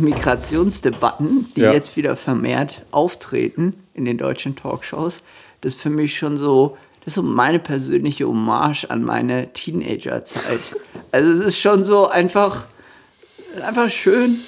Migrationsdebatten, 0.00 1.52
die 1.54 1.62
ja. 1.62 1.72
jetzt 1.72 1.96
wieder 1.96 2.16
vermehrt 2.16 2.82
auftreten 2.90 3.74
in 3.94 4.04
den 4.04 4.18
deutschen 4.18 4.56
Talkshows, 4.56 5.22
das 5.60 5.74
ist 5.74 5.80
für 5.80 5.90
mich 5.90 6.16
schon 6.16 6.36
so, 6.36 6.76
das 7.00 7.08
ist 7.08 7.14
so 7.14 7.22
meine 7.22 7.58
persönliche 7.58 8.26
Hommage 8.26 8.86
an 8.88 9.04
meine 9.04 9.52
Teenagerzeit. 9.52 10.60
Also 11.10 11.30
es 11.30 11.40
ist 11.40 11.58
schon 11.58 11.84
so 11.84 12.08
einfach, 12.08 12.64
einfach 13.62 13.90
schön. 13.90 14.38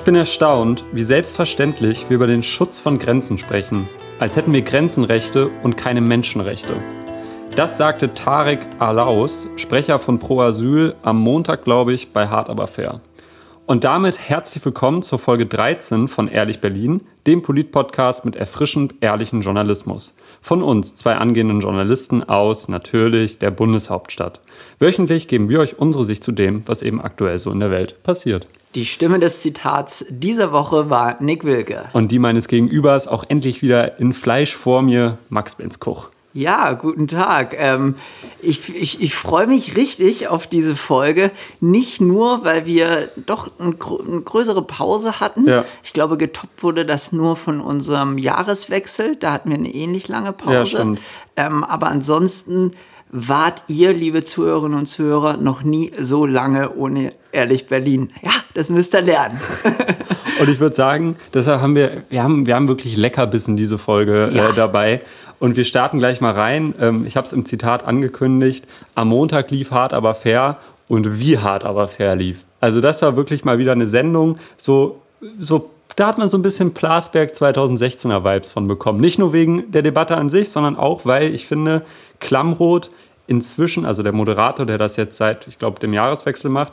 Ich 0.00 0.04
bin 0.04 0.14
erstaunt, 0.14 0.82
wie 0.92 1.02
selbstverständlich 1.02 2.08
wir 2.08 2.14
über 2.14 2.26
den 2.26 2.42
Schutz 2.42 2.80
von 2.80 2.98
Grenzen 2.98 3.36
sprechen, 3.36 3.86
als 4.18 4.34
hätten 4.34 4.50
wir 4.50 4.62
Grenzenrechte 4.62 5.50
und 5.62 5.76
keine 5.76 6.00
Menschenrechte. 6.00 6.82
Das 7.54 7.76
sagte 7.76 8.14
Tarek 8.14 8.66
Alaus, 8.78 9.46
Sprecher 9.56 9.98
von 9.98 10.18
Pro 10.18 10.40
Asyl, 10.40 10.94
am 11.02 11.20
Montag, 11.20 11.64
glaube 11.64 11.92
ich, 11.92 12.14
bei 12.14 12.28
Hart 12.28 12.48
aber 12.48 12.66
fair. 12.66 13.02
Und 13.70 13.84
damit 13.84 14.18
herzlich 14.18 14.64
willkommen 14.64 15.00
zur 15.00 15.20
Folge 15.20 15.46
13 15.46 16.08
von 16.08 16.26
Ehrlich 16.26 16.60
Berlin, 16.60 17.02
dem 17.28 17.40
Politpodcast 17.40 18.24
mit 18.24 18.34
erfrischend 18.34 18.96
ehrlichen 19.00 19.42
Journalismus. 19.42 20.16
Von 20.42 20.60
uns, 20.60 20.96
zwei 20.96 21.14
angehenden 21.14 21.60
Journalisten 21.60 22.24
aus, 22.24 22.66
natürlich, 22.66 23.38
der 23.38 23.52
Bundeshauptstadt. 23.52 24.40
Wöchentlich 24.80 25.28
geben 25.28 25.48
wir 25.48 25.60
euch 25.60 25.78
unsere 25.78 26.04
Sicht 26.04 26.24
zu 26.24 26.32
dem, 26.32 26.66
was 26.66 26.82
eben 26.82 27.00
aktuell 27.00 27.38
so 27.38 27.52
in 27.52 27.60
der 27.60 27.70
Welt 27.70 28.02
passiert. 28.02 28.48
Die 28.74 28.84
Stimme 28.84 29.20
des 29.20 29.40
Zitats 29.40 30.04
dieser 30.08 30.50
Woche 30.50 30.90
war 30.90 31.22
Nick 31.22 31.44
Wilke. 31.44 31.90
Und 31.92 32.10
die 32.10 32.18
meines 32.18 32.48
Gegenübers 32.48 33.06
auch 33.06 33.22
endlich 33.28 33.62
wieder 33.62 34.00
in 34.00 34.12
Fleisch 34.14 34.52
vor 34.52 34.82
mir, 34.82 35.18
Max 35.28 35.54
Benskoch. 35.54 36.08
Ja, 36.32 36.74
guten 36.74 37.08
Tag. 37.08 37.56
Ähm, 37.58 37.96
ich 38.40 38.72
ich, 38.74 39.02
ich 39.02 39.14
freue 39.14 39.48
mich 39.48 39.76
richtig 39.76 40.28
auf 40.28 40.46
diese 40.46 40.76
Folge. 40.76 41.32
Nicht 41.60 42.00
nur, 42.00 42.44
weil 42.44 42.66
wir 42.66 43.08
doch 43.26 43.48
ein, 43.58 43.76
eine 44.08 44.20
größere 44.20 44.62
Pause 44.62 45.18
hatten. 45.18 45.48
Ja. 45.48 45.64
Ich 45.82 45.92
glaube, 45.92 46.16
getoppt 46.16 46.62
wurde 46.62 46.86
das 46.86 47.10
nur 47.10 47.34
von 47.34 47.60
unserem 47.60 48.16
Jahreswechsel. 48.16 49.16
Da 49.16 49.32
hatten 49.32 49.50
wir 49.50 49.58
eine 49.58 49.74
ähnlich 49.74 50.06
lange 50.06 50.32
Pause. 50.32 50.54
Ja, 50.54 50.66
stimmt. 50.66 51.00
Ähm, 51.36 51.64
aber 51.64 51.88
ansonsten 51.88 52.72
wart 53.10 53.64
ihr, 53.66 53.92
liebe 53.92 54.22
Zuhörerinnen 54.22 54.78
und 54.78 54.86
Zuhörer, 54.86 55.36
noch 55.36 55.62
nie 55.62 55.92
so 55.98 56.26
lange 56.26 56.74
ohne 56.76 57.12
Ehrlich 57.32 57.66
Berlin. 57.66 58.12
Ja, 58.22 58.32
das 58.54 58.70
müsst 58.70 58.94
ihr 58.94 59.02
lernen. 59.02 59.40
und 60.40 60.48
ich 60.48 60.60
würde 60.60 60.74
sagen, 60.74 61.16
deshalb 61.34 61.60
haben 61.60 61.74
wir, 61.74 62.02
wir 62.08 62.22
haben, 62.22 62.46
wir 62.46 62.54
haben 62.54 62.68
wirklich 62.68 62.96
Leckerbissen 62.96 63.56
diese 63.56 63.78
Folge 63.78 64.30
äh, 64.32 64.36
ja. 64.36 64.50
äh, 64.50 64.54
dabei. 64.54 65.00
Und 65.38 65.56
wir 65.56 65.64
starten 65.64 65.98
gleich 65.98 66.20
mal 66.20 66.32
rein. 66.32 66.74
Ähm, 66.80 67.04
ich 67.06 67.16
habe 67.16 67.26
es 67.26 67.32
im 67.32 67.44
Zitat 67.44 67.86
angekündigt. 67.86 68.64
Am 68.94 69.08
Montag 69.08 69.50
lief 69.50 69.70
hart, 69.70 69.92
aber 69.92 70.14
fair. 70.14 70.58
Und 70.88 71.20
wie 71.20 71.38
hart, 71.38 71.64
aber 71.64 71.88
fair 71.88 72.16
lief. 72.16 72.44
Also 72.60 72.80
das 72.80 73.00
war 73.02 73.16
wirklich 73.16 73.44
mal 73.44 73.58
wieder 73.58 73.72
eine 73.72 73.86
Sendung, 73.86 74.38
so, 74.56 75.00
so 75.38 75.70
da 75.96 76.08
hat 76.08 76.18
man 76.18 76.28
so 76.28 76.38
ein 76.38 76.42
bisschen 76.42 76.72
Plasberg 76.72 77.30
2016er 77.30 78.24
Vibes 78.24 78.50
von 78.50 78.66
bekommen. 78.66 79.00
Nicht 79.00 79.18
nur 79.18 79.32
wegen 79.32 79.70
der 79.70 79.82
Debatte 79.82 80.16
an 80.16 80.30
sich, 80.30 80.48
sondern 80.48 80.76
auch, 80.76 81.04
weil 81.04 81.34
ich 81.34 81.46
finde, 81.46 81.82
Klammroth 82.20 82.90
inzwischen, 83.26 83.84
also 83.84 84.02
der 84.02 84.12
Moderator, 84.12 84.66
der 84.66 84.78
das 84.78 84.96
jetzt 84.96 85.16
seit, 85.16 85.46
ich 85.46 85.58
glaube, 85.58 85.78
dem 85.78 85.92
Jahreswechsel 85.92 86.50
macht, 86.50 86.72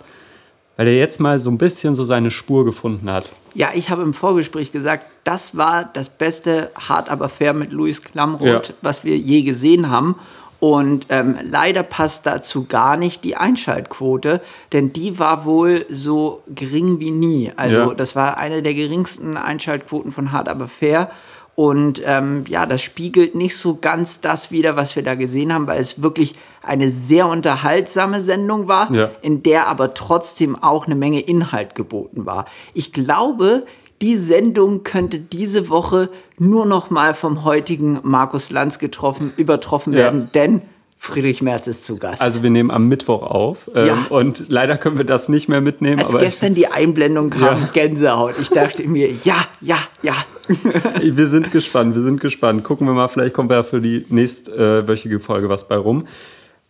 weil 0.77 0.87
er 0.87 0.97
jetzt 0.97 1.19
mal 1.19 1.39
so 1.39 1.49
ein 1.49 1.57
bisschen 1.57 1.95
so 1.95 2.03
seine 2.05 2.31
Spur 2.31 2.63
gefunden 2.63 3.11
hat. 3.11 3.31
Ja, 3.53 3.69
ich 3.73 3.89
habe 3.89 4.03
im 4.03 4.13
Vorgespräch 4.13 4.71
gesagt, 4.71 5.05
das 5.23 5.57
war 5.57 5.89
das 5.91 6.09
beste 6.09 6.71
Hart 6.75 7.09
aber 7.09 7.27
fair 7.27 7.53
mit 7.53 7.71
Luis 7.71 8.03
Klamroth, 8.03 8.69
ja. 8.69 8.75
was 8.81 9.03
wir 9.03 9.17
je 9.17 9.41
gesehen 9.41 9.89
haben. 9.89 10.15
Und 10.59 11.07
ähm, 11.09 11.35
leider 11.43 11.83
passt 11.83 12.25
dazu 12.25 12.65
gar 12.65 12.97
nicht 12.97 13.23
die 13.23 13.35
Einschaltquote, 13.35 14.41
denn 14.73 14.91
die 14.91 15.19
war 15.19 15.45
wohl 15.45 15.85
so 15.89 16.41
gering 16.47 16.99
wie 16.99 17.11
nie. 17.11 17.51
Also 17.55 17.89
ja. 17.89 17.93
das 17.93 18.15
war 18.15 18.37
eine 18.37 18.63
der 18.63 18.73
geringsten 18.73 19.37
Einschaltquoten 19.37 20.11
von 20.11 20.31
Hart 20.31 20.49
aber 20.49 20.67
fair. 20.67 21.11
Und 21.59 22.03
ähm, 22.05 22.43
ja, 22.47 22.67
das 22.67 22.83
spiegelt 22.83 23.33
nicht 23.33 23.57
so 23.57 23.79
ganz 23.81 24.21
das 24.21 24.51
wider, 24.51 24.75
was 24.75 24.95
wir 24.95 25.01
da 25.01 25.15
gesehen 25.15 25.51
haben, 25.51 25.65
weil 25.65 25.81
es 25.81 26.03
wirklich 26.03 26.35
eine 26.61 26.91
sehr 26.91 27.25
unterhaltsame 27.25 28.21
Sendung 28.21 28.67
war, 28.67 28.93
ja. 28.93 29.09
in 29.23 29.41
der 29.41 29.65
aber 29.67 29.95
trotzdem 29.95 30.55
auch 30.55 30.85
eine 30.85 30.93
Menge 30.93 31.19
Inhalt 31.19 31.73
geboten 31.73 32.27
war. 32.27 32.45
Ich 32.75 32.93
glaube, 32.93 33.65
die 34.03 34.17
Sendung 34.17 34.83
könnte 34.83 35.17
diese 35.17 35.67
Woche 35.69 36.11
nur 36.37 36.67
noch 36.67 36.91
mal 36.91 37.15
vom 37.15 37.43
heutigen 37.43 38.01
Markus 38.03 38.51
Lanz 38.51 38.77
getroffen, 38.77 39.33
übertroffen 39.35 39.93
ja. 39.93 39.99
werden, 39.99 40.29
denn 40.35 40.61
Friedrich 40.99 41.41
Merz 41.41 41.67
ist 41.67 41.85
zu 41.85 41.97
Gast. 41.97 42.21
Also 42.21 42.43
wir 42.43 42.49
nehmen 42.49 42.71
am 42.71 42.87
Mittwoch 42.87 43.21
auf 43.21 43.69
ähm, 43.75 43.87
ja. 43.87 44.05
und 44.09 44.45
leider 44.47 44.77
können 44.77 44.97
wir 44.97 45.05
das 45.05 45.29
nicht 45.29 45.47
mehr 45.47 45.61
mitnehmen. 45.61 46.01
Als 46.01 46.17
gestern 46.17 46.55
die 46.55 46.67
Einblendung 46.67 47.29
kam, 47.29 47.41
ja. 47.43 47.69
Gänsehaut. 47.73 48.35
Ich 48.41 48.49
dachte 48.49 48.87
mir, 48.87 49.11
ja, 49.23 49.37
ja, 49.61 49.77
ja. 50.01 50.15
wir 51.01 51.27
sind 51.27 51.51
gespannt, 51.51 51.95
wir 51.95 52.01
sind 52.01 52.19
gespannt. 52.19 52.63
Gucken 52.63 52.87
wir 52.87 52.93
mal, 52.93 53.07
vielleicht 53.07 53.33
kommt 53.33 53.51
ja 53.51 53.63
für 53.63 53.79
die 53.79 54.05
nächstwöchige 54.09 55.19
Folge 55.19 55.49
was 55.49 55.67
bei 55.67 55.77
rum. 55.77 56.07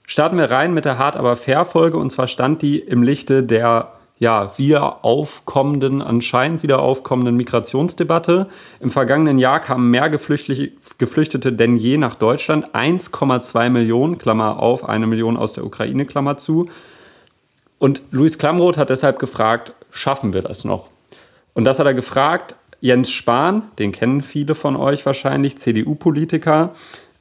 Starten 0.05 0.37
wir 0.37 0.51
rein 0.51 0.73
mit 0.73 0.85
der 0.85 0.97
Hart 0.97 1.15
aber 1.15 1.35
fair 1.35 1.65
Folge 1.65 1.97
und 1.97 2.11
zwar 2.11 2.27
stand 2.27 2.61
die 2.61 2.79
im 2.79 3.03
Lichte 3.03 3.43
der 3.43 3.96
ja, 4.19 4.57
wieder 4.57 5.05
aufkommenden, 5.05 6.01
anscheinend 6.01 6.63
wieder 6.63 6.81
aufkommenden 6.81 7.35
Migrationsdebatte. 7.35 8.47
Im 8.79 8.89
vergangenen 8.89 9.37
Jahr 9.37 9.59
kamen 9.59 9.91
mehr 9.91 10.09
Geflüchtete 10.09 11.53
denn 11.53 11.77
je 11.77 11.97
nach 11.97 12.15
Deutschland. 12.15 12.73
1,2 12.73 13.69
Millionen, 13.69 14.17
Klammer 14.17 14.59
auf, 14.59 14.87
eine 14.87 15.07
Million 15.07 15.37
aus 15.37 15.53
der 15.53 15.65
Ukraine, 15.65 16.05
Klammer 16.05 16.37
zu. 16.37 16.67
Und 17.79 18.01
Luis 18.11 18.39
Klamroth 18.39 18.77
hat 18.77 18.89
deshalb 18.89 19.19
gefragt, 19.19 19.73
schaffen 19.91 20.33
wir 20.33 20.41
das 20.41 20.63
noch? 20.63 20.89
Und 21.53 21.65
das 21.65 21.77
hat 21.77 21.85
er 21.85 21.93
gefragt, 21.93 22.55
Jens 22.79 23.09
Spahn, 23.09 23.63
den 23.79 23.91
kennen 23.91 24.21
viele 24.21 24.55
von 24.55 24.75
euch 24.75 25.05
wahrscheinlich, 25.05 25.57
CDU-Politiker, 25.57 26.73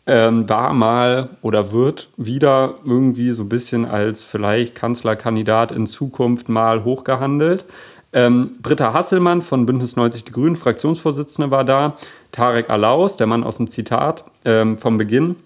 ähm, 0.06 0.48
war 0.48 0.72
mal 0.72 1.30
oder 1.42 1.72
wird 1.72 2.10
wieder 2.16 2.74
irgendwie 2.84 3.30
so 3.30 3.42
ein 3.44 3.48
bisschen 3.48 3.84
als 3.84 4.22
vielleicht 4.22 4.74
Kanzlerkandidat 4.74 5.72
in 5.72 5.86
Zukunft 5.86 6.48
mal 6.48 6.84
hochgehandelt. 6.84 7.64
Ähm, 8.12 8.56
Britta 8.62 8.94
Hasselmann 8.94 9.42
von 9.42 9.66
Bündnis 9.66 9.96
90 9.96 10.24
Die 10.24 10.32
Grünen, 10.32 10.56
Fraktionsvorsitzende, 10.56 11.50
war 11.50 11.64
da. 11.64 11.96
Tarek 12.32 12.70
Alaus, 12.70 13.16
der 13.16 13.26
Mann 13.26 13.44
aus 13.44 13.56
dem 13.56 13.68
Zitat 13.68 14.24
ähm, 14.44 14.76
vom 14.76 14.96
Beginn. 14.96 15.36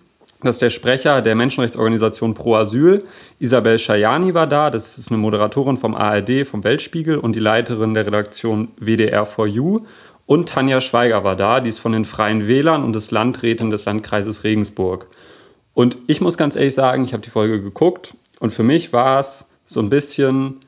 Das 0.43 0.55
ist 0.55 0.63
der 0.63 0.71
Sprecher 0.71 1.21
der 1.21 1.35
Menschenrechtsorganisation 1.35 2.33
Pro 2.33 2.55
Asyl. 2.55 3.05
Isabel 3.39 3.79
Schajani 3.79 4.33
war 4.33 4.47
da. 4.47 4.71
Das 4.71 4.97
ist 4.97 5.11
eine 5.11 5.19
Moderatorin 5.19 5.77
vom 5.77 5.95
ARD, 5.95 6.47
vom 6.47 6.65
Weltspiegel 6.65 7.19
und 7.19 7.37
die 7.37 7.41
Leiterin 7.41 7.93
der 7.93 8.07
Redaktion 8.07 8.69
WDR4U. 8.81 9.83
Und 10.31 10.49
Tanja 10.49 10.81
Schweiger 10.81 11.25
war 11.25 11.35
da, 11.35 11.59
die 11.59 11.71
ist 11.71 11.81
von 11.81 11.91
den 11.91 12.05
Freien 12.05 12.47
Wählern 12.47 12.85
und 12.85 12.93
des 12.93 13.11
Landräten 13.11 13.71
des 13.71 13.85
Landkreises 13.85 14.45
Regensburg. 14.45 15.09
Und 15.75 15.99
ich 16.07 16.21
muss 16.21 16.37
ganz 16.37 16.55
ehrlich 16.55 16.77
sagen, 16.77 17.03
ich 17.05 17.13
habe 17.13 17.23
die 17.25 17.31
Folge 17.31 17.61
geguckt 17.61 18.15
und 18.39 18.53
für 18.53 18.63
mich 18.63 18.93
war 18.93 19.19
es 19.19 19.47
so 19.67 19.81
ein 19.81 19.89
bisschen 19.89 20.61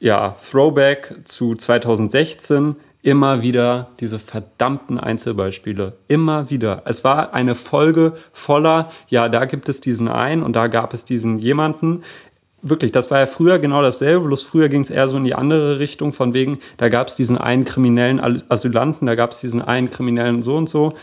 ja, 0.00 0.32
Throwback 0.32 1.14
zu 1.24 1.54
2016. 1.54 2.76
Immer 3.00 3.40
wieder 3.40 3.88
diese 4.00 4.18
verdammten 4.18 5.00
Einzelbeispiele. 5.00 5.96
Immer 6.06 6.50
wieder. 6.50 6.82
Es 6.84 7.02
war 7.02 7.32
eine 7.32 7.54
Folge 7.54 8.12
voller, 8.34 8.90
ja, 9.08 9.30
da 9.30 9.46
gibt 9.46 9.70
es 9.70 9.80
diesen 9.80 10.08
einen 10.08 10.42
und 10.42 10.56
da 10.56 10.66
gab 10.66 10.92
es 10.92 11.06
diesen 11.06 11.38
jemanden 11.38 12.02
wirklich, 12.62 12.92
das 12.92 13.10
war 13.10 13.20
ja 13.20 13.26
früher 13.26 13.58
genau 13.58 13.82
dasselbe, 13.82 14.26
bloß 14.26 14.42
früher 14.42 14.68
ging 14.68 14.82
es 14.82 14.90
eher 14.90 15.08
so 15.08 15.16
in 15.16 15.24
die 15.24 15.34
andere 15.34 15.78
Richtung, 15.78 16.12
von 16.12 16.34
wegen, 16.34 16.58
da 16.76 16.88
gab 16.88 17.08
es 17.08 17.14
diesen 17.14 17.38
einen 17.38 17.64
kriminellen 17.64 18.20
Asylanten, 18.48 19.06
da 19.06 19.14
gab 19.14 19.32
es 19.32 19.40
diesen 19.40 19.62
einen 19.62 19.90
kriminellen 19.90 20.42
so 20.42 20.56
und 20.56 20.68
so. 20.68 20.94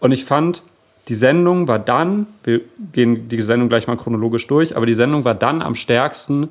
Und 0.00 0.12
ich 0.12 0.24
fand, 0.24 0.62
die 1.08 1.14
Sendung 1.14 1.68
war 1.68 1.78
dann, 1.78 2.26
wir 2.42 2.62
gehen 2.92 3.28
die 3.28 3.42
Sendung 3.42 3.68
gleich 3.68 3.86
mal 3.86 3.96
chronologisch 3.96 4.46
durch, 4.46 4.76
aber 4.76 4.86
die 4.86 4.94
Sendung 4.94 5.24
war 5.24 5.34
dann 5.34 5.62
am 5.62 5.74
stärksten, 5.74 6.48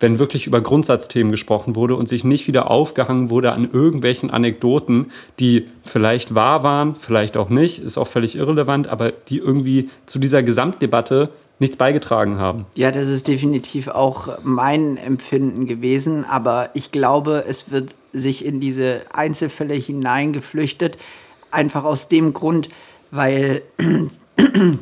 wenn 0.00 0.18
wirklich 0.18 0.46
über 0.46 0.62
Grundsatzthemen 0.62 1.30
gesprochen 1.30 1.76
wurde 1.76 1.94
und 1.94 2.08
sich 2.08 2.24
nicht 2.24 2.46
wieder 2.46 2.70
aufgehangen 2.70 3.28
wurde 3.28 3.52
an 3.52 3.68
irgendwelchen 3.70 4.30
Anekdoten, 4.30 5.12
die 5.38 5.66
vielleicht 5.84 6.34
wahr 6.34 6.62
waren, 6.62 6.96
vielleicht 6.96 7.36
auch 7.36 7.50
nicht, 7.50 7.78
ist 7.78 7.98
auch 7.98 8.06
völlig 8.06 8.36
irrelevant, 8.36 8.88
aber 8.88 9.12
die 9.12 9.38
irgendwie 9.38 9.90
zu 10.06 10.18
dieser 10.18 10.42
Gesamtdebatte 10.42 11.28
nichts 11.60 11.76
beigetragen 11.76 12.38
haben. 12.38 12.66
Ja, 12.74 12.90
das 12.90 13.08
ist 13.08 13.28
definitiv 13.28 13.88
auch 13.88 14.38
mein 14.42 14.96
Empfinden 14.96 15.66
gewesen, 15.66 16.24
aber 16.24 16.70
ich 16.74 16.90
glaube, 16.90 17.44
es 17.46 17.70
wird 17.70 17.94
sich 18.12 18.44
in 18.44 18.60
diese 18.60 19.02
Einzelfälle 19.12 19.74
hineingeflüchtet, 19.74 20.98
einfach 21.50 21.84
aus 21.84 22.08
dem 22.08 22.32
Grund, 22.32 22.70
weil 23.10 23.62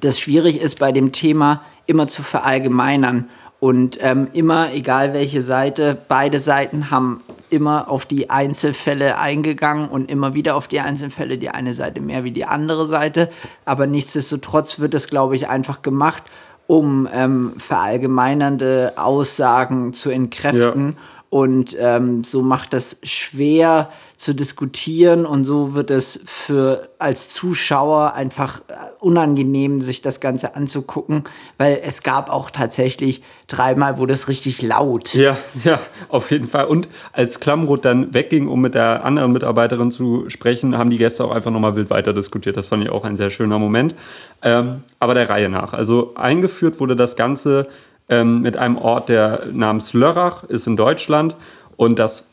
das 0.00 0.18
schwierig 0.18 0.60
ist 0.60 0.78
bei 0.78 0.92
dem 0.92 1.12
Thema 1.12 1.62
immer 1.86 2.08
zu 2.08 2.22
verallgemeinern 2.22 3.28
und 3.60 3.98
ähm, 4.00 4.28
immer, 4.32 4.72
egal 4.72 5.12
welche 5.12 5.42
Seite, 5.42 5.96
beide 6.08 6.40
Seiten 6.40 6.90
haben 6.90 7.20
immer 7.50 7.88
auf 7.88 8.06
die 8.06 8.30
Einzelfälle 8.30 9.18
eingegangen 9.18 9.88
und 9.88 10.10
immer 10.10 10.34
wieder 10.34 10.56
auf 10.56 10.68
die 10.68 10.80
Einzelfälle, 10.80 11.38
die 11.38 11.50
eine 11.50 11.74
Seite 11.74 12.00
mehr 12.00 12.24
wie 12.24 12.32
die 12.32 12.44
andere 12.44 12.86
Seite. 12.86 13.30
Aber 13.64 13.86
nichtsdestotrotz 13.86 14.78
wird 14.78 14.94
es, 14.94 15.08
glaube 15.08 15.36
ich, 15.36 15.48
einfach 15.48 15.82
gemacht, 15.82 16.22
um 16.66 17.08
ähm, 17.12 17.52
verallgemeinernde 17.58 18.94
Aussagen 18.96 19.92
zu 19.92 20.10
entkräften. 20.10 20.96
Ja. 20.96 21.13
Und 21.34 21.76
ähm, 21.80 22.22
so 22.22 22.42
macht 22.42 22.72
das 22.72 23.00
schwer 23.02 23.90
zu 24.16 24.36
diskutieren 24.36 25.26
und 25.26 25.42
so 25.42 25.74
wird 25.74 25.90
es 25.90 26.20
für 26.26 26.90
als 27.00 27.28
Zuschauer 27.30 28.14
einfach 28.14 28.60
äh, 28.68 28.74
unangenehm, 29.00 29.82
sich 29.82 30.00
das 30.00 30.20
Ganze 30.20 30.54
anzugucken, 30.54 31.24
weil 31.58 31.80
es 31.84 32.04
gab 32.04 32.30
auch 32.30 32.52
tatsächlich 32.52 33.24
dreimal, 33.48 33.98
wo 33.98 34.06
das 34.06 34.28
richtig 34.28 34.62
laut. 34.62 35.12
Ja, 35.14 35.36
ja, 35.64 35.80
auf 36.08 36.30
jeden 36.30 36.46
Fall. 36.46 36.66
Und 36.66 36.88
als 37.12 37.40
Klammroth 37.40 37.84
dann 37.84 38.14
wegging, 38.14 38.46
um 38.46 38.60
mit 38.60 38.76
der 38.76 39.04
anderen 39.04 39.32
Mitarbeiterin 39.32 39.90
zu 39.90 40.30
sprechen, 40.30 40.78
haben 40.78 40.90
die 40.90 40.98
Gäste 40.98 41.24
auch 41.24 41.32
einfach 41.32 41.50
nochmal 41.50 41.74
wild 41.74 41.90
weiter 41.90 42.12
diskutiert. 42.12 42.56
Das 42.56 42.68
fand 42.68 42.84
ich 42.84 42.90
auch 42.90 43.04
ein 43.04 43.16
sehr 43.16 43.30
schöner 43.30 43.58
Moment. 43.58 43.96
Ähm, 44.40 44.84
aber 45.00 45.14
der 45.14 45.28
Reihe 45.28 45.48
nach. 45.48 45.72
Also 45.72 46.14
eingeführt 46.14 46.78
wurde 46.78 46.94
das 46.94 47.16
Ganze 47.16 47.66
ähm, 48.08 48.42
mit 48.42 48.56
einem 48.56 48.76
Ort, 48.76 49.08
der 49.08 49.46
namens 49.52 49.92
Lörrach 49.92 50.44
ist 50.44 50.66
in 50.66 50.76
Deutschland. 50.76 51.36
Und 51.76 51.98
das 51.98 52.24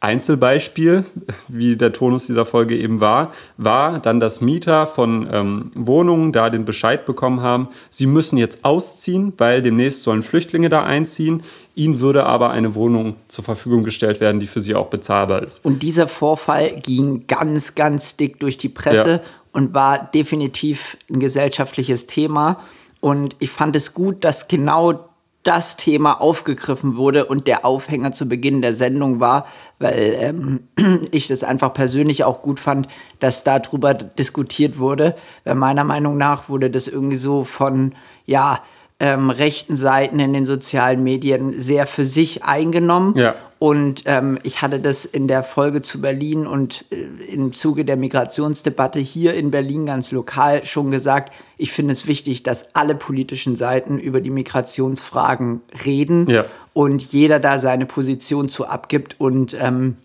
Einzelbeispiel, 0.00 1.04
wie 1.48 1.76
der 1.76 1.92
Tonus 1.92 2.26
dieser 2.26 2.44
Folge 2.44 2.76
eben 2.76 3.00
war, 3.00 3.32
war 3.56 3.98
dann, 3.98 4.20
dass 4.20 4.40
Mieter 4.40 4.86
von 4.86 5.26
ähm, 5.32 5.70
Wohnungen 5.74 6.32
da 6.32 6.50
den 6.50 6.64
Bescheid 6.66 7.06
bekommen 7.06 7.40
haben, 7.40 7.68
sie 7.88 8.06
müssen 8.06 8.36
jetzt 8.36 8.64
ausziehen, 8.64 9.32
weil 9.38 9.62
demnächst 9.62 10.02
sollen 10.02 10.22
Flüchtlinge 10.22 10.68
da 10.68 10.82
einziehen. 10.82 11.42
Ihnen 11.74 12.00
würde 12.00 12.26
aber 12.26 12.50
eine 12.50 12.74
Wohnung 12.74 13.16
zur 13.28 13.44
Verfügung 13.44 13.84
gestellt 13.84 14.20
werden, 14.20 14.38
die 14.38 14.46
für 14.46 14.60
sie 14.60 14.74
auch 14.74 14.88
bezahlbar 14.88 15.42
ist. 15.42 15.64
Und 15.64 15.82
dieser 15.82 16.08
Vorfall 16.08 16.78
ging 16.80 17.26
ganz, 17.26 17.74
ganz 17.74 18.16
dick 18.16 18.38
durch 18.38 18.58
die 18.58 18.68
Presse 18.68 19.10
ja. 19.10 19.20
und 19.52 19.74
war 19.74 20.10
definitiv 20.14 20.98
ein 21.10 21.20
gesellschaftliches 21.20 22.06
Thema. 22.06 22.60
Und 23.06 23.36
ich 23.38 23.52
fand 23.52 23.76
es 23.76 23.94
gut, 23.94 24.24
dass 24.24 24.48
genau 24.48 25.10
das 25.44 25.76
Thema 25.76 26.20
aufgegriffen 26.20 26.96
wurde 26.96 27.26
und 27.26 27.46
der 27.46 27.64
Aufhänger 27.64 28.10
zu 28.10 28.28
Beginn 28.28 28.62
der 28.62 28.72
Sendung 28.72 29.20
war, 29.20 29.46
weil 29.78 30.16
ähm, 30.18 30.68
ich 31.12 31.28
das 31.28 31.44
einfach 31.44 31.72
persönlich 31.72 32.24
auch 32.24 32.42
gut 32.42 32.58
fand, 32.58 32.88
dass 33.20 33.44
darüber 33.44 33.94
diskutiert 33.94 34.80
wurde. 34.80 35.14
Weil 35.44 35.54
meiner 35.54 35.84
Meinung 35.84 36.16
nach 36.16 36.48
wurde 36.48 36.68
das 36.68 36.88
irgendwie 36.88 37.14
so 37.14 37.44
von, 37.44 37.94
ja, 38.24 38.60
ähm, 38.98 39.30
rechten 39.30 39.76
Seiten 39.76 40.18
in 40.18 40.32
den 40.32 40.44
sozialen 40.44 41.04
Medien 41.04 41.60
sehr 41.60 41.86
für 41.86 42.04
sich 42.04 42.42
eingenommen. 42.42 43.16
Ja. 43.16 43.36
Und 43.58 44.02
ähm, 44.04 44.38
ich 44.42 44.60
hatte 44.60 44.80
das 44.80 45.06
in 45.06 45.28
der 45.28 45.42
Folge 45.42 45.80
zu 45.80 46.00
Berlin 46.00 46.46
und 46.46 46.84
äh, 46.90 46.96
im 47.32 47.54
Zuge 47.54 47.86
der 47.86 47.96
Migrationsdebatte 47.96 48.98
hier 48.98 49.34
in 49.34 49.50
Berlin 49.50 49.86
ganz 49.86 50.10
lokal 50.10 50.66
schon 50.66 50.90
gesagt, 50.90 51.32
ich 51.56 51.72
finde 51.72 51.92
es 51.92 52.06
wichtig, 52.06 52.42
dass 52.42 52.74
alle 52.74 52.94
politischen 52.94 53.56
Seiten 53.56 53.98
über 53.98 54.20
die 54.20 54.30
Migrationsfragen 54.30 55.62
reden 55.86 56.28
ja. 56.28 56.44
und 56.74 57.02
jeder 57.02 57.40
da 57.40 57.58
seine 57.58 57.86
Position 57.86 58.50
zu 58.50 58.66
abgibt 58.66 59.16
und 59.18 59.56
ähm, 59.58 59.96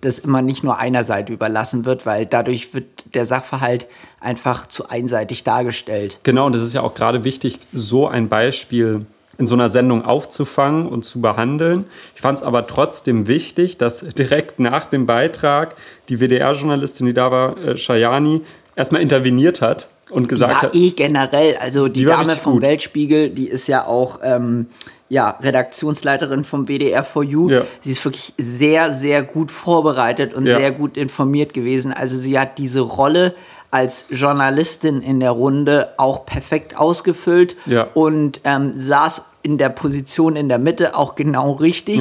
das 0.00 0.18
immer 0.18 0.42
nicht 0.42 0.62
nur 0.62 0.78
einer 0.78 1.04
Seite 1.04 1.32
überlassen 1.32 1.84
wird, 1.84 2.06
weil 2.06 2.24
dadurch 2.24 2.72
wird 2.72 3.14
der 3.14 3.26
Sachverhalt 3.26 3.86
einfach 4.20 4.66
zu 4.66 4.88
einseitig 4.88 5.44
dargestellt. 5.44 6.20
Genau, 6.22 6.46
und 6.46 6.54
das 6.54 6.62
ist 6.62 6.72
ja 6.72 6.82
auch 6.82 6.94
gerade 6.94 7.24
wichtig, 7.24 7.58
so 7.72 8.06
ein 8.06 8.28
Beispiel 8.28 9.06
in 9.38 9.46
so 9.46 9.54
einer 9.54 9.68
Sendung 9.68 10.04
aufzufangen 10.04 10.86
und 10.86 11.04
zu 11.04 11.20
behandeln. 11.20 11.84
Ich 12.14 12.20
fand 12.20 12.38
es 12.38 12.44
aber 12.44 12.66
trotzdem 12.66 13.28
wichtig, 13.28 13.78
dass 13.78 14.00
direkt 14.18 14.60
nach 14.60 14.86
dem 14.86 15.06
Beitrag 15.06 15.76
die 16.08 16.20
WDR-Journalistin, 16.20 17.06
die 17.06 17.14
da 17.14 17.30
war, 17.30 17.56
äh, 17.56 17.76
Shayani, 17.76 18.42
erstmal 18.74 19.00
interveniert 19.00 19.60
hat 19.60 19.88
und 20.10 20.28
gesagt 20.28 20.50
die 20.50 20.54
war 20.54 20.62
hat. 20.62 20.74
eh 20.74 20.90
generell, 20.90 21.56
also 21.56 21.86
die, 21.86 22.00
die 22.00 22.06
Dame 22.06 22.36
vom 22.36 22.54
gut. 22.54 22.62
Weltspiegel, 22.62 23.30
die 23.30 23.48
ist 23.48 23.66
ja 23.68 23.86
auch. 23.86 24.20
Ähm, 24.22 24.66
ja, 25.10 25.38
Redaktionsleiterin 25.40 26.44
vom 26.44 26.66
BDR 26.66 27.02
for 27.02 27.24
You. 27.24 27.48
Ja. 27.48 27.62
Sie 27.80 27.92
ist 27.92 28.04
wirklich 28.04 28.34
sehr, 28.36 28.92
sehr 28.92 29.22
gut 29.22 29.50
vorbereitet 29.50 30.34
und 30.34 30.44
ja. 30.44 30.58
sehr 30.58 30.70
gut 30.70 30.98
informiert 30.98 31.54
gewesen. 31.54 31.94
Also 31.94 32.18
sie 32.18 32.38
hat 32.38 32.58
diese 32.58 32.80
Rolle 32.80 33.34
als 33.70 34.06
Journalistin 34.10 35.02
in 35.02 35.20
der 35.20 35.30
Runde 35.30 35.92
auch 35.98 36.24
perfekt 36.24 36.76
ausgefüllt 36.76 37.56
ja. 37.66 37.86
und 37.94 38.40
ähm, 38.44 38.72
saß 38.76 39.24
in 39.42 39.58
der 39.58 39.68
Position 39.68 40.36
in 40.36 40.48
der 40.48 40.58
Mitte 40.58 40.94
auch 40.94 41.14
genau 41.14 41.52
richtig, 41.52 42.00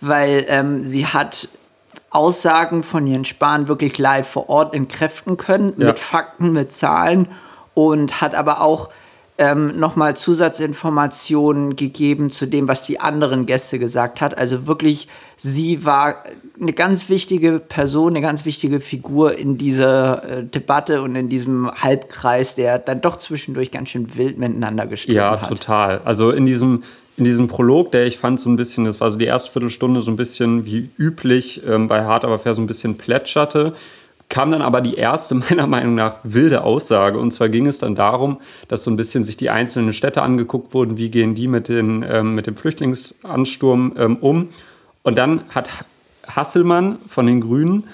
weil 0.00 0.44
ähm, 0.48 0.84
sie 0.84 1.06
hat 1.06 1.48
Aussagen 2.10 2.82
von 2.82 3.06
Jens 3.06 3.28
Spahn 3.28 3.68
wirklich 3.68 3.98
live 3.98 4.28
vor 4.28 4.48
Ort 4.48 4.74
entkräften 4.74 5.36
können, 5.36 5.74
mit 5.76 5.98
Fakten, 5.98 6.52
mit 6.52 6.72
Zahlen 6.72 7.28
und 7.74 8.20
hat 8.20 8.34
aber 8.34 8.62
auch 8.62 8.88
ähm, 9.38 9.78
nochmal 9.78 10.16
Zusatzinformationen 10.16 11.76
gegeben 11.76 12.30
zu 12.30 12.46
dem, 12.46 12.66
was 12.66 12.86
die 12.86 12.98
anderen 12.98 13.46
Gäste 13.46 13.78
gesagt 13.78 14.20
hat. 14.20 14.36
Also 14.36 14.66
wirklich, 14.66 15.06
sie 15.36 15.84
war 15.84 16.24
eine 16.60 16.72
ganz 16.72 17.08
wichtige 17.08 17.60
Person, 17.60 18.10
eine 18.10 18.20
ganz 18.20 18.44
wichtige 18.44 18.80
Figur 18.80 19.38
in 19.38 19.56
dieser 19.56 20.24
äh, 20.24 20.44
Debatte 20.44 21.02
und 21.02 21.14
in 21.14 21.28
diesem 21.28 21.70
Halbkreis, 21.70 22.56
der 22.56 22.80
dann 22.80 23.00
doch 23.00 23.16
zwischendurch 23.16 23.70
ganz 23.70 23.90
schön 23.90 24.16
wild 24.16 24.38
miteinander 24.38 24.88
gestritten 24.88 25.18
ja, 25.18 25.30
hat. 25.30 25.42
Ja, 25.42 25.48
total. 25.48 26.00
Also 26.04 26.32
in 26.32 26.44
diesem 26.44 26.82
in 27.16 27.24
diesem 27.24 27.48
Prolog, 27.48 27.90
der 27.90 28.06
ich 28.06 28.16
fand 28.16 28.38
so 28.38 28.48
ein 28.48 28.54
bisschen, 28.54 28.84
das 28.84 29.00
war 29.00 29.10
so 29.10 29.18
die 29.18 29.24
erste 29.24 29.50
Viertelstunde 29.50 30.02
so 30.02 30.10
ein 30.12 30.16
bisschen 30.16 30.66
wie 30.66 30.88
üblich 30.96 31.62
ähm, 31.66 31.88
bei 31.88 32.04
Hart 32.04 32.24
aber 32.24 32.38
fair 32.38 32.54
so 32.54 32.60
ein 32.60 32.68
bisschen 32.68 32.96
plätscherte, 32.96 33.74
kam 34.28 34.50
dann 34.50 34.62
aber 34.62 34.80
die 34.80 34.94
erste, 34.94 35.34
meiner 35.50 35.66
Meinung 35.66 35.94
nach, 35.94 36.16
wilde 36.22 36.62
Aussage. 36.62 37.18
Und 37.18 37.32
zwar 37.32 37.48
ging 37.48 37.66
es 37.66 37.78
dann 37.78 37.94
darum, 37.94 38.38
dass 38.68 38.84
so 38.84 38.90
ein 38.90 38.96
bisschen 38.96 39.24
sich 39.24 39.36
die 39.36 39.50
einzelnen 39.50 39.92
Städte 39.92 40.22
angeguckt 40.22 40.74
wurden, 40.74 40.96
wie 40.96 41.10
gehen 41.10 41.34
die 41.34 41.48
mit, 41.48 41.68
den, 41.68 42.04
ähm, 42.08 42.34
mit 42.34 42.46
dem 42.46 42.56
Flüchtlingsansturm 42.56 43.94
ähm, 43.96 44.16
um. 44.16 44.48
Und 45.02 45.18
dann 45.18 45.42
hat 45.48 45.70
Hasselmann 46.26 46.98
von 47.06 47.26
den 47.26 47.40
Grünen, 47.40 47.84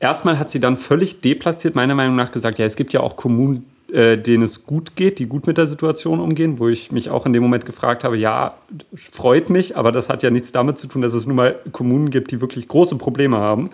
erstmal 0.00 0.38
hat 0.38 0.50
sie 0.50 0.60
dann 0.60 0.76
völlig 0.76 1.20
deplatziert, 1.20 1.74
meiner 1.74 1.94
Meinung 1.94 2.16
nach, 2.16 2.30
gesagt, 2.30 2.58
ja, 2.58 2.64
es 2.64 2.76
gibt 2.76 2.92
ja 2.92 3.00
auch 3.00 3.16
Kommunen, 3.16 3.66
äh, 3.92 4.16
denen 4.16 4.42
es 4.42 4.64
gut 4.64 4.96
geht, 4.96 5.18
die 5.18 5.26
gut 5.26 5.46
mit 5.46 5.58
der 5.58 5.66
Situation 5.66 6.18
umgehen, 6.18 6.58
wo 6.58 6.68
ich 6.68 6.92
mich 6.92 7.10
auch 7.10 7.26
in 7.26 7.34
dem 7.34 7.42
Moment 7.42 7.66
gefragt 7.66 8.04
habe, 8.04 8.16
ja, 8.16 8.54
freut 8.94 9.50
mich, 9.50 9.76
aber 9.76 9.92
das 9.92 10.08
hat 10.08 10.22
ja 10.22 10.30
nichts 10.30 10.50
damit 10.50 10.78
zu 10.78 10.86
tun, 10.86 11.02
dass 11.02 11.12
es 11.12 11.26
nun 11.26 11.36
mal 11.36 11.56
Kommunen 11.72 12.08
gibt, 12.08 12.30
die 12.30 12.40
wirklich 12.40 12.68
große 12.68 12.96
Probleme 12.96 13.36
haben. 13.36 13.68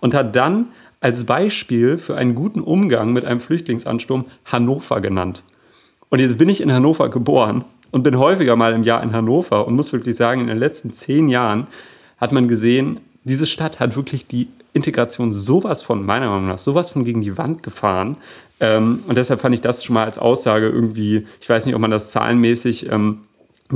Und 0.00 0.14
hat 0.14 0.36
dann 0.36 0.66
als 1.02 1.24
Beispiel 1.24 1.98
für 1.98 2.16
einen 2.16 2.34
guten 2.34 2.60
Umgang 2.60 3.12
mit 3.12 3.24
einem 3.24 3.40
Flüchtlingsansturm 3.40 4.24
Hannover 4.44 5.00
genannt. 5.00 5.42
Und 6.08 6.20
jetzt 6.20 6.38
bin 6.38 6.48
ich 6.48 6.60
in 6.60 6.72
Hannover 6.72 7.10
geboren 7.10 7.64
und 7.90 8.04
bin 8.04 8.18
häufiger 8.18 8.54
mal 8.54 8.72
im 8.72 8.84
Jahr 8.84 9.02
in 9.02 9.12
Hannover 9.12 9.66
und 9.66 9.74
muss 9.74 9.92
wirklich 9.92 10.16
sagen, 10.16 10.40
in 10.40 10.46
den 10.46 10.58
letzten 10.58 10.92
zehn 10.94 11.28
Jahren 11.28 11.66
hat 12.18 12.32
man 12.32 12.46
gesehen, 12.46 13.00
diese 13.24 13.46
Stadt 13.46 13.80
hat 13.80 13.96
wirklich 13.96 14.26
die 14.28 14.48
Integration 14.74 15.32
sowas 15.32 15.82
von, 15.82 16.06
meiner 16.06 16.28
Meinung 16.28 16.48
nach, 16.48 16.58
sowas 16.58 16.90
von 16.90 17.04
gegen 17.04 17.20
die 17.20 17.36
Wand 17.36 17.62
gefahren. 17.62 18.16
Ähm, 18.60 19.00
und 19.08 19.18
deshalb 19.18 19.40
fand 19.40 19.54
ich 19.54 19.60
das 19.60 19.84
schon 19.84 19.94
mal 19.94 20.04
als 20.04 20.18
Aussage 20.18 20.68
irgendwie, 20.68 21.26
ich 21.40 21.48
weiß 21.48 21.66
nicht, 21.66 21.74
ob 21.74 21.80
man 21.80 21.90
das 21.90 22.12
zahlenmäßig 22.12 22.90
ähm, 22.90 23.22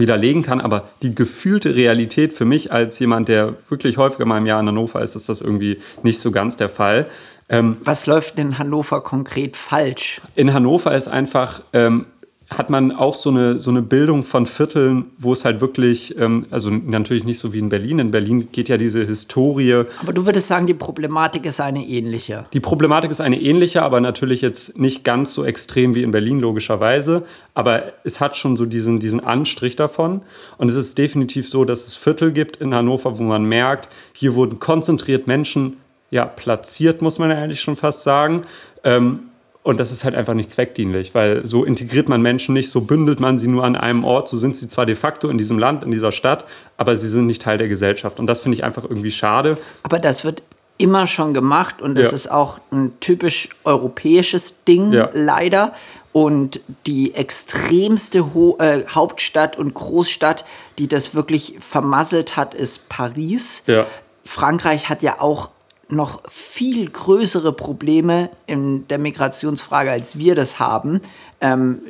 widerlegen 0.00 0.42
kann, 0.42 0.60
aber 0.60 0.88
die 1.02 1.14
gefühlte 1.14 1.74
Realität 1.74 2.32
für 2.32 2.44
mich 2.44 2.72
als 2.72 2.98
jemand, 2.98 3.28
der 3.28 3.54
wirklich 3.68 3.96
häufiger 3.96 4.26
mal 4.26 4.38
im 4.38 4.46
Jahr 4.46 4.60
in 4.60 4.68
Hannover 4.68 5.02
ist, 5.02 5.16
ist 5.16 5.28
das 5.28 5.40
irgendwie 5.40 5.78
nicht 6.02 6.20
so 6.20 6.30
ganz 6.30 6.56
der 6.56 6.68
Fall. 6.68 7.06
Ähm, 7.48 7.76
Was 7.84 8.06
läuft 8.06 8.38
in 8.38 8.58
Hannover 8.58 9.02
konkret 9.02 9.56
falsch? 9.56 10.20
In 10.34 10.52
Hannover 10.52 10.96
ist 10.96 11.08
einfach 11.08 11.62
ähm, 11.72 12.06
hat 12.50 12.70
man 12.70 12.92
auch 12.92 13.14
so 13.14 13.30
eine, 13.30 13.58
so 13.58 13.70
eine 13.70 13.82
Bildung 13.82 14.22
von 14.22 14.46
Vierteln, 14.46 15.06
wo 15.18 15.32
es 15.32 15.44
halt 15.44 15.60
wirklich, 15.60 16.16
ähm, 16.18 16.46
also 16.50 16.70
natürlich 16.70 17.24
nicht 17.24 17.40
so 17.40 17.52
wie 17.52 17.58
in 17.58 17.68
Berlin. 17.68 17.98
In 17.98 18.10
Berlin 18.12 18.48
geht 18.52 18.68
ja 18.68 18.76
diese 18.76 19.04
Historie. 19.04 19.84
Aber 20.00 20.12
du 20.12 20.26
würdest 20.26 20.46
sagen, 20.46 20.66
die 20.66 20.74
Problematik 20.74 21.44
ist 21.44 21.60
eine 21.60 21.84
ähnliche. 21.84 22.46
Die 22.52 22.60
Problematik 22.60 23.10
ist 23.10 23.20
eine 23.20 23.40
ähnliche, 23.40 23.82
aber 23.82 24.00
natürlich 24.00 24.42
jetzt 24.42 24.78
nicht 24.78 25.02
ganz 25.02 25.34
so 25.34 25.44
extrem 25.44 25.96
wie 25.96 26.04
in 26.04 26.12
Berlin, 26.12 26.38
logischerweise. 26.38 27.24
Aber 27.54 27.92
es 28.04 28.20
hat 28.20 28.36
schon 28.36 28.56
so 28.56 28.64
diesen, 28.64 29.00
diesen 29.00 29.18
Anstrich 29.18 29.74
davon. 29.74 30.20
Und 30.56 30.68
es 30.68 30.76
ist 30.76 30.98
definitiv 30.98 31.48
so, 31.48 31.64
dass 31.64 31.86
es 31.86 31.96
Viertel 31.96 32.30
gibt 32.30 32.58
in 32.58 32.74
Hannover, 32.74 33.18
wo 33.18 33.24
man 33.24 33.44
merkt, 33.44 33.88
hier 34.12 34.36
wurden 34.36 34.60
konzentriert 34.60 35.26
Menschen 35.26 35.78
ja, 36.10 36.24
platziert, 36.24 37.02
muss 37.02 37.18
man 37.18 37.30
ja 37.30 37.36
eigentlich 37.36 37.60
schon 37.60 37.74
fast 37.74 38.04
sagen. 38.04 38.44
Ähm, 38.84 39.30
und 39.66 39.80
das 39.80 39.90
ist 39.90 40.04
halt 40.04 40.14
einfach 40.14 40.34
nicht 40.34 40.48
zweckdienlich, 40.48 41.12
weil 41.12 41.44
so 41.44 41.64
integriert 41.64 42.08
man 42.08 42.22
Menschen 42.22 42.52
nicht, 42.52 42.70
so 42.70 42.82
bündelt 42.82 43.18
man 43.18 43.36
sie 43.36 43.48
nur 43.48 43.64
an 43.64 43.74
einem 43.74 44.04
Ort. 44.04 44.28
So 44.28 44.36
sind 44.36 44.56
sie 44.56 44.68
zwar 44.68 44.86
de 44.86 44.94
facto 44.94 45.28
in 45.28 45.38
diesem 45.38 45.58
Land, 45.58 45.82
in 45.82 45.90
dieser 45.90 46.12
Stadt, 46.12 46.44
aber 46.76 46.96
sie 46.96 47.08
sind 47.08 47.26
nicht 47.26 47.42
Teil 47.42 47.58
der 47.58 47.66
Gesellschaft. 47.66 48.20
Und 48.20 48.28
das 48.28 48.42
finde 48.42 48.54
ich 48.54 48.62
einfach 48.62 48.84
irgendwie 48.84 49.10
schade. 49.10 49.58
Aber 49.82 49.98
das 49.98 50.22
wird 50.22 50.44
immer 50.78 51.08
schon 51.08 51.34
gemacht 51.34 51.82
und 51.82 51.98
es 51.98 52.10
ja. 52.10 52.14
ist 52.14 52.30
auch 52.30 52.60
ein 52.70 52.92
typisch 53.00 53.48
europäisches 53.64 54.62
Ding, 54.62 54.92
ja. 54.92 55.10
leider. 55.12 55.74
Und 56.12 56.60
die 56.86 57.14
extremste 57.16 58.34
Ho 58.34 58.58
äh, 58.60 58.84
Hauptstadt 58.88 59.58
und 59.58 59.74
Großstadt, 59.74 60.44
die 60.78 60.86
das 60.86 61.16
wirklich 61.16 61.56
vermasselt 61.58 62.36
hat, 62.36 62.54
ist 62.54 62.88
Paris. 62.88 63.64
Ja 63.66 63.84
Frankreich 64.26 64.88
hat 64.88 65.02
ja 65.02 65.20
auch 65.20 65.50
noch 65.88 66.22
viel 66.28 66.90
größere 66.90 67.52
Probleme 67.52 68.30
in 68.46 68.88
der 68.88 68.98
Migrationsfrage, 68.98 69.90
als 69.90 70.18
wir 70.18 70.34
das 70.34 70.58
haben. 70.58 71.00
Ähm, 71.40 71.80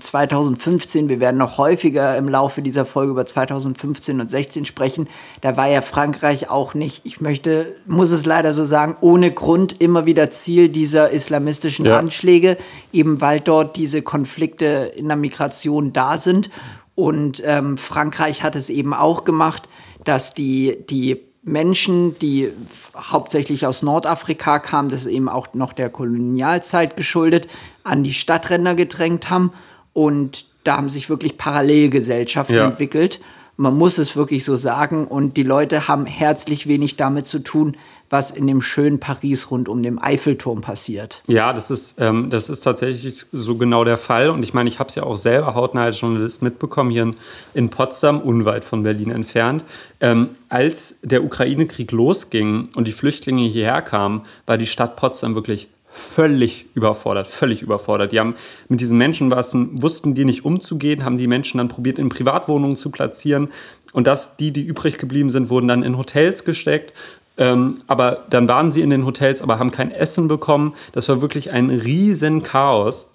2015, 0.00 1.08
wir 1.08 1.20
werden 1.20 1.36
noch 1.36 1.56
häufiger 1.56 2.16
im 2.16 2.28
Laufe 2.28 2.62
dieser 2.62 2.84
Folge 2.84 3.12
über 3.12 3.26
2015 3.26 4.20
und 4.20 4.28
16 4.28 4.64
sprechen, 4.64 5.08
da 5.40 5.56
war 5.56 5.68
ja 5.68 5.82
Frankreich 5.82 6.50
auch 6.50 6.74
nicht, 6.74 7.02
ich 7.04 7.20
möchte, 7.20 7.76
muss 7.86 8.10
es 8.10 8.26
leider 8.26 8.52
so 8.52 8.64
sagen, 8.64 8.96
ohne 9.00 9.30
Grund 9.30 9.80
immer 9.80 10.04
wieder 10.04 10.30
Ziel 10.30 10.68
dieser 10.68 11.10
islamistischen 11.10 11.86
ja. 11.86 11.96
Anschläge, 11.96 12.56
eben 12.92 13.20
weil 13.20 13.38
dort 13.38 13.76
diese 13.76 14.02
Konflikte 14.02 14.92
in 14.96 15.06
der 15.06 15.16
Migration 15.16 15.92
da 15.92 16.18
sind. 16.18 16.50
Und 16.96 17.42
ähm, 17.44 17.76
Frankreich 17.76 18.42
hat 18.42 18.56
es 18.56 18.68
eben 18.68 18.94
auch 18.94 19.24
gemacht, 19.24 19.68
dass 20.04 20.34
die, 20.34 20.84
die 20.88 21.20
Menschen, 21.44 22.18
die 22.18 22.50
hauptsächlich 22.96 23.66
aus 23.66 23.82
Nordafrika 23.82 24.58
kamen, 24.58 24.88
das 24.88 25.00
ist 25.00 25.10
eben 25.10 25.28
auch 25.28 25.48
noch 25.52 25.72
der 25.72 25.90
Kolonialzeit 25.90 26.96
geschuldet, 26.96 27.48
an 27.82 28.02
die 28.02 28.14
Stadtränder 28.14 28.74
gedrängt 28.74 29.28
haben. 29.30 29.52
Und 29.92 30.46
da 30.64 30.78
haben 30.78 30.88
sich 30.88 31.10
wirklich 31.10 31.36
Parallelgesellschaften 31.36 32.56
ja. 32.56 32.64
entwickelt. 32.64 33.20
Man 33.56 33.76
muss 33.76 33.98
es 33.98 34.16
wirklich 34.16 34.44
so 34.44 34.56
sagen. 34.56 35.06
Und 35.06 35.36
die 35.36 35.42
Leute 35.42 35.86
haben 35.86 36.06
herzlich 36.06 36.66
wenig 36.66 36.96
damit 36.96 37.26
zu 37.26 37.38
tun, 37.40 37.76
was 38.14 38.30
in 38.30 38.46
dem 38.46 38.60
schönen 38.60 39.00
Paris 39.00 39.50
rund 39.50 39.68
um 39.68 39.82
den 39.82 39.98
Eiffelturm 39.98 40.60
passiert. 40.60 41.20
Ja, 41.26 41.52
das 41.52 41.72
ist, 41.72 41.96
ähm, 41.98 42.30
das 42.30 42.48
ist 42.48 42.60
tatsächlich 42.60 43.26
so 43.32 43.56
genau 43.56 43.82
der 43.82 43.98
Fall. 43.98 44.30
Und 44.30 44.44
ich 44.44 44.54
meine, 44.54 44.68
ich 44.68 44.78
habe 44.78 44.88
es 44.88 44.94
ja 44.94 45.02
auch 45.02 45.16
selber 45.16 45.56
hautnah 45.56 45.82
als 45.82 46.00
Journalist 46.00 46.40
mitbekommen, 46.40 46.90
hier 46.90 47.02
in, 47.02 47.16
in 47.54 47.70
Potsdam, 47.70 48.20
unweit 48.20 48.64
von 48.64 48.84
Berlin 48.84 49.10
entfernt. 49.10 49.64
Ähm, 50.00 50.28
als 50.48 51.00
der 51.02 51.24
Ukraine-Krieg 51.24 51.90
losging 51.90 52.68
und 52.76 52.86
die 52.86 52.92
Flüchtlinge 52.92 53.48
hierher 53.48 53.82
kamen, 53.82 54.22
war 54.46 54.58
die 54.58 54.68
Stadt 54.68 54.94
Potsdam 54.94 55.34
wirklich 55.34 55.66
völlig 55.90 56.66
überfordert, 56.74 57.26
völlig 57.26 57.62
überfordert. 57.62 58.12
Die 58.12 58.20
haben 58.20 58.36
mit 58.68 58.80
diesen 58.80 58.96
Menschenmassen, 58.96 59.82
wussten 59.82 60.14
die 60.14 60.24
nicht 60.24 60.44
umzugehen, 60.44 61.04
haben 61.04 61.18
die 61.18 61.26
Menschen 61.26 61.58
dann 61.58 61.66
probiert, 61.66 61.98
in 61.98 62.10
Privatwohnungen 62.10 62.76
zu 62.76 62.90
platzieren. 62.90 63.48
Und 63.92 64.06
dass 64.06 64.36
die, 64.36 64.52
die 64.52 64.62
übrig 64.62 64.98
geblieben 64.98 65.30
sind, 65.30 65.50
wurden 65.50 65.66
dann 65.66 65.82
in 65.82 65.98
Hotels 65.98 66.44
gesteckt. 66.44 66.92
Ähm, 67.36 67.76
aber 67.86 68.24
dann 68.30 68.48
waren 68.48 68.70
sie 68.70 68.80
in 68.80 68.90
den 68.90 69.04
Hotels, 69.04 69.42
aber 69.42 69.58
haben 69.58 69.70
kein 69.70 69.90
Essen 69.90 70.28
bekommen. 70.28 70.74
Das 70.92 71.08
war 71.08 71.20
wirklich 71.20 71.50
ein 71.50 71.70
riesen 71.70 72.42
Chaos. 72.42 73.06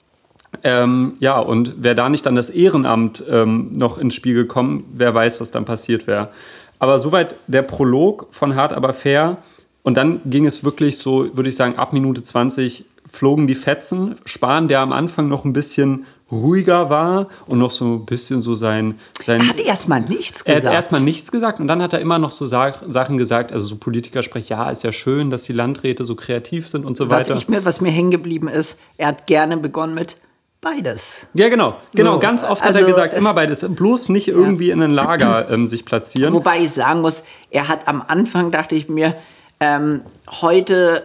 Ähm, 0.63 1.13
ja, 1.19 1.39
und 1.39 1.83
wäre 1.83 1.95
da 1.95 2.09
nicht 2.09 2.25
dann 2.25 2.35
das 2.35 2.49
Ehrenamt 2.49 3.23
ähm, 3.29 3.69
noch 3.73 3.97
ins 3.97 4.15
Spiel 4.15 4.33
gekommen, 4.33 4.85
wer 4.93 5.13
weiß, 5.13 5.39
was 5.39 5.51
dann 5.51 5.63
passiert 5.65 6.07
wäre. 6.07 6.29
Aber 6.79 6.99
soweit 6.99 7.35
der 7.47 7.61
Prolog 7.61 8.27
von 8.31 8.55
Hart 8.55 8.73
aber 8.73 8.93
fair. 8.93 9.37
Und 9.83 9.95
dann 9.95 10.21
ging 10.25 10.45
es 10.45 10.63
wirklich 10.63 10.97
so, 10.97 11.35
würde 11.35 11.49
ich 11.49 11.55
sagen, 11.55 11.77
ab 11.77 11.93
Minute 11.93 12.23
20 12.23 12.85
flogen 13.11 13.47
die 13.47 13.55
Fetzen. 13.55 14.15
Spahn, 14.25 14.67
der 14.67 14.81
am 14.81 14.93
Anfang 14.93 15.27
noch 15.27 15.45
ein 15.45 15.53
bisschen 15.53 16.05
ruhiger 16.31 16.89
war 16.89 17.27
und 17.47 17.59
noch 17.59 17.71
so 17.71 17.85
ein 17.85 18.05
bisschen 18.05 18.41
so 18.41 18.55
sein. 18.55 18.99
sein 19.21 19.41
er 19.41 19.47
hat 19.47 19.59
erstmal 19.59 20.01
nichts 20.01 20.43
gesagt. 20.43 20.63
Er 20.63 20.69
hat 20.69 20.75
erstmal 20.75 21.01
nichts 21.01 21.31
gesagt 21.31 21.59
und 21.59 21.67
dann 21.67 21.81
hat 21.81 21.93
er 21.93 21.99
immer 21.99 22.19
noch 22.19 22.31
so 22.31 22.45
Sachen 22.45 23.17
gesagt, 23.17 23.51
also 23.51 23.67
so 23.67 23.77
Politiker 23.77 24.21
sprechen, 24.21 24.49
ja, 24.49 24.69
ist 24.69 24.83
ja 24.83 24.91
schön, 24.91 25.31
dass 25.31 25.43
die 25.43 25.53
Landräte 25.53 26.03
so 26.03 26.15
kreativ 26.15 26.67
sind 26.67 26.85
und 26.85 26.97
so 26.97 27.09
was 27.09 27.27
weiter. 27.27 27.35
Ich 27.35 27.49
mir, 27.49 27.65
was 27.65 27.81
mir 27.81 27.91
hängen 27.91 28.11
geblieben 28.11 28.47
ist, 28.47 28.77
er 28.97 29.07
hat 29.07 29.25
gerne 29.25 29.57
begonnen 29.57 29.95
mit 29.95 30.17
beides. 30.61 31.27
Ja, 31.33 31.49
genau. 31.49 31.77
Genau, 31.95 32.13
so, 32.13 32.19
ganz 32.19 32.43
oft 32.43 32.61
also, 32.61 32.65
hat 32.67 32.75
er 32.75 32.81
also, 32.81 32.95
gesagt, 32.95 33.13
immer 33.13 33.33
beides. 33.33 33.65
Bloß 33.67 34.09
nicht 34.09 34.27
irgendwie 34.27 34.67
ja. 34.67 34.73
in 34.73 34.83
ein 34.83 34.91
Lager 34.91 35.49
ähm, 35.49 35.67
sich 35.67 35.85
platzieren. 35.85 36.33
Wobei 36.33 36.61
ich 36.61 36.71
sagen 36.71 37.01
muss, 37.01 37.23
er 37.49 37.67
hat 37.67 37.87
am 37.87 38.03
Anfang, 38.05 38.51
dachte 38.51 38.75
ich 38.75 38.87
mir, 38.87 39.15
ähm, 39.59 40.01
heute 40.41 41.03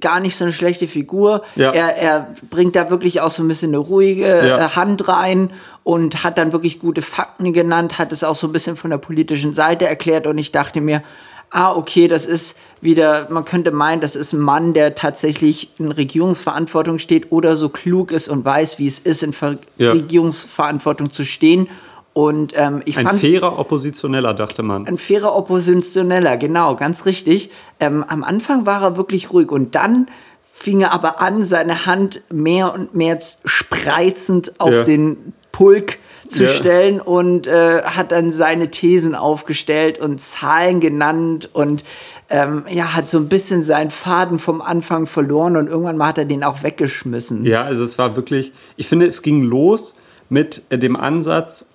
gar 0.00 0.20
nicht 0.20 0.36
so 0.36 0.44
eine 0.44 0.52
schlechte 0.52 0.88
Figur. 0.88 1.42
Ja. 1.54 1.70
Er, 1.72 1.96
er 1.96 2.34
bringt 2.50 2.76
da 2.76 2.90
wirklich 2.90 3.20
auch 3.20 3.30
so 3.30 3.42
ein 3.42 3.48
bisschen 3.48 3.70
eine 3.70 3.78
ruhige 3.78 4.46
ja. 4.46 4.58
Äh, 4.58 4.68
Hand 4.70 5.08
rein 5.08 5.50
und 5.84 6.24
hat 6.24 6.38
dann 6.38 6.52
wirklich 6.52 6.80
gute 6.80 7.02
Fakten 7.02 7.52
genannt, 7.52 7.98
hat 7.98 8.12
es 8.12 8.24
auch 8.24 8.34
so 8.34 8.46
ein 8.46 8.52
bisschen 8.52 8.76
von 8.76 8.90
der 8.90 8.98
politischen 8.98 9.52
Seite 9.52 9.86
erklärt 9.86 10.26
und 10.26 10.38
ich 10.38 10.52
dachte 10.52 10.80
mir, 10.80 11.02
ah, 11.50 11.72
okay, 11.72 12.08
das 12.08 12.26
ist 12.26 12.56
wieder, 12.80 13.28
man 13.30 13.44
könnte 13.44 13.70
meinen, 13.70 14.00
das 14.00 14.16
ist 14.16 14.32
ein 14.32 14.40
Mann, 14.40 14.74
der 14.74 14.94
tatsächlich 14.94 15.70
in 15.78 15.90
Regierungsverantwortung 15.90 16.98
steht 16.98 17.32
oder 17.32 17.56
so 17.56 17.68
klug 17.68 18.12
ist 18.12 18.28
und 18.28 18.44
weiß, 18.44 18.78
wie 18.78 18.86
es 18.86 18.98
ist, 18.98 19.22
in 19.22 19.32
Ver 19.32 19.58
ja. 19.78 19.92
Regierungsverantwortung 19.92 21.10
zu 21.10 21.24
stehen 21.24 21.68
und 22.16 22.54
ähm, 22.56 22.80
ich 22.86 22.96
ein 22.96 23.06
fand, 23.06 23.20
fairer 23.20 23.58
Oppositioneller, 23.58 24.32
dachte 24.32 24.62
man. 24.62 24.86
Ein 24.86 24.96
fairer 24.96 25.36
Oppositioneller, 25.36 26.38
genau, 26.38 26.74
ganz 26.74 27.04
richtig. 27.04 27.50
Ähm, 27.78 28.02
am 28.08 28.24
Anfang 28.24 28.64
war 28.64 28.82
er 28.82 28.96
wirklich 28.96 29.34
ruhig 29.34 29.50
und 29.50 29.74
dann 29.74 30.08
fing 30.50 30.80
er 30.80 30.92
aber 30.92 31.20
an, 31.20 31.44
seine 31.44 31.84
Hand 31.84 32.22
mehr 32.32 32.72
und 32.72 32.94
mehr 32.94 33.18
spreizend 33.44 34.58
auf 34.58 34.72
ja. 34.72 34.82
den 34.84 35.34
Pulk 35.52 35.98
zu 36.26 36.44
ja. 36.44 36.48
stellen 36.48 37.02
und 37.02 37.48
äh, 37.48 37.82
hat 37.82 38.12
dann 38.12 38.32
seine 38.32 38.70
Thesen 38.70 39.14
aufgestellt 39.14 39.98
und 39.98 40.18
Zahlen 40.18 40.80
genannt 40.80 41.50
und 41.52 41.84
ähm, 42.30 42.64
ja, 42.70 42.94
hat 42.94 43.10
so 43.10 43.18
ein 43.18 43.28
bisschen 43.28 43.62
seinen 43.62 43.90
Faden 43.90 44.38
vom 44.38 44.62
Anfang 44.62 45.04
verloren 45.04 45.58
und 45.58 45.66
irgendwann 45.66 45.98
mal 45.98 46.08
hat 46.08 46.16
er 46.16 46.24
den 46.24 46.44
auch 46.44 46.62
weggeschmissen. 46.62 47.44
Ja, 47.44 47.64
also 47.64 47.84
es 47.84 47.98
war 47.98 48.16
wirklich, 48.16 48.52
ich 48.78 48.88
finde, 48.88 49.04
es 49.04 49.20
ging 49.20 49.42
los 49.42 49.96
mit 50.30 50.62
äh, 50.70 50.78
dem 50.78 50.96
Ansatz, 50.96 51.66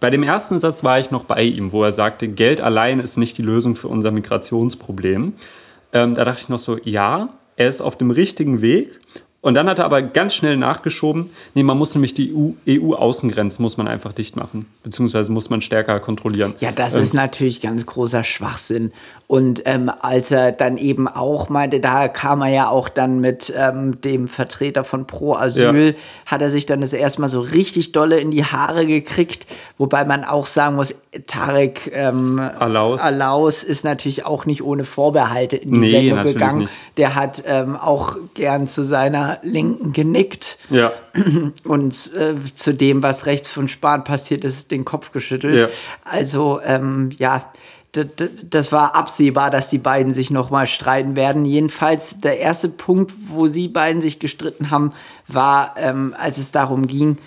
bei 0.00 0.10
dem 0.10 0.22
ersten 0.22 0.58
Satz 0.60 0.82
war 0.82 0.98
ich 0.98 1.10
noch 1.10 1.24
bei 1.24 1.42
ihm, 1.42 1.72
wo 1.72 1.84
er 1.84 1.92
sagte, 1.92 2.28
Geld 2.28 2.60
allein 2.60 3.00
ist 3.00 3.16
nicht 3.16 3.38
die 3.38 3.42
Lösung 3.42 3.76
für 3.76 3.88
unser 3.88 4.10
Migrationsproblem. 4.10 5.34
Ähm, 5.92 6.14
da 6.14 6.24
dachte 6.24 6.40
ich 6.42 6.48
noch 6.48 6.58
so, 6.58 6.78
ja, 6.82 7.28
er 7.56 7.68
ist 7.68 7.80
auf 7.80 7.96
dem 7.96 8.10
richtigen 8.10 8.62
Weg 8.62 9.00
und 9.42 9.54
dann 9.54 9.68
hat 9.68 9.78
er 9.78 9.86
aber 9.86 10.02
ganz 10.02 10.34
schnell 10.34 10.56
nachgeschoben, 10.56 11.30
nee, 11.54 11.62
man 11.62 11.78
muss 11.78 11.94
nämlich 11.94 12.12
die 12.12 12.34
EU-Außengrenzen 12.68 13.62
EU 13.62 13.64
muss 13.64 13.78
man 13.78 13.88
einfach 13.88 14.12
dicht 14.12 14.36
machen, 14.36 14.66
beziehungsweise 14.82 15.32
muss 15.32 15.48
man 15.48 15.62
stärker 15.62 15.98
kontrollieren. 16.00 16.54
Ja, 16.60 16.72
das 16.72 16.94
ähm. 16.94 17.02
ist 17.02 17.14
natürlich 17.14 17.62
ganz 17.62 17.86
großer 17.86 18.22
Schwachsinn. 18.22 18.92
Und 19.30 19.62
ähm, 19.64 19.92
als 20.00 20.32
er 20.32 20.50
dann 20.50 20.76
eben 20.76 21.06
auch 21.06 21.50
meinte, 21.50 21.78
da 21.78 22.08
kam 22.08 22.42
er 22.42 22.48
ja 22.48 22.68
auch 22.68 22.88
dann 22.88 23.20
mit 23.20 23.52
ähm, 23.56 24.00
dem 24.00 24.26
Vertreter 24.26 24.82
von 24.82 25.06
Pro 25.06 25.36
Asyl, 25.36 25.90
ja. 25.90 25.94
hat 26.26 26.42
er 26.42 26.50
sich 26.50 26.66
dann 26.66 26.80
das 26.80 26.92
erstmal 26.92 27.28
so 27.28 27.40
richtig 27.40 27.92
dolle 27.92 28.18
in 28.18 28.32
die 28.32 28.44
Haare 28.44 28.86
gekriegt, 28.86 29.46
wobei 29.78 30.04
man 30.04 30.24
auch 30.24 30.46
sagen 30.46 30.74
muss, 30.74 30.96
Tarek 31.28 31.92
ähm, 31.94 32.40
Alaus. 32.40 33.02
Alaus 33.02 33.62
ist 33.62 33.84
natürlich 33.84 34.26
auch 34.26 34.46
nicht 34.46 34.64
ohne 34.64 34.84
Vorbehalte 34.84 35.54
in 35.54 35.74
die 35.74 35.78
nee, 35.78 36.08
Sendung 36.08 36.24
gegangen. 36.24 36.58
Nicht. 36.62 36.72
Der 36.96 37.14
hat 37.14 37.44
ähm, 37.46 37.76
auch 37.76 38.16
gern 38.34 38.66
zu 38.66 38.82
seiner 38.82 39.38
Linken 39.44 39.92
genickt 39.92 40.58
ja. 40.70 40.92
und 41.62 42.12
äh, 42.16 42.34
zu 42.56 42.74
dem, 42.74 43.04
was 43.04 43.26
rechts 43.26 43.48
von 43.48 43.68
Spahn 43.68 44.02
passiert 44.02 44.42
ist, 44.42 44.72
den 44.72 44.84
Kopf 44.84 45.12
geschüttelt. 45.12 45.60
Ja. 45.60 45.68
Also 46.04 46.60
ähm, 46.64 47.10
ja, 47.16 47.44
das 47.92 48.70
war 48.70 48.94
absehbar, 48.94 49.50
dass 49.50 49.68
die 49.68 49.78
beiden 49.78 50.14
sich 50.14 50.30
nochmal 50.30 50.66
streiten 50.66 51.16
werden. 51.16 51.44
Jedenfalls 51.44 52.20
der 52.20 52.38
erste 52.38 52.68
Punkt, 52.68 53.12
wo 53.28 53.48
die 53.48 53.68
beiden 53.68 54.00
sich 54.00 54.20
gestritten 54.20 54.70
haben, 54.70 54.92
war, 55.26 55.74
ähm, 55.76 56.14
als 56.16 56.38
es 56.38 56.52
darum 56.52 56.86
ging, 56.86 57.18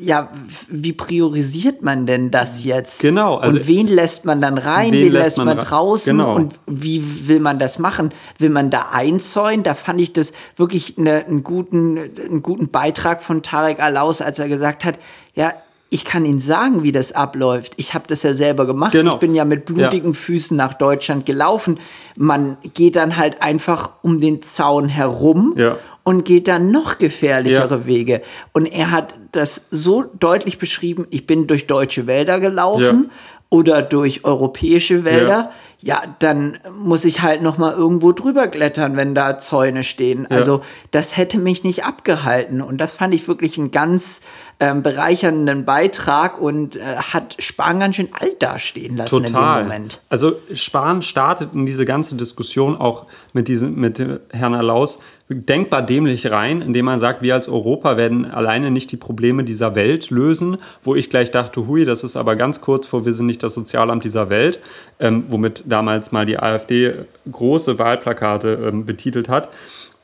ja, 0.00 0.30
wie 0.68 0.92
priorisiert 0.92 1.80
man 1.82 2.04
denn 2.04 2.32
das 2.32 2.64
jetzt? 2.64 3.00
Genau. 3.00 3.36
Also 3.36 3.58
und 3.58 3.68
wen 3.68 3.86
lässt 3.86 4.24
man 4.24 4.40
dann 4.40 4.58
rein, 4.58 4.90
wen, 4.90 5.06
wen 5.06 5.12
lässt 5.12 5.38
man, 5.38 5.46
man 5.46 5.58
draußen 5.58 6.16
genau. 6.16 6.34
und 6.34 6.54
wie 6.66 7.28
will 7.28 7.38
man 7.38 7.60
das 7.60 7.78
machen? 7.78 8.12
Will 8.38 8.50
man 8.50 8.70
da 8.70 8.88
einzäunen? 8.90 9.62
Da 9.62 9.74
fand 9.74 10.00
ich 10.00 10.12
das 10.12 10.32
wirklich 10.56 10.98
eine, 10.98 11.24
einen, 11.24 11.44
guten, 11.44 11.96
einen 11.96 12.42
guten 12.42 12.70
Beitrag 12.70 13.22
von 13.22 13.44
Tarek 13.44 13.80
Alaus, 13.80 14.20
als 14.20 14.40
er 14.40 14.48
gesagt 14.48 14.84
hat, 14.84 14.98
ja, 15.34 15.52
ich 15.88 16.04
kann 16.04 16.24
Ihnen 16.24 16.40
sagen, 16.40 16.82
wie 16.82 16.92
das 16.92 17.12
abläuft. 17.12 17.74
Ich 17.76 17.94
habe 17.94 18.04
das 18.08 18.22
ja 18.22 18.34
selber 18.34 18.66
gemacht. 18.66 18.92
Genau. 18.92 19.14
Ich 19.14 19.20
bin 19.20 19.34
ja 19.34 19.44
mit 19.44 19.66
blutigen 19.66 20.12
ja. 20.12 20.18
Füßen 20.18 20.56
nach 20.56 20.74
Deutschland 20.74 21.26
gelaufen. 21.26 21.78
Man 22.16 22.56
geht 22.74 22.96
dann 22.96 23.16
halt 23.16 23.40
einfach 23.40 23.90
um 24.02 24.20
den 24.20 24.42
Zaun 24.42 24.88
herum 24.88 25.54
ja. 25.56 25.78
und 26.02 26.24
geht 26.24 26.48
dann 26.48 26.72
noch 26.72 26.98
gefährlichere 26.98 27.78
ja. 27.78 27.86
Wege. 27.86 28.22
Und 28.52 28.66
er 28.66 28.90
hat 28.90 29.14
das 29.30 29.66
so 29.70 30.02
deutlich 30.02 30.58
beschrieben, 30.58 31.06
ich 31.10 31.26
bin 31.26 31.46
durch 31.46 31.68
deutsche 31.68 32.08
Wälder 32.08 32.40
gelaufen 32.40 33.10
oder 33.48 33.80
durch 33.80 34.24
europäische 34.24 35.04
Wälder 35.04 35.52
ja, 35.80 36.02
dann 36.18 36.58
muss 36.76 37.04
ich 37.04 37.20
halt 37.20 37.42
noch 37.42 37.58
mal 37.58 37.72
irgendwo 37.72 38.12
drüber 38.12 38.48
klettern, 38.48 38.96
wenn 38.96 39.14
da 39.14 39.38
Zäune 39.38 39.84
stehen. 39.84 40.26
Ja. 40.30 40.36
Also 40.36 40.62
das 40.90 41.16
hätte 41.16 41.38
mich 41.38 41.64
nicht 41.64 41.84
abgehalten 41.84 42.62
und 42.62 42.78
das 42.78 42.94
fand 42.94 43.14
ich 43.14 43.28
wirklich 43.28 43.58
einen 43.58 43.70
ganz 43.70 44.22
ähm, 44.58 44.82
bereichernden 44.82 45.66
Beitrag 45.66 46.40
und 46.40 46.76
äh, 46.76 46.96
hat 46.96 47.36
Spahn 47.38 47.78
ganz 47.78 47.96
schön 47.96 48.08
alt 48.18 48.42
dastehen 48.42 48.96
lassen 48.96 49.24
Total. 49.24 49.58
in 49.58 49.64
dem 49.64 49.68
Moment. 49.68 50.00
Also 50.08 50.36
Spahn 50.54 51.02
startet 51.02 51.52
in 51.52 51.66
diese 51.66 51.84
ganze 51.84 52.16
Diskussion 52.16 52.76
auch 52.76 53.06
mit 53.34 53.48
diesem 53.48 53.74
mit 53.74 54.02
Herrn 54.30 54.54
Alaus 54.54 54.98
denkbar 55.28 55.82
dämlich 55.82 56.30
rein, 56.30 56.62
indem 56.62 56.84
man 56.84 56.98
sagt, 56.98 57.20
wir 57.22 57.34
als 57.34 57.48
Europa 57.48 57.96
werden 57.96 58.30
alleine 58.30 58.70
nicht 58.70 58.92
die 58.92 58.96
Probleme 58.96 59.42
dieser 59.42 59.74
Welt 59.74 60.10
lösen, 60.10 60.58
wo 60.82 60.94
ich 60.94 61.10
gleich 61.10 61.32
dachte, 61.32 61.66
hui, 61.66 61.84
das 61.84 62.04
ist 62.04 62.16
aber 62.16 62.36
ganz 62.36 62.60
kurz 62.60 62.86
vor, 62.86 63.04
wir 63.04 63.12
sind 63.12 63.26
nicht 63.26 63.42
das 63.42 63.54
Sozialamt 63.54 64.04
dieser 64.04 64.30
Welt, 64.30 64.60
ähm, 65.00 65.24
womit 65.28 65.64
damals 65.66 66.12
mal 66.12 66.26
die 66.26 66.38
AfD 66.38 66.94
große 67.30 67.78
Wahlplakate 67.78 68.68
ähm, 68.68 68.86
betitelt 68.86 69.28
hat. 69.28 69.48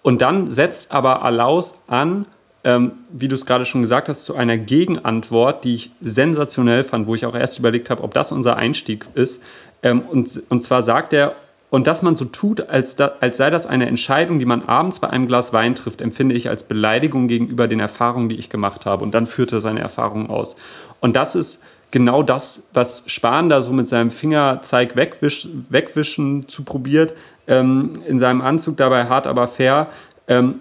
Und 0.03 0.23
dann 0.23 0.51
setzt 0.51 0.91
aber 0.91 1.23
Alaus 1.23 1.79
an, 1.87 2.27
ähm, 2.65 2.93
wie 3.13 3.29
du 3.29 3.37
es 3.37 3.47
gerade 3.47 3.65
schon 3.65 3.83
gesagt 3.83 4.09
hast, 4.09 4.25
zu 4.25 4.35
einer 4.35 4.57
Gegenantwort, 4.57 5.65
die 5.65 5.75
ich 5.75 5.91
sensationell 6.01 6.83
fand, 6.83 7.07
wo 7.07 7.15
ich 7.15 7.27
auch 7.27 7.35
erst 7.35 7.61
überlegt 7.61 7.91
habe, 7.91 8.03
ob 8.03 8.15
das 8.15 8.33
unser 8.33 8.57
Einstieg 8.57 9.07
ist. 9.15 9.43
Ähm, 9.85 10.01
und, 10.01 10.43
und 10.49 10.65
zwar 10.65 10.83
sagt 10.83 11.13
er, 11.13 11.37
und 11.73 11.87
dass 11.87 12.03
man 12.03 12.17
so 12.17 12.27
tut, 12.27 12.69
als, 12.69 12.97
da, 12.97 13.13
als 13.21 13.39
sei 13.39 13.49
das 13.49 13.67
eine 13.67 13.87
Entscheidung, 13.87 14.39
die 14.39 14.45
man 14.45 14.63
abends 14.63 15.01
bei 15.01 15.09
einem 15.09 15.27
Glas 15.27 15.55
Wein 15.55 15.75
trifft, 15.75 16.03
empfinde 16.03 16.35
ich 16.35 16.51
als 16.51 16.65
Beleidigung 16.65 17.29
gegenüber 17.29 17.67
den 17.67 17.81
Erfahrungen, 17.81 18.29
die 18.29 18.37
ich 18.37 18.51
gemacht 18.51 18.85
habe. 18.85 19.03
Und 19.03 19.15
dann 19.15 19.27
führt 19.27 19.53
er 19.55 19.63
seine 19.63 19.81
Erfahrungen 19.81 20.29
aus. 20.29 20.55
Und 21.01 21.17
das 21.17 21.35
ist 21.35 21.63
genau 21.91 22.23
das, 22.23 22.65
was 22.75 23.05
Spahn 23.07 23.49
da 23.49 23.63
so 23.63 23.73
mit 23.73 23.89
seinem 23.89 24.11
Fingerzeig 24.11 24.97
wegwisch, 24.97 25.49
wegwischen 25.71 26.47
zu 26.47 26.63
probiert, 26.63 27.15
ähm, 27.47 27.95
in 28.07 28.19
seinem 28.19 28.43
Anzug 28.43 28.77
dabei 28.77 29.07
hart, 29.07 29.27
aber 29.27 29.49
fair. 29.49 29.87
Ähm, 30.29 30.57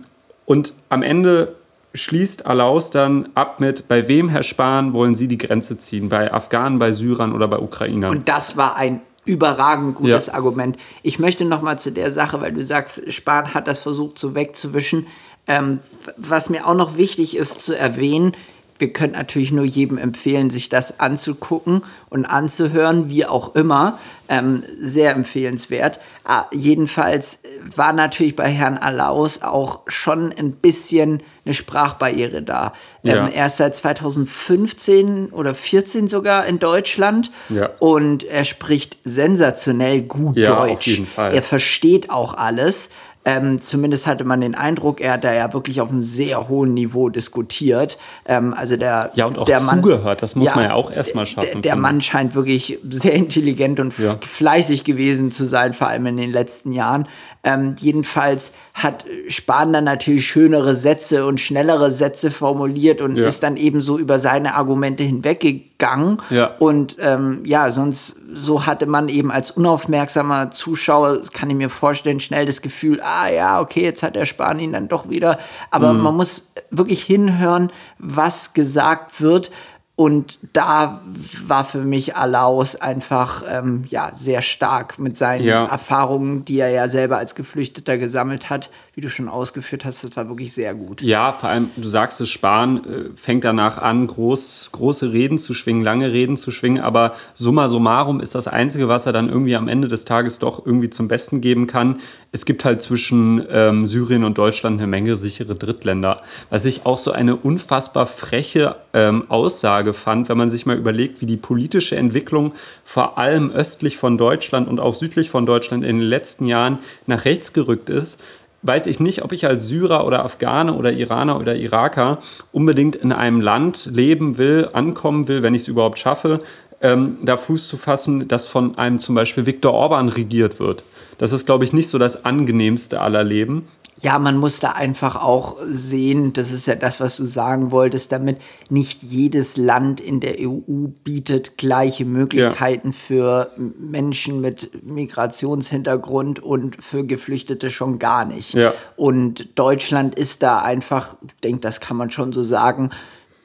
und 0.46 0.74
am 0.88 1.04
Ende 1.04 1.58
schließt 1.94 2.46
Alaus 2.46 2.90
dann 2.90 3.28
ab 3.36 3.60
mit, 3.60 3.90
bei 3.90 4.08
wem, 4.08 4.30
Herr 4.30 4.44
Spahn, 4.44 4.94
wollen 4.94 5.16
Sie 5.16 5.28
die 5.28 5.38
Grenze 5.38 5.78
ziehen? 5.78 6.08
Bei 6.08 6.32
Afghanen, 6.32 6.80
bei 6.80 6.94
Syrern 6.94 7.34
oder 7.34 7.50
bei 7.50 7.60
Ukrainern? 7.60 8.12
Und 8.12 8.30
das 8.30 8.56
war 8.56 8.78
ein 8.78 9.02
überragend 9.26 9.96
gutes 9.96 10.28
ja. 10.28 10.34
Argument. 10.34 10.78
Ich 11.04 11.20
möchte 11.20 11.46
noch 11.46 11.62
mal 11.62 11.78
zu 11.78 11.92
der 11.92 12.12
Sache, 12.12 12.42
weil 12.42 12.54
du 12.54 12.64
sagst, 12.64 13.12
Spahn 13.14 13.54
hat 13.54 13.68
das 13.68 13.80
versucht 13.80 14.18
so 14.18 14.36
wegzuwischen. 14.36 15.08
Ähm, 15.48 15.80
was 16.18 16.50
mir 16.50 16.68
auch 16.68 16.76
noch 16.76 16.98
wichtig 16.98 17.36
ist 17.36 17.62
zu 17.62 17.78
erwähnen, 17.78 18.34
wir 18.82 18.92
können 18.92 19.14
natürlich 19.14 19.52
nur 19.52 19.64
jedem 19.64 19.98
empfehlen, 19.98 20.50
sich 20.50 20.68
das 20.68 21.00
anzugucken 21.00 21.84
und 22.10 22.26
anzuhören, 22.26 23.10
wie 23.10 23.26
auch 23.26 23.56
immer. 23.56 24.00
Ähm, 24.28 24.64
sehr 24.80 25.12
empfehlenswert. 25.12 26.00
Ah, 26.24 26.46
jedenfalls 26.52 27.44
war 27.76 27.94
natürlich 27.94 28.36
bei 28.36 28.50
Herrn 28.50 28.78
Alaus 28.78 29.42
auch 29.42 29.82
schon 29.88 30.32
ein 30.32 30.54
bisschen 30.54 31.22
eine 31.44 31.54
Sprachbarriere 31.54 32.42
da. 32.42 32.74
Ja. 33.04 33.28
Ähm, 33.28 33.32
er 33.34 33.48
ist 33.48 33.58
seit 33.58 33.76
2015 33.76 35.30
oder 35.32 35.54
14 35.54 36.08
sogar 36.08 36.46
in 36.46 36.60
Deutschland 36.60 37.32
ja. 37.50 37.70
und 37.80 38.24
er 38.24 38.46
spricht 38.46 38.98
sensationell 39.04 40.02
gut 40.02 40.38
ja, 40.38 40.56
Deutsch. 40.56 40.74
Auf 40.74 40.86
jeden 40.88 41.06
Fall. 41.06 41.34
Er 41.34 41.44
versteht 41.44 42.10
auch 42.10 42.34
alles. 42.34 42.90
Ähm, 43.24 43.62
zumindest 43.62 44.08
hatte 44.08 44.24
man 44.24 44.42
den 44.42 44.56
Eindruck, 44.56 45.00
er 45.00 45.14
hat 45.14 45.24
da 45.24 45.32
ja 45.32 45.54
wirklich 45.54 45.80
auf 45.80 45.90
einem 45.90 46.02
sehr 46.02 46.50
hohen 46.50 46.74
Niveau 46.74 47.10
diskutiert. 47.10 48.00
Ähm, 48.26 48.54
also 48.56 48.78
der, 48.78 49.12
ja, 49.14 49.26
und 49.26 49.38
auch 49.38 49.46
der 49.46 49.60
Mann, 49.62 49.82
zugehört, 49.82 50.24
das 50.24 50.36
muss 50.36 50.50
ja, 50.50 50.56
man 50.56 50.66
ja 50.66 50.74
auch 50.74 50.92
erstmal 50.92 51.28
schaffen. 51.28 51.62
Der, 51.62 51.74
der 51.74 51.76
Mann 51.76 52.02
scheint 52.02 52.34
wirklich 52.34 52.80
sehr 52.90 53.14
intelligent 53.14 53.80
und 53.80 53.98
ja. 54.00 54.18
fleißig 54.20 54.84
gewesen 54.84 55.32
zu 55.32 55.46
sein, 55.46 55.74
vor 55.74 55.88
allem 55.88 56.08
in 56.08 56.18
den 56.18 56.32
letzten 56.32 56.72
Jahren. 56.72 57.08
Ähm, 57.44 57.76
jedenfalls 57.80 58.54
hat 58.76 59.04
Spahn 59.28 59.74
dann 59.74 59.86
natürlich 59.86 60.28
schönere 60.28 60.76
Sätze 60.76 61.26
und 61.26 61.42
schnellere 61.42 61.90
Sätze 61.90 62.30
formuliert 62.30 63.02
und 63.02 63.18
ja. 63.18 63.26
ist 63.26 63.42
dann 63.42 63.58
eben 63.58 63.82
so 63.82 63.98
über 63.98 64.20
seine 64.20 64.54
Argumente 64.54 65.04
hinweggegangen. 65.04 66.22
Ja. 66.30 66.52
Und 66.60 66.98
ähm, 67.00 67.42
ja, 67.44 67.72
sonst 67.72 68.18
so 68.34 68.68
hatte 68.68 68.86
man 68.86 69.10
eben 69.10 69.32
als 69.32 69.52
unaufmerksamer 69.52 70.52
Zuschauer, 70.52 71.22
kann 71.34 71.50
ich 71.50 71.56
mir 71.56 71.70
vorstellen, 71.70 72.20
schnell 72.20 72.46
das 72.46 72.62
Gefühl, 72.62 73.02
ah 73.02 73.30
ja, 73.30 73.60
okay, 73.60 73.82
jetzt 73.82 74.04
hat 74.04 74.16
der 74.16 74.26
Spahn 74.26 74.60
ihn 74.60 74.74
dann 74.74 74.88
doch 74.88 75.10
wieder. 75.10 75.40
Aber 75.72 75.94
mhm. 75.94 76.02
man 76.02 76.16
muss 76.16 76.54
wirklich 76.70 77.04
hinhören, 77.04 77.72
was 77.98 78.54
gesagt 78.54 79.20
wird. 79.20 79.52
Und 79.96 80.40
da 80.54 81.02
war 81.46 81.66
für 81.66 81.84
mich 81.84 82.16
Alaus 82.16 82.76
einfach 82.76 83.44
ähm, 83.48 83.84
ja, 83.88 84.12
sehr 84.14 84.42
stark 84.42 84.98
mit 84.98 85.16
seinen 85.16 85.44
ja. 85.44 85.66
Erfahrungen, 85.66 86.44
die 86.46 86.60
er 86.60 86.70
ja 86.70 86.88
selber 86.88 87.18
als 87.18 87.36
Geflüchteter 87.36 87.98
gesammelt 87.98 88.50
hat 88.50 88.70
wie 88.94 89.00
du 89.00 89.10
schon 89.10 89.30
ausgeführt 89.30 89.86
hast, 89.86 90.04
das 90.04 90.18
war 90.18 90.28
wirklich 90.28 90.52
sehr 90.52 90.74
gut. 90.74 91.02
Ja, 91.02 91.32
vor 91.32 91.50
allem, 91.50 91.70
du 91.78 91.88
sagst 91.88 92.20
es, 92.20 92.30
Spahn 92.30 92.84
äh, 92.84 93.10
fängt 93.16 93.46
danach 93.46 93.78
an, 93.78 94.06
groß, 94.06 94.70
große 94.74 95.14
Reden 95.14 95.40
zu 95.40 95.54
schwingen, 95.54 95.82
lange 95.82 96.12
Reden 96.12 96.36
zu 96.36 96.52
schwingen, 96.52 96.84
aber 96.84 97.14
summa 97.34 97.70
summarum 97.70 98.20
ist 98.20 98.36
das 98.36 98.50
Einzige, 98.50 98.90
was 98.90 99.06
er 99.06 99.14
dann 99.14 99.30
irgendwie 99.30 99.56
am 99.56 99.70
Ende 99.70 99.88
des 99.88 100.04
Tages 100.04 100.40
doch 100.40 100.66
irgendwie 100.66 100.90
zum 100.90 101.08
Besten 101.08 101.40
geben 101.40 101.68
kann. 101.68 102.00
Es 102.34 102.46
gibt 102.46 102.66
halt 102.66 102.82
zwischen 102.82 103.46
ähm, 103.50 103.88
Syrien 103.88 104.26
und 104.26 104.38
Deutschland 104.38 104.80
eine 104.80 104.88
Menge 104.88 105.16
sichere 105.16 105.56
Drittländer. 105.56 106.22
Was 106.50 106.66
ich 106.66 106.86
auch 106.86 106.98
so 106.98 107.12
eine 107.12 107.38
unfassbar 107.38 108.06
freche 108.06 108.76
ähm, 108.94 109.24
Aussage 109.30 109.81
fand, 109.94 110.30
wenn 110.30 110.38
man 110.38 110.50
sich 110.50 110.66
mal 110.66 110.78
überlegt, 110.78 111.22
wie 111.22 111.26
die 111.26 111.38
politische 111.38 111.96
Entwicklung 111.96 112.54
vor 112.84 113.18
allem 113.18 113.52
östlich 113.52 113.98
von 113.98 114.18
Deutschland 114.18 114.68
und 114.70 114.80
auch 114.80 114.94
südlich 114.94 115.30
von 115.30 115.46
Deutschland 115.46 115.84
in 115.84 116.00
den 116.00 116.08
letzten 116.08 116.46
Jahren 116.46 116.80
nach 117.08 117.26
rechts 117.26 117.54
gerückt 117.54 117.90
ist 117.90 118.20
weiß 118.64 118.88
ich 118.88 119.00
nicht, 119.00 119.24
ob 119.24 119.32
ich 119.32 119.48
als 119.48 119.68
Syrer 119.68 120.06
oder 120.06 120.24
Afghane 120.24 120.74
oder 120.74 120.94
Iraner 120.94 121.40
oder 121.40 121.56
Iraker 121.56 122.20
unbedingt 122.52 122.96
in 122.96 123.12
einem 123.12 123.42
Land 123.42 123.90
leben 123.92 124.38
will, 124.38 124.70
ankommen 124.74 125.28
will, 125.28 125.44
wenn 125.44 125.56
ich 125.56 125.64
es 125.64 125.68
überhaupt 125.68 125.98
schaffe, 125.98 126.40
ähm, 126.82 127.18
da 127.24 127.38
Fuß 127.38 127.68
zu 127.68 127.78
fassen, 127.78 128.28
das 128.28 128.46
von 128.46 128.78
einem 128.78 129.00
zum 129.00 129.16
Beispiel 129.16 129.46
Viktor 129.46 129.74
Orban 129.74 130.10
regiert 130.10 130.60
wird. 130.60 130.84
Das 131.18 131.32
ist, 131.32 131.46
glaube 131.46 131.64
ich, 131.64 131.74
nicht 131.74 131.90
so 131.90 131.98
das 131.98 132.26
angenehmste 132.26 133.02
aller 133.02 133.24
Leben. 133.24 133.68
Ja, 134.02 134.18
man 134.18 134.38
muss 134.38 134.60
da 134.60 134.72
einfach 134.72 135.16
auch 135.16 135.58
sehen, 135.70 136.34
das 136.34 136.52
ist 136.52 136.66
ja 136.66 136.76
das, 136.76 137.00
was 137.00 137.18
du 137.18 137.26
sagen 137.26 137.72
wolltest, 137.72 138.12
damit 138.12 138.40
nicht 138.70 139.04
jedes 139.04 139.58
Land 139.58 140.02
in 140.02 140.20
der 140.20 140.38
EU 140.40 140.88
bietet 141.04 141.58
gleiche 141.58 142.04
Möglichkeiten 142.06 142.90
ja. 142.90 142.94
für 142.94 143.52
Menschen 143.58 144.42
mit 144.42 144.84
Migrationshintergrund 144.84 146.40
und 146.40 146.84
für 146.84 147.06
Geflüchtete 147.06 147.70
schon 147.70 148.00
gar 148.00 148.26
nicht. 148.26 148.56
Ja. 148.56 148.74
Und 148.98 149.58
Deutschland 149.60 150.16
ist 150.16 150.42
da 150.42 150.62
einfach, 150.62 151.16
ich 151.26 151.36
denke, 151.44 151.62
das 151.62 151.80
kann 151.80 151.96
man 151.96 152.10
schon 152.10 152.34
so 152.34 152.42
sagen, 152.42 152.90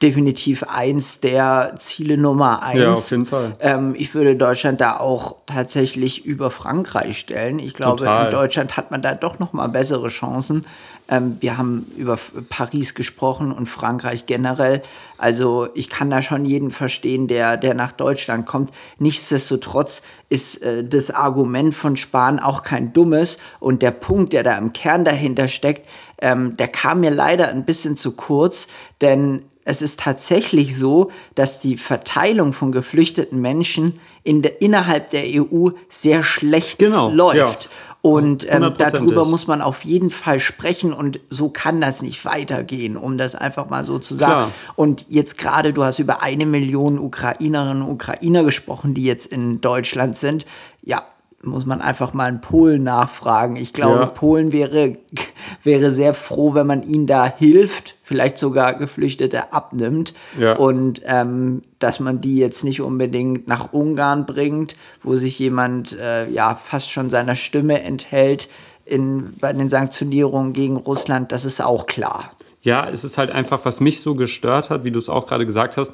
definitiv 0.01 0.63
eins 0.63 1.19
der 1.21 1.73
Ziele 1.77 2.17
Nummer 2.17 2.61
eins. 2.61 2.79
Ja, 2.79 2.93
auf 2.93 3.09
jeden 3.09 3.25
Fall. 3.25 3.55
Ähm, 3.59 3.95
ich 3.97 4.13
würde 4.13 4.35
Deutschland 4.35 4.79
da 4.79 4.97
auch 4.97 5.35
tatsächlich 5.45 6.25
über 6.25 6.51
Frankreich 6.51 7.17
stellen. 7.17 7.59
Ich 7.59 7.73
glaube, 7.73 7.97
Total. 7.97 8.25
in 8.25 8.31
Deutschland 8.31 8.77
hat 8.77 8.91
man 8.91 9.01
da 9.01 9.15
doch 9.15 9.39
noch 9.39 9.53
mal 9.53 9.67
bessere 9.67 10.09
Chancen. 10.09 10.65
Ähm, 11.09 11.37
wir 11.39 11.57
haben 11.57 11.91
über 11.95 12.17
Paris 12.49 12.93
gesprochen 12.93 13.51
und 13.51 13.67
Frankreich 13.67 14.25
generell. 14.25 14.81
Also 15.17 15.69
ich 15.73 15.89
kann 15.89 16.09
da 16.09 16.21
schon 16.21 16.45
jeden 16.45 16.71
verstehen, 16.71 17.27
der, 17.27 17.57
der 17.57 17.73
nach 17.73 17.91
Deutschland 17.91 18.45
kommt. 18.45 18.71
Nichtsdestotrotz 18.99 20.01
ist 20.29 20.61
äh, 20.61 20.83
das 20.83 21.09
Argument 21.09 21.73
von 21.73 21.97
Spahn 21.97 22.39
auch 22.39 22.61
kein 22.61 22.93
dummes. 22.93 23.37
Und 23.59 23.81
der 23.81 23.91
Punkt, 23.91 24.33
der 24.33 24.43
da 24.43 24.57
im 24.57 24.73
Kern 24.73 25.05
dahinter 25.05 25.47
steckt, 25.47 25.87
ähm, 26.19 26.57
der 26.57 26.67
kam 26.67 26.99
mir 26.99 27.11
leider 27.11 27.47
ein 27.47 27.65
bisschen 27.65 27.95
zu 27.95 28.11
kurz, 28.11 28.67
denn 29.01 29.43
es 29.67 29.81
ist 29.81 29.99
tatsächlich 29.99 30.77
so, 30.77 31.11
dass 31.35 31.59
die 31.59 31.75
Verteilung 31.75 32.53
von 32.53 32.71
geflüchteten 32.71 33.41
Menschen 33.41 33.99
in 34.23 34.41
der, 34.41 34.61
innerhalb 34.61 35.09
der 35.09 35.23
EU 35.25 35.71
sehr 35.89 36.23
schlecht 36.23 36.79
genau, 36.79 37.09
läuft. 37.09 37.65
Ja. 37.65 37.69
Und 38.01 38.49
ähm, 38.49 38.71
darüber 38.77 39.25
muss 39.25 39.47
man 39.47 39.61
auf 39.61 39.83
jeden 39.83 40.09
Fall 40.09 40.39
sprechen 40.39 40.93
und 40.93 41.19
so 41.29 41.49
kann 41.49 41.81
das 41.81 42.01
nicht 42.01 42.23
weitergehen, 42.23 42.95
um 42.95 43.17
das 43.17 43.35
einfach 43.35 43.69
mal 43.69 43.83
so 43.83 43.99
zu 43.99 44.15
sagen. 44.15 44.31
Klar. 44.31 44.51
Und 44.77 45.05
jetzt 45.09 45.37
gerade, 45.37 45.73
du 45.73 45.83
hast 45.83 45.99
über 45.99 46.21
eine 46.21 46.45
Million 46.45 46.97
Ukrainerinnen 46.97 47.81
und 47.81 47.91
Ukrainer 47.91 48.45
gesprochen, 48.45 48.93
die 48.93 49.03
jetzt 49.03 49.25
in 49.25 49.59
Deutschland 49.59 50.17
sind. 50.17 50.45
Ja, 50.81 51.03
muss 51.43 51.65
man 51.65 51.81
einfach 51.81 52.13
mal 52.13 52.29
in 52.29 52.41
Polen 52.41 52.83
nachfragen. 52.83 53.57
Ich 53.57 53.73
glaube, 53.73 53.99
ja. 54.01 54.05
Polen 54.07 54.51
wäre, 54.51 54.97
wäre 55.63 55.91
sehr 55.91 56.13
froh, 56.13 56.55
wenn 56.55 56.67
man 56.67 56.83
ihnen 56.83 57.05
da 57.05 57.25
hilft, 57.25 57.95
vielleicht 58.03 58.39
sogar 58.39 58.73
Geflüchtete 58.73 59.53
abnimmt 59.53 60.13
ja. 60.39 60.55
und 60.55 61.01
ähm, 61.05 61.61
dass 61.79 61.99
man 61.99 62.21
die 62.21 62.37
jetzt 62.37 62.63
nicht 62.63 62.81
unbedingt 62.81 63.47
nach 63.47 63.71
Ungarn 63.71 64.25
bringt, 64.25 64.75
wo 65.03 65.15
sich 65.15 65.37
jemand 65.37 65.97
äh, 65.97 66.27
ja 66.29 66.55
fast 66.55 66.91
schon 66.91 67.09
seiner 67.09 67.35
Stimme 67.35 67.83
enthält 67.83 68.49
in, 68.85 69.33
bei 69.39 69.53
den 69.53 69.69
Sanktionierungen 69.69 70.53
gegen 70.53 70.77
Russland. 70.77 71.31
Das 71.31 71.45
ist 71.45 71.61
auch 71.61 71.85
klar. 71.85 72.31
Ja, 72.61 72.89
es 72.89 73.03
ist 73.03 73.19
halt 73.19 73.29
einfach, 73.29 73.63
was 73.63 73.79
mich 73.79 74.01
so 74.01 74.15
gestört 74.15 74.71
hat, 74.71 74.83
wie 74.83 74.91
du 74.91 74.97
es 74.97 75.09
auch 75.09 75.27
gerade 75.27 75.45
gesagt 75.45 75.77
hast. 75.77 75.93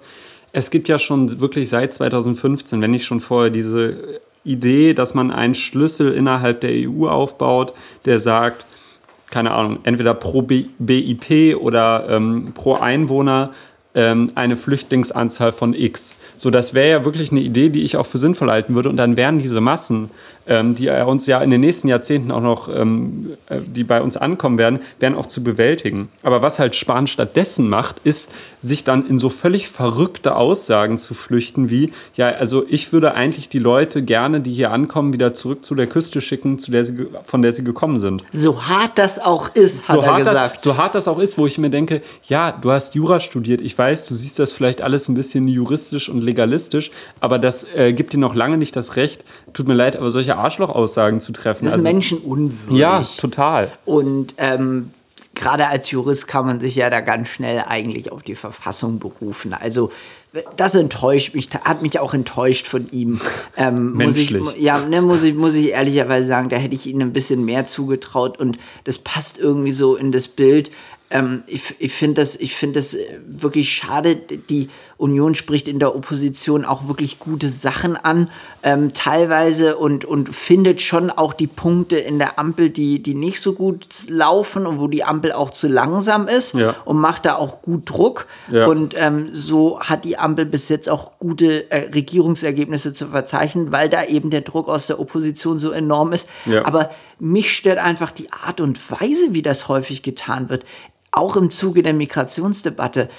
Es 0.54 0.70
gibt 0.70 0.88
ja 0.88 1.00
schon 1.00 1.42
wirklich 1.42 1.68
seit 1.68 1.94
2015, 1.94 2.80
wenn 2.80 2.92
nicht 2.92 3.06
schon 3.06 3.20
vorher, 3.20 3.50
diese 3.50 4.22
Idee, 4.44 4.94
dass 4.94 5.14
man 5.14 5.32
einen 5.32 5.56
Schlüssel 5.56 6.12
innerhalb 6.12 6.62
der 6.62 6.72
EU 6.72 7.08
aufbaut, 7.08 7.74
der 8.06 8.20
sagt, 8.20 8.66
keine 9.32 9.52
Ahnung, 9.52 9.80
entweder 9.84 10.14
pro 10.14 10.44
BIP 10.44 11.58
oder 11.60 12.06
ähm, 12.10 12.52
pro 12.54 12.76
Einwohner 12.76 13.52
ähm, 13.96 14.32
eine 14.36 14.56
Flüchtlingsanzahl 14.56 15.52
von 15.52 15.74
X. 15.74 16.18
So, 16.38 16.50
das 16.50 16.74
wäre 16.74 16.90
ja 16.90 17.06
wirklich 17.06 17.32
eine 17.32 17.42
Idee, 17.42 17.70
die 17.70 17.84
ich 17.84 17.98
auch 17.98 18.06
für 18.06 18.18
sinnvoll 18.18 18.50
halten 18.50 18.76
würde. 18.76 18.90
Und 18.90 18.98
dann 18.98 19.18
wären 19.18 19.40
diese 19.40 19.62
Massen 19.62 20.10
ähm, 20.48 20.76
die 20.76 20.90
uns 20.90 21.26
ja 21.28 21.42
in 21.42 21.50
den 21.50 21.62
nächsten 21.62 21.88
Jahrzehnten 21.88 22.32
auch 22.32 22.42
noch, 22.42 22.70
ähm, 22.74 23.38
äh, 23.50 23.60
die 23.66 23.84
bei 23.84 24.02
uns 24.02 24.18
ankommen 24.18 24.58
werden, 24.58 24.80
werden 25.00 25.16
auch 25.16 25.26
zu 25.26 25.44
bewältigen. 25.44 26.10
Aber 26.24 26.42
was 26.42 26.60
halt 26.60 26.76
Spahn 26.76 27.08
stattdessen 27.08 27.70
macht, 27.70 27.98
ist, 28.04 28.32
sich 28.62 28.84
dann 28.84 29.06
in 29.08 29.20
so 29.20 29.30
völlig 29.30 29.68
verrückte 29.68 30.36
Aussagen 30.36 30.98
zu 30.98 31.14
flüchten, 31.14 31.70
wie, 31.70 31.92
ja, 32.16 32.30
also 32.30 32.64
ich 32.68 32.94
würde 32.94 33.14
eigentlich 33.14 33.50
die 33.50 33.60
Leute 33.60 34.02
gerne, 34.02 34.40
die 34.40 34.54
hier 34.54 34.72
ankommen, 34.72 35.14
wieder 35.14 35.34
zurück 35.34 35.66
zu 35.66 35.76
der 35.76 35.88
Küste 35.88 36.22
schicken, 36.22 36.60
zu 36.60 36.72
der 36.72 36.86
sie, 36.86 37.08
von 37.26 37.42
der 37.42 37.52
sie 37.52 37.64
gekommen 37.64 38.00
sind. 38.00 38.24
So 38.32 38.64
hart 38.64 38.98
das 38.98 39.20
auch 39.20 39.54
ist, 39.54 39.88
hat 39.88 39.96
so 39.98 40.02
er 40.02 40.08
hart 40.08 40.18
gesagt. 40.20 40.56
Das, 40.56 40.64
so 40.64 40.78
hart 40.78 40.96
das 40.96 41.08
auch 41.10 41.20
ist, 41.20 41.38
wo 41.38 41.46
ich 41.46 41.58
mir 41.58 41.70
denke, 41.70 42.02
ja, 42.24 42.54
du 42.54 42.72
hast 42.72 42.96
Jura 42.96 43.20
studiert, 43.20 43.60
ich 43.60 43.78
weiß, 43.78 44.08
du 44.08 44.16
siehst 44.16 44.40
das 44.40 44.54
vielleicht 44.54 44.82
alles 44.82 45.10
ein 45.10 45.14
bisschen 45.14 45.48
juristisch 45.48 46.08
und 46.08 46.24
legalistisch, 46.24 46.92
aber 47.20 47.40
das 47.40 47.66
äh, 47.76 47.92
gibt 47.92 48.14
dir 48.14 48.20
noch 48.20 48.34
lange 48.34 48.58
nicht 48.58 48.76
das 48.76 48.96
Recht, 48.96 49.26
tut 49.52 49.68
mir 49.68 49.74
leid, 49.74 49.98
aber 49.98 50.10
solche 50.10 50.33
Arschlochaussagen 50.38 51.20
zu 51.20 51.32
treffen. 51.32 51.66
das 51.66 51.74
ist 51.74 51.78
also, 51.78 51.88
menschenunwürdig. 51.88 52.78
ja, 52.78 53.04
total. 53.18 53.72
Und 53.86 54.36
ähm, 54.38 54.92
gerade 55.36 55.68
als 55.68 55.92
Jurist 55.92 56.28
kann 56.28 56.46
man 56.46 56.60
sich 56.60 56.76
ja 56.76 56.90
da 56.90 57.02
ganz 57.02 57.30
schnell 57.30 57.64
eigentlich 57.68 58.12
auf 58.12 58.24
die 58.24 58.36
Verfassung 58.36 59.00
berufen. 59.00 59.54
Also 59.54 59.92
das 60.58 60.74
enttäuscht 60.74 61.36
mich, 61.36 61.50
hat 61.52 61.82
mich 61.82 62.00
auch 62.00 62.14
enttäuscht 62.14 62.68
von 62.68 62.90
ihm. 62.92 63.20
Ähm, 63.56 63.94
muss 63.94 64.16
ich, 64.16 64.32
Menschlich. 64.32 64.64
ja, 64.64 64.80
ne, 64.80 65.00
muss 65.04 65.22
ich, 65.22 65.36
muss 65.36 65.54
ich 65.54 65.70
ehrlicherweise 65.70 66.28
sagen, 66.28 66.50
da 66.50 66.56
hätte 66.56 66.74
ich 66.74 66.88
ihm 66.88 67.02
ein 67.02 67.14
bisschen 67.14 67.46
mehr 67.46 67.68
zugetraut 67.68 68.40
und 68.40 68.58
das 68.84 68.98
passt 68.98 69.38
irgendwie 69.38 69.72
so 69.72 69.96
in 69.96 70.12
das 70.12 70.28
Bild. 70.28 70.72
Ähm, 71.12 71.44
ich 71.46 71.76
ich 71.78 71.94
finde 71.94 72.22
das, 72.22 72.36
ich 72.36 72.56
find 72.56 72.76
das 72.76 72.96
äh, 72.96 73.06
wirklich 73.28 73.72
schade. 73.72 74.16
Die 74.16 74.70
Union 75.04 75.36
spricht 75.36 75.68
in 75.68 75.80
der 75.80 75.96
Opposition 75.96 76.64
auch 76.64 76.88
wirklich 76.88 77.20
gute 77.20 77.50
Sachen 77.50 77.98
an, 77.98 78.30
ähm, 78.64 78.94
teilweise 78.94 79.76
und, 79.76 80.06
und 80.06 80.34
findet 80.34 80.80
schon 80.82 81.10
auch 81.12 81.34
die 81.34 81.48
Punkte 81.48 81.98
in 81.98 82.20
der 82.20 82.40
Ampel, 82.40 82.70
die, 82.70 83.04
die 83.04 83.14
nicht 83.14 83.42
so 83.42 83.52
gut 83.54 83.88
laufen 84.08 84.66
und 84.66 84.80
wo 84.80 84.88
die 84.88 85.04
Ampel 85.04 85.34
auch 85.34 85.50
zu 85.50 85.68
langsam 85.68 86.28
ist 86.30 86.54
Ja. 86.54 86.74
und 86.86 86.98
macht 87.02 87.26
da 87.26 87.36
auch 87.36 87.62
gut 87.62 87.90
Druck. 87.90 88.28
Ja. 88.50 88.68
Und 88.68 88.96
ähm, 88.98 89.30
so 89.34 89.82
hat 89.82 90.06
die 90.06 90.18
Ampel 90.18 90.46
bis 90.46 90.70
jetzt 90.70 90.90
auch 90.90 91.20
gute 91.20 91.70
äh, 91.70 91.90
Regierungsergebnisse 91.94 92.94
zu 92.94 93.08
verzeichnen, 93.08 93.72
weil 93.74 93.90
da 93.90 94.06
eben 94.06 94.30
der 94.30 94.42
Druck 94.42 94.70
aus 94.70 94.88
der 94.88 95.00
Opposition 95.02 95.60
so 95.60 95.72
enorm 95.72 96.14
ist. 96.14 96.30
Ja. 96.46 96.66
Aber 96.66 96.90
mich 97.20 97.54
stört 97.54 97.78
einfach 97.80 98.12
die 98.12 98.32
Art 98.32 98.62
und 98.62 98.80
Weise, 98.90 99.28
wie 99.34 99.42
das 99.42 99.68
häufig 99.68 100.02
getan 100.02 100.50
wird. 100.50 100.64
Auch 101.12 101.36
im 101.36 101.52
Zuge 101.52 101.84
der 101.84 101.94
Migrationsdebatte. 101.94 103.10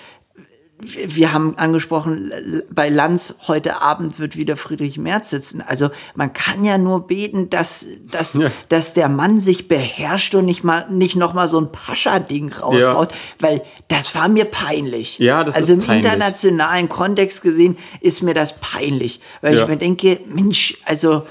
Wir 0.81 1.33
haben 1.33 1.57
angesprochen, 1.57 2.33
bei 2.69 2.89
Lanz 2.89 3.37
heute 3.47 3.81
Abend 3.81 4.19
wird 4.19 4.37
wieder 4.37 4.57
Friedrich 4.57 4.99
Merz 4.99 5.31
sitzen. 5.31 5.63
Also 5.67 5.91
man 6.17 6.33
kann 6.33 6.65
ja 6.65 6.79
nur 6.79 7.07
beten, 7.07 7.49
dass, 7.49 7.87
dass, 8.11 8.35
Ja. 8.35 8.51
dass 8.69 8.93
der 8.93 9.09
Mann 9.09 9.39
sich 9.39 9.69
beherrscht 9.69 10.35
und 10.35 10.45
nicht, 10.47 10.65
mal, 10.65 10.91
nicht 10.91 11.15
noch 11.15 11.33
mal 11.33 11.47
so 11.47 11.61
ein 11.61 11.71
Pascha-Ding 11.71 12.53
raushaut, 12.55 13.15
weil 13.39 13.63
das 13.87 14.15
war 14.17 14.29
mir 14.29 14.47
peinlich. 14.47 15.21
Ja, 15.21 15.45
das 15.45 15.55
also 15.55 15.75
ist 15.75 15.81
im 15.81 15.87
peinlich. 15.87 16.05
internationalen 16.13 16.89
Kontext 16.89 17.43
gesehen 17.43 17.79
ist 18.01 18.23
mir 18.23 18.35
das 18.35 18.59
peinlich, 18.61 19.21
weil 19.43 19.55
Ja. 19.55 19.63
ich 19.63 19.69
mir 19.69 19.77
denke, 19.77 20.19
Mensch, 20.27 20.77
also 20.85 21.23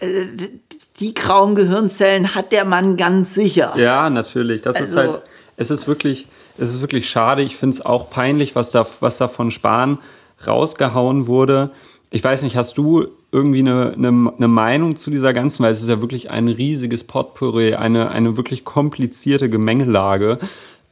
äh, 0.00 0.26
die 1.00 1.14
grauen 1.14 1.54
Gehirnzellen 1.54 2.34
hat 2.34 2.52
der 2.52 2.66
Mann 2.66 2.98
ganz 2.98 3.32
sicher. 3.34 3.72
Ja, 3.76 4.10
natürlich. 4.10 4.60
Das 4.60 4.76
ist 4.78 4.94
Also- 4.94 5.14
halt, 5.14 5.22
es 5.56 5.70
ist 5.70 5.88
wirklich, 5.88 6.28
es 6.58 6.70
ist 6.70 6.80
wirklich 6.80 7.08
schade. 7.08 7.42
Ich 7.42 7.56
finde 7.56 7.74
es 7.76 7.84
auch 7.84 8.10
peinlich, 8.10 8.54
was 8.54 8.70
da, 8.70 8.86
was 9.00 9.18
da 9.18 9.28
von 9.28 9.50
Spahn 9.50 9.98
rausgehauen 10.46 11.26
wurde. 11.26 11.70
Ich 12.10 12.22
weiß 12.22 12.42
nicht, 12.42 12.56
hast 12.56 12.76
du 12.78 13.06
irgendwie 13.30 13.60
eine, 13.60 13.94
eine, 13.96 14.32
eine 14.36 14.48
Meinung 14.48 14.96
zu 14.96 15.10
dieser 15.10 15.32
ganzen, 15.32 15.62
weil 15.64 15.72
es 15.72 15.80
ist 15.80 15.88
ja 15.88 16.00
wirklich 16.00 16.30
ein 16.30 16.48
riesiges 16.48 17.04
Potpourri, 17.04 17.74
eine, 17.74 18.10
eine 18.10 18.36
wirklich 18.36 18.64
komplizierte 18.64 19.48
Gemengelage. 19.48 20.38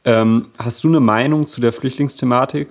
Ähm, 0.03 0.47
hast 0.57 0.83
du 0.83 0.87
eine 0.87 0.99
Meinung 0.99 1.45
zu 1.45 1.61
der 1.61 1.71
Flüchtlingsthematik? 1.71 2.69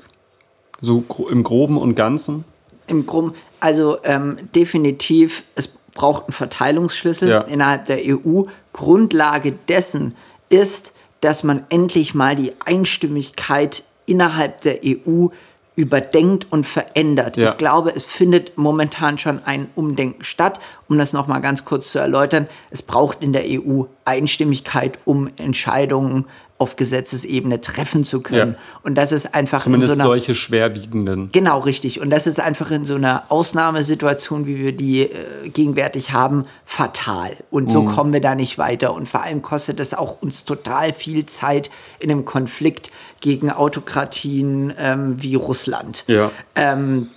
So 0.81 1.05
im 1.31 1.45
Groben 1.45 1.77
und 1.77 1.95
Ganzen? 1.95 2.45
Im 2.89 3.07
Grunde, 3.07 3.35
also 3.61 3.99
ähm, 4.03 4.39
definitiv, 4.55 5.45
es 5.55 5.69
braucht 5.69 6.25
einen 6.25 6.33
Verteilungsschlüssel 6.33 7.29
Ja. 7.29 7.41
innerhalb 7.43 7.85
der 7.85 7.99
EU. 8.05 8.45
Grundlage 8.73 9.53
dessen 9.69 10.17
ist, 10.49 10.93
dass 11.21 11.43
man 11.43 11.65
endlich 11.69 12.15
mal 12.15 12.37
die 12.37 12.53
Einstimmigkeit 12.65 13.83
innerhalb 14.07 14.61
der 14.63 14.81
EU 14.85 15.29
überdenkt 15.77 16.47
und 16.51 16.67
verändert. 16.67 17.37
Ja. 17.37 17.51
Ich 17.51 17.57
glaube, 17.57 17.93
es 17.95 18.05
findet 18.05 18.59
momentan 18.59 19.19
schon 19.19 19.41
ein 19.45 19.71
Umdenken 19.77 20.25
statt. 20.25 20.61
Um 20.89 20.99
das 20.99 21.13
noch 21.13 21.27
mal 21.27 21.39
ganz 21.39 21.65
kurz 21.65 21.93
zu 21.93 21.99
erläutern, 21.99 22.49
es 22.71 22.83
braucht 22.83 23.23
in 23.23 23.33
der 23.33 23.45
EU 23.47 23.85
Einstimmigkeit, 24.05 24.99
um 25.05 25.31
Entscheidungen 25.37 26.27
auf 26.61 26.77
Gesetzesebene 26.77 27.61
treffen 27.63 28.05
zu 28.05 28.21
können. 28.21 28.53
Ja. 28.53 28.59
Und 28.83 28.95
das 28.97 29.13
ist 29.13 29.35
einfach 29.35 29.63
Zumindest 29.63 29.93
in 29.93 29.97
so 29.97 30.03
einer 30.03 30.09
solche 30.11 30.35
schwerwiegenden. 30.35 31.31
Genau, 31.33 31.61
richtig. 31.61 32.01
Und 32.01 32.11
das 32.11 32.27
ist 32.27 32.39
einfach 32.39 32.71
in 32.71 32.85
so 32.85 32.97
einer 32.97 33.25
Ausnahmesituation, 33.31 34.47
wie 34.47 34.59
wir 34.59 34.73
die 34.73 35.03
äh, 35.05 35.49
gegenwärtig 35.49 36.13
haben, 36.13 36.45
fatal. 36.67 37.35
Und 37.51 37.69
Mhm. 37.69 37.71
so 37.71 37.85
kommen 37.85 38.13
wir 38.13 38.21
da 38.21 38.35
nicht 38.35 38.59
weiter. 38.59 38.93
Und 38.93 39.09
vor 39.09 39.23
allem 39.23 39.41
kostet 39.41 39.81
es 39.81 39.95
auch 39.95 40.21
uns 40.21 40.45
total 40.45 40.93
viel 40.93 41.25
Zeit 41.25 41.71
in 41.99 42.11
einem 42.11 42.27
Konflikt 42.27 42.91
gegen 43.21 43.51
Autokratien 43.51 44.73
ähm, 44.77 45.17
wie 45.23 45.37
Russland. 45.37 46.05
Ja. 46.09 46.31
Ähm, 46.55 47.09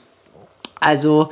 also 0.79 1.29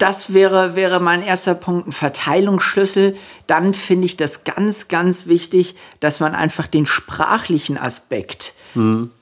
das 0.00 0.32
wäre, 0.32 0.74
wäre 0.74 0.98
mein 0.98 1.22
erster 1.22 1.54
Punkt, 1.54 1.88
ein 1.88 1.92
Verteilungsschlüssel. 1.92 3.16
Dann 3.46 3.74
finde 3.74 4.06
ich 4.06 4.16
das 4.16 4.44
ganz, 4.44 4.88
ganz 4.88 5.26
wichtig, 5.26 5.76
dass 6.00 6.20
man 6.20 6.34
einfach 6.34 6.66
den 6.66 6.86
sprachlichen 6.86 7.78
Aspekt 7.78 8.54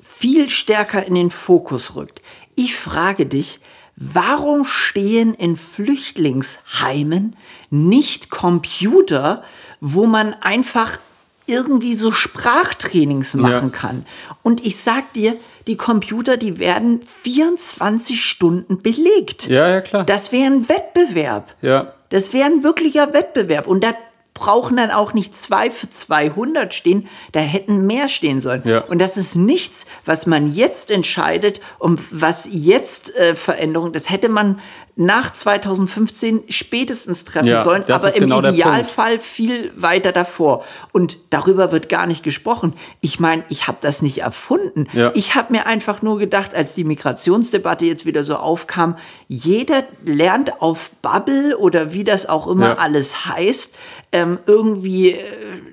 viel 0.00 0.50
stärker 0.50 1.06
in 1.06 1.14
den 1.14 1.30
Fokus 1.30 1.96
rückt. 1.96 2.22
Ich 2.54 2.76
frage 2.76 3.26
dich, 3.26 3.60
warum 3.96 4.64
stehen 4.64 5.34
in 5.34 5.56
Flüchtlingsheimen 5.56 7.36
nicht 7.70 8.30
Computer, 8.30 9.42
wo 9.80 10.06
man 10.06 10.34
einfach 10.34 10.98
irgendwie 11.46 11.96
so 11.96 12.12
Sprachtrainings 12.12 13.34
machen 13.34 13.72
kann? 13.72 14.06
Und 14.42 14.64
ich 14.66 14.76
sag 14.76 15.12
dir, 15.14 15.36
die 15.68 15.76
Computer, 15.76 16.36
die 16.36 16.58
werden 16.58 17.00
24 17.22 18.24
Stunden 18.24 18.82
belegt. 18.82 19.46
Ja, 19.46 19.68
ja, 19.68 19.80
klar. 19.80 20.04
Das 20.04 20.32
wäre 20.32 20.46
ein 20.46 20.68
Wettbewerb. 20.68 21.54
ja. 21.62 21.92
Das 22.10 22.32
wäre 22.32 22.46
ein 22.46 22.64
wirklicher 22.64 23.12
Wettbewerb. 23.12 23.66
Und 23.66 23.84
da 23.84 23.92
brauchen 24.32 24.76
dann 24.76 24.90
auch 24.90 25.12
nicht 25.12 25.36
zwei 25.36 25.70
für 25.70 25.90
200 25.90 26.72
stehen, 26.72 27.08
da 27.32 27.40
hätten 27.40 27.86
mehr 27.86 28.08
stehen 28.08 28.40
sollen. 28.40 28.62
Ja. 28.64 28.80
Und 28.80 28.98
das 29.00 29.16
ist 29.16 29.34
nichts, 29.34 29.86
was 30.06 30.26
man 30.26 30.54
jetzt 30.54 30.90
entscheidet 30.90 31.60
und 31.78 32.00
was 32.10 32.48
jetzt 32.50 33.14
äh, 33.16 33.34
Veränderung, 33.34 33.92
das 33.92 34.08
hätte 34.08 34.28
man 34.28 34.60
nach 35.00 35.32
2015 35.32 36.42
spätestens 36.48 37.24
treffen 37.24 37.46
Ja, 37.46 37.62
sollen, 37.62 37.84
aber 37.88 38.14
im 38.16 38.20
genau. 38.20 38.40
Idealfall 38.40 39.20
viel 39.20 39.70
weiter 39.76 40.10
davor. 40.10 40.64
Und 40.90 41.18
darüber 41.30 41.70
wird 41.70 41.88
gar 41.88 42.08
nicht 42.08 42.24
gesprochen. 42.24 42.72
Ich 43.00 43.20
meine, 43.20 43.44
ich 43.48 43.68
habe 43.68 43.78
das 43.80 44.02
nicht 44.02 44.18
erfunden. 44.18 44.88
Ja. 44.92 45.12
Ich 45.14 45.36
habe 45.36 45.52
mir 45.52 45.66
einfach 45.66 46.02
nur 46.02 46.18
gedacht, 46.18 46.52
als 46.52 46.74
die 46.74 46.82
Migrationsdebatte 46.82 47.84
jetzt 47.84 48.06
wieder 48.06 48.24
so 48.24 48.34
aufkam, 48.34 48.96
jeder 49.28 49.84
lernt 50.04 50.60
auf 50.60 50.90
Bubble 51.00 51.56
oder 51.56 51.92
wie 51.92 52.02
das 52.02 52.28
auch 52.28 52.48
immer 52.48 52.70
Ja. 52.70 52.74
alles 52.78 53.24
heißt, 53.26 53.76
ähm, 54.10 54.38
irgendwie, 54.46 55.12
äh, 55.12 55.20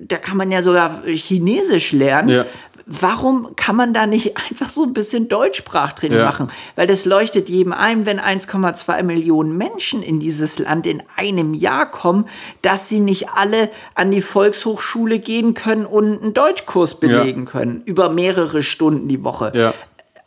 da 0.02 0.18
kann 0.18 0.38
man 0.38 0.52
ja 0.52 0.62
sogar 0.62 1.02
Chinesisch 1.06 1.94
lernen. 1.94 2.46
Ja. 2.88 2.94
Warum 3.02 3.56
kann 3.56 3.76
man 3.76 3.94
da 3.94 4.06
nicht 4.06 4.38
einfach 4.50 4.70
so 4.70 4.84
ein 4.84 4.94
bisschen 4.94 5.28
Deutschsprachtraining 5.28 6.20
Ja. 6.20 6.26
machen? 6.26 6.50
Weil 6.76 6.88
das 6.88 7.06
leuchtet 7.06 7.50
jedem 7.50 7.74
ein, 7.74 8.06
wenn 8.06 8.20
1,2 8.20 9.02
Millionen 9.04 9.58
Menschen 9.58 10.04
in 10.04 10.20
dieses 10.20 10.60
Land 10.60 10.86
in 10.86 11.02
einem 11.18 11.54
Jahr 11.54 11.90
kommen, 11.90 12.28
dass 12.62 12.88
sie 12.90 13.00
nicht 13.00 13.30
alle 13.30 13.70
an 13.96 14.12
die 14.12 14.22
Volkshochschule 14.22 15.20
gehen 15.20 15.54
können 15.56 15.86
und 15.86 16.22
einen 16.22 16.34
Deutschkurs 16.34 17.00
belegen 17.00 17.46
können 17.46 17.82
über 17.86 18.10
mehrere 18.10 18.62
Stunden 18.64 19.08
die 19.08 19.24
Woche 19.24 19.52
Ja. 19.56 19.74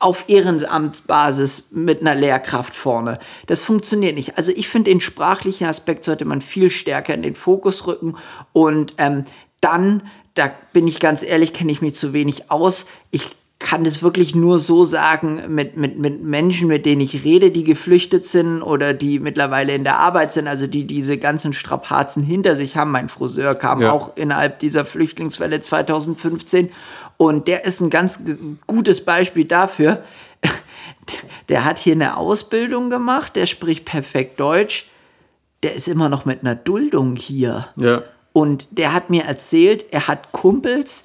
auf 0.01 0.25
Ehrenamtsbasis 0.29 1.68
mit 1.73 2.01
einer 2.01 2.14
Lehrkraft 2.14 2.75
vorne. 2.77 3.18
Das 3.47 3.62
funktioniert 3.62 4.14
nicht. 4.14 4.37
Also 4.37 4.53
ich 4.55 4.68
finde, 4.68 4.90
den 4.90 5.01
sprachlichen 5.01 5.66
Aspekt 5.66 6.05
sollte 6.05 6.25
man 6.25 6.40
viel 6.40 6.71
stärker 6.71 7.14
in 7.14 7.23
den 7.23 7.35
Fokus 7.35 7.87
rücken 7.87 8.16
und 8.53 8.94
ähm, 8.99 9.25
dann, 9.61 10.03
da 10.38 10.51
bin 10.72 10.87
ich 10.87 11.01
ganz 11.01 11.22
ehrlich, 11.22 11.53
kenne 11.53 11.72
ich 11.72 11.83
mich 11.83 11.94
zu 11.94 12.12
wenig 12.12 12.51
aus. 12.51 12.87
Ich 13.11 13.37
kann 13.61 13.83
das 13.83 14.03
wirklich 14.05 14.37
nur 14.37 14.61
so 14.61 14.85
sagen 14.85 15.42
mit, 15.48 15.77
mit, 15.77 15.98
mit 15.98 16.22
Menschen, 16.22 16.68
mit 16.68 16.87
denen 16.87 17.01
ich 17.01 17.24
rede, 17.24 17.51
die 17.51 17.64
geflüchtet 17.64 18.24
sind 18.24 18.62
oder 18.62 18.94
die 18.94 19.18
mittlerweile 19.18 19.74
in 19.74 19.83
der 19.83 19.98
Arbeit 19.98 20.33
sind, 20.33 20.46
also 20.46 20.68
die 20.68 20.87
diese 20.87 21.18
ganzen 21.18 21.53
Strapazen 21.53 22.22
hinter 22.22 22.55
sich 22.55 22.77
haben. 22.77 22.92
Mein 22.92 23.09
Friseur 23.09 23.57
kam 23.57 23.83
Ja. 23.83 23.90
auch 23.90 24.16
innerhalb 24.16 24.61
dieser 24.61 24.85
Flüchtlingswelle 24.85 25.61
2015 25.61 26.70
und 27.16 27.48
der 27.48 27.64
ist 27.64 27.81
ein 27.81 27.90
ganz 27.90 28.20
gutes 28.68 29.05
Beispiel 29.05 29.44
dafür. 29.44 30.05
Der 31.48 31.64
hat 31.64 31.79
hier 31.79 31.94
eine 31.94 32.16
Ausbildung 32.18 32.90
gemacht, 32.90 33.35
der 33.35 33.46
spricht 33.46 33.87
perfekt 33.87 34.38
Deutsch. 34.38 34.88
der 35.62 35.74
ist 35.74 35.88
immer 35.88 36.09
noch 36.11 36.24
mit 36.27 36.42
einer 36.42 36.55
Duldung 36.55 37.16
hier. 37.16 37.68
Ja. 37.81 38.03
Und 38.38 38.68
der 38.70 38.92
hat 38.92 39.11
mir 39.11 39.24
erzählt, 39.24 39.87
er 39.90 40.07
hat 40.07 40.31
Kumpels, 40.31 41.03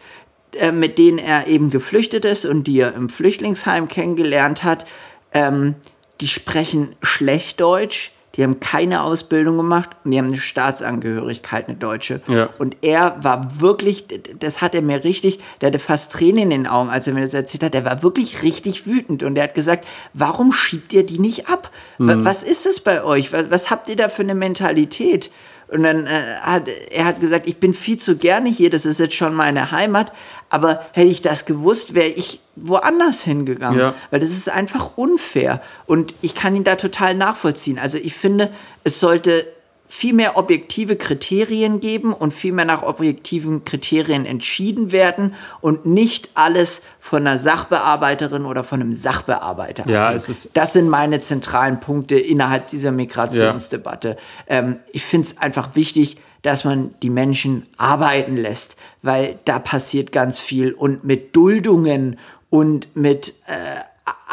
äh, 0.55 0.71
mit 0.71 0.99
denen 0.99 1.17
er 1.17 1.47
eben 1.47 1.71
geflüchtet 1.71 2.25
ist 2.25 2.45
und 2.45 2.65
die 2.67 2.79
er 2.79 2.93
im 2.93 3.09
Flüchtlingsheim 3.09 3.87
kennengelernt 3.87 4.63
hat. 4.63 4.85
Ähm, 5.33 5.73
die 6.21 6.27
sprechen 6.27 6.95
schlecht 7.01 7.59
Deutsch, 7.59 8.11
die 8.35 8.43
haben 8.43 8.59
keine 8.59 9.01
Ausbildung 9.01 9.57
gemacht 9.57 9.89
und 10.03 10.11
die 10.11 10.19
haben 10.19 10.27
eine 10.27 10.37
Staatsangehörigkeit, 10.37 11.69
eine 11.69 11.77
deutsche. 11.77 12.21
Ja. 12.27 12.49
Und 12.59 12.77
er 12.83 13.15
war 13.23 13.59
wirklich, 13.59 14.05
das 14.39 14.61
hat 14.61 14.75
er 14.75 14.83
mir 14.83 15.03
richtig, 15.03 15.39
der 15.59 15.69
hatte 15.69 15.79
fast 15.79 16.11
Tränen 16.11 16.43
in 16.43 16.49
den 16.51 16.67
Augen, 16.67 16.91
als 16.91 17.07
er 17.07 17.15
mir 17.15 17.21
das 17.21 17.33
erzählt 17.33 17.63
hat. 17.63 17.73
Der 17.73 17.83
war 17.83 18.03
wirklich 18.03 18.43
richtig 18.43 18.85
wütend 18.85 19.23
und 19.23 19.37
er 19.37 19.45
hat 19.45 19.55
gesagt, 19.55 19.87
warum 20.13 20.51
schiebt 20.51 20.93
ihr 20.93 21.03
die 21.03 21.17
nicht 21.17 21.49
ab? 21.49 21.71
Mhm. 21.97 22.23
Was 22.23 22.43
ist 22.43 22.67
es 22.67 22.79
bei 22.79 23.03
euch? 23.03 23.33
Was, 23.33 23.49
was 23.49 23.71
habt 23.71 23.89
ihr 23.89 23.95
da 23.95 24.07
für 24.07 24.21
eine 24.21 24.35
Mentalität? 24.35 25.31
Und 25.73 25.81
dann 25.81 26.05
äh, 26.05 26.35
hat 26.41 26.67
er 26.91 27.05
hat 27.05 27.19
gesagt, 27.19 27.47
ich 27.47 27.57
bin 27.57 27.73
viel 27.73 27.97
zu 27.97 28.15
gerne 28.15 28.47
hier, 28.47 28.69
das 28.69 28.85
ist 28.85 28.99
jetzt 28.99 29.15
schon 29.15 29.33
meine 29.33 29.71
Heimat, 29.71 30.11
aber 30.49 30.85
hätte 30.91 31.09
ich 31.09 31.23
das 31.23 31.47
gewusst, 31.47 31.95
wäre 31.95 32.09
ich 32.09 32.41
woanders 32.55 33.23
hingegangen. 33.23 33.79
Ja. 33.79 33.95
Weil 34.11 34.19
das 34.19 34.29
ist 34.29 34.49
einfach 34.49 34.91
unfair. 34.97 35.63
Und 35.87 36.13
ich 36.21 36.35
kann 36.35 36.55
ihn 36.55 36.63
da 36.63 36.75
total 36.75 37.15
nachvollziehen. 37.15 37.79
Also 37.79 37.97
ich 37.97 38.13
finde, 38.13 38.51
es 38.83 38.99
sollte 38.99 39.47
viel 39.87 40.13
mehr 40.13 40.37
objektive 40.37 40.95
Kriterien 40.95 41.79
geben 41.79 42.13
und 42.13 42.33
viel 42.33 42.51
mehr 42.51 42.65
nach 42.65 42.81
objektiven 42.81 43.63
Kriterien 43.63 44.25
entschieden 44.25 44.91
werden 44.91 45.35
und 45.61 45.85
nicht 45.85 46.31
alles 46.33 46.81
von 46.99 47.27
einer 47.27 47.37
Sachbearbeiterin 47.37 48.45
oder 48.45 48.63
von 48.63 48.81
einem 48.81 48.93
Sachbearbeiter. 48.93 49.87
Ja, 49.87 50.11
es 50.11 50.29
ist 50.29 50.49
das 50.55 50.73
sind 50.73 50.89
meine 50.89 51.21
zentralen 51.21 51.79
Punkte 51.79 52.17
innerhalb 52.17 52.67
dieser 52.67 52.91
Migrationsdebatte. 52.91 54.17
Ja. 54.49 54.57
Ähm, 54.57 54.79
ich 54.91 55.05
finde 55.05 55.27
es 55.27 55.37
einfach 55.37 55.75
wichtig, 55.75 56.17
dass 56.41 56.65
man 56.65 56.93
die 57.01 57.09
Menschen 57.09 57.67
arbeiten 57.77 58.35
lässt, 58.35 58.77
weil 59.01 59.37
da 59.45 59.59
passiert 59.59 60.11
ganz 60.11 60.39
viel 60.39 60.73
und 60.73 61.03
mit 61.03 61.35
Duldungen 61.35 62.19
und 62.49 62.95
mit 62.95 63.29
äh, 63.47 63.81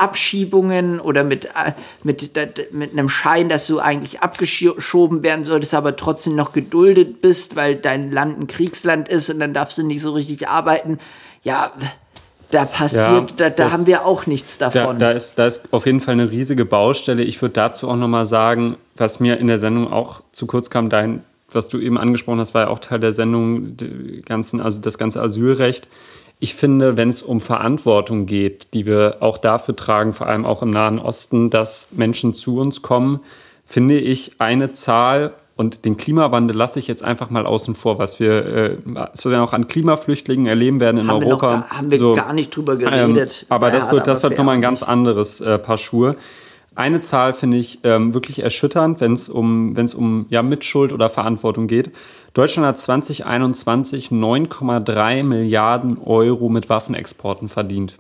Abschiebungen 0.01 0.99
oder 0.99 1.25
mit, 1.25 1.47
äh, 1.47 1.73
mit, 2.03 2.31
mit 2.73 2.93
einem 2.93 3.09
Schein, 3.09 3.49
dass 3.49 3.67
du 3.67 3.79
eigentlich 3.79 4.21
abgeschoben 4.21 5.23
werden 5.23 5.45
solltest, 5.45 5.75
aber 5.75 5.97
trotzdem 5.97 6.37
noch 6.37 6.53
geduldet 6.53 7.21
bist, 7.21 7.57
weil 7.57 7.77
dein 7.77 8.11
Land 8.11 8.41
ein 8.41 8.47
Kriegsland 8.47 9.09
ist 9.09 9.31
und 9.31 9.41
dann 9.41 9.55
darfst 9.55 9.79
du 9.79 9.83
nicht 9.83 10.01
so 10.01 10.13
richtig 10.13 10.49
arbeiten. 10.49 10.99
Ja, 11.43 11.73
da 12.51 12.65
passiert, 12.65 13.31
ja, 13.31 13.37
da, 13.37 13.51
da 13.51 13.71
haben 13.71 13.87
wir 13.87 14.05
auch 14.05 14.27
nichts 14.27 14.59
davon. 14.59 14.99
Da, 14.99 15.11
da, 15.11 15.13
ist, 15.13 15.39
da 15.39 15.47
ist 15.47 15.63
auf 15.71 15.87
jeden 15.87 16.01
Fall 16.01 16.15
eine 16.15 16.31
riesige 16.31 16.65
Baustelle. 16.65 17.23
Ich 17.23 17.41
würde 17.41 17.53
dazu 17.53 17.89
auch 17.89 17.97
nochmal 17.97 18.27
sagen, 18.27 18.77
was 18.97 19.21
mir 19.21 19.39
in 19.39 19.47
der 19.47 19.59
Sendung 19.59 19.93
auch 19.93 20.23
zu 20.33 20.47
kurz 20.47 20.71
kam, 20.71 20.89
dein, 20.89 21.23
was 21.53 21.69
du 21.69 21.79
eben 21.79 21.97
angesprochen 21.97 22.41
hast, 22.41 22.55
war 22.55 22.63
ja 22.63 22.69
auch 22.69 22.81
Teil 22.81 22.99
der 23.01 23.13
Sendung, 23.13 23.77
ganzen, 24.25 24.61
also 24.61 24.81
das 24.81 24.99
ganze 24.99 25.23
Asylrecht 25.23 25.87
ich 26.41 26.55
finde, 26.55 26.97
wenn 26.97 27.11
es 27.11 27.23
um 27.23 27.41
Verantwortung 27.41 28.27
geht, 28.27 28.75
die 28.75 28.87
wir 28.87 29.19
auch 29.21 29.39
dafür 29.39 29.77
tragen, 29.77 30.13
vor 30.13 30.27
allem 30.27 30.47
auch 30.47 30.63
im 30.63 30.71
Nahen 30.71 30.99
Osten, 30.99 31.51
dass 31.51 31.89
Menschen 31.93 32.35
zu 32.35 32.59
uns 32.59 32.83
kommen, 32.83 33.21
finde 33.65 33.99
ich 33.99 34.33
eine 34.39 34.73
Zahl, 34.73 35.35
und 35.61 35.85
den 35.85 35.99
Klimawandel 35.99 36.57
lasse 36.57 36.79
ich 36.79 36.87
jetzt 36.87 37.05
einfach 37.05 37.29
mal 37.29 37.45
außen 37.45 37.75
vor, 37.75 37.99
was 37.99 38.19
wir 38.19 38.47
äh, 38.47 38.77
so 39.13 39.31
auch 39.35 39.53
an 39.53 39.67
Klimaflüchtlingen 39.67 40.47
erleben 40.47 40.81
werden 40.81 40.97
in 40.97 41.09
haben 41.09 41.23
Europa. 41.23 41.51
Wir 41.51 41.57
noch, 41.59 41.69
haben 41.69 41.91
wir 41.91 41.99
so, 41.99 42.15
gar 42.15 42.33
nicht 42.33 42.57
drüber 42.57 42.77
geredet. 42.77 43.43
Ähm, 43.43 43.47
aber 43.51 43.71
das 43.71 43.93
wird, 43.93 44.07
das 44.07 44.23
wird 44.23 44.39
nochmal 44.39 44.55
ein 44.55 44.63
ganz 44.63 44.83
anderes 44.83 45.43
äh, 45.43 45.59
Paar 45.59 45.77
Schuhe. 45.77 46.17
Eine 46.75 47.01
Zahl 47.01 47.35
finde 47.35 47.59
ich 47.59 47.81
ähm, 47.85 48.15
wirklich 48.15 48.43
erschütternd, 48.43 49.03
wenn 49.03 49.13
es 49.13 49.29
um, 49.29 49.77
wenn's 49.77 49.95
um 49.95 50.25
ja, 50.31 50.43
Mitschuld 50.43 50.95
oder 50.95 51.11
Verantwortung 51.11 51.67
geht. 51.67 51.91
Deutschland 52.41 52.69
hat 52.69 52.79
2021 52.79 54.09
9,3 54.09 55.25
Milliarden 55.25 55.99
Euro 56.03 56.49
mit 56.49 56.71
Waffenexporten 56.71 57.51
verdient. 57.51 57.99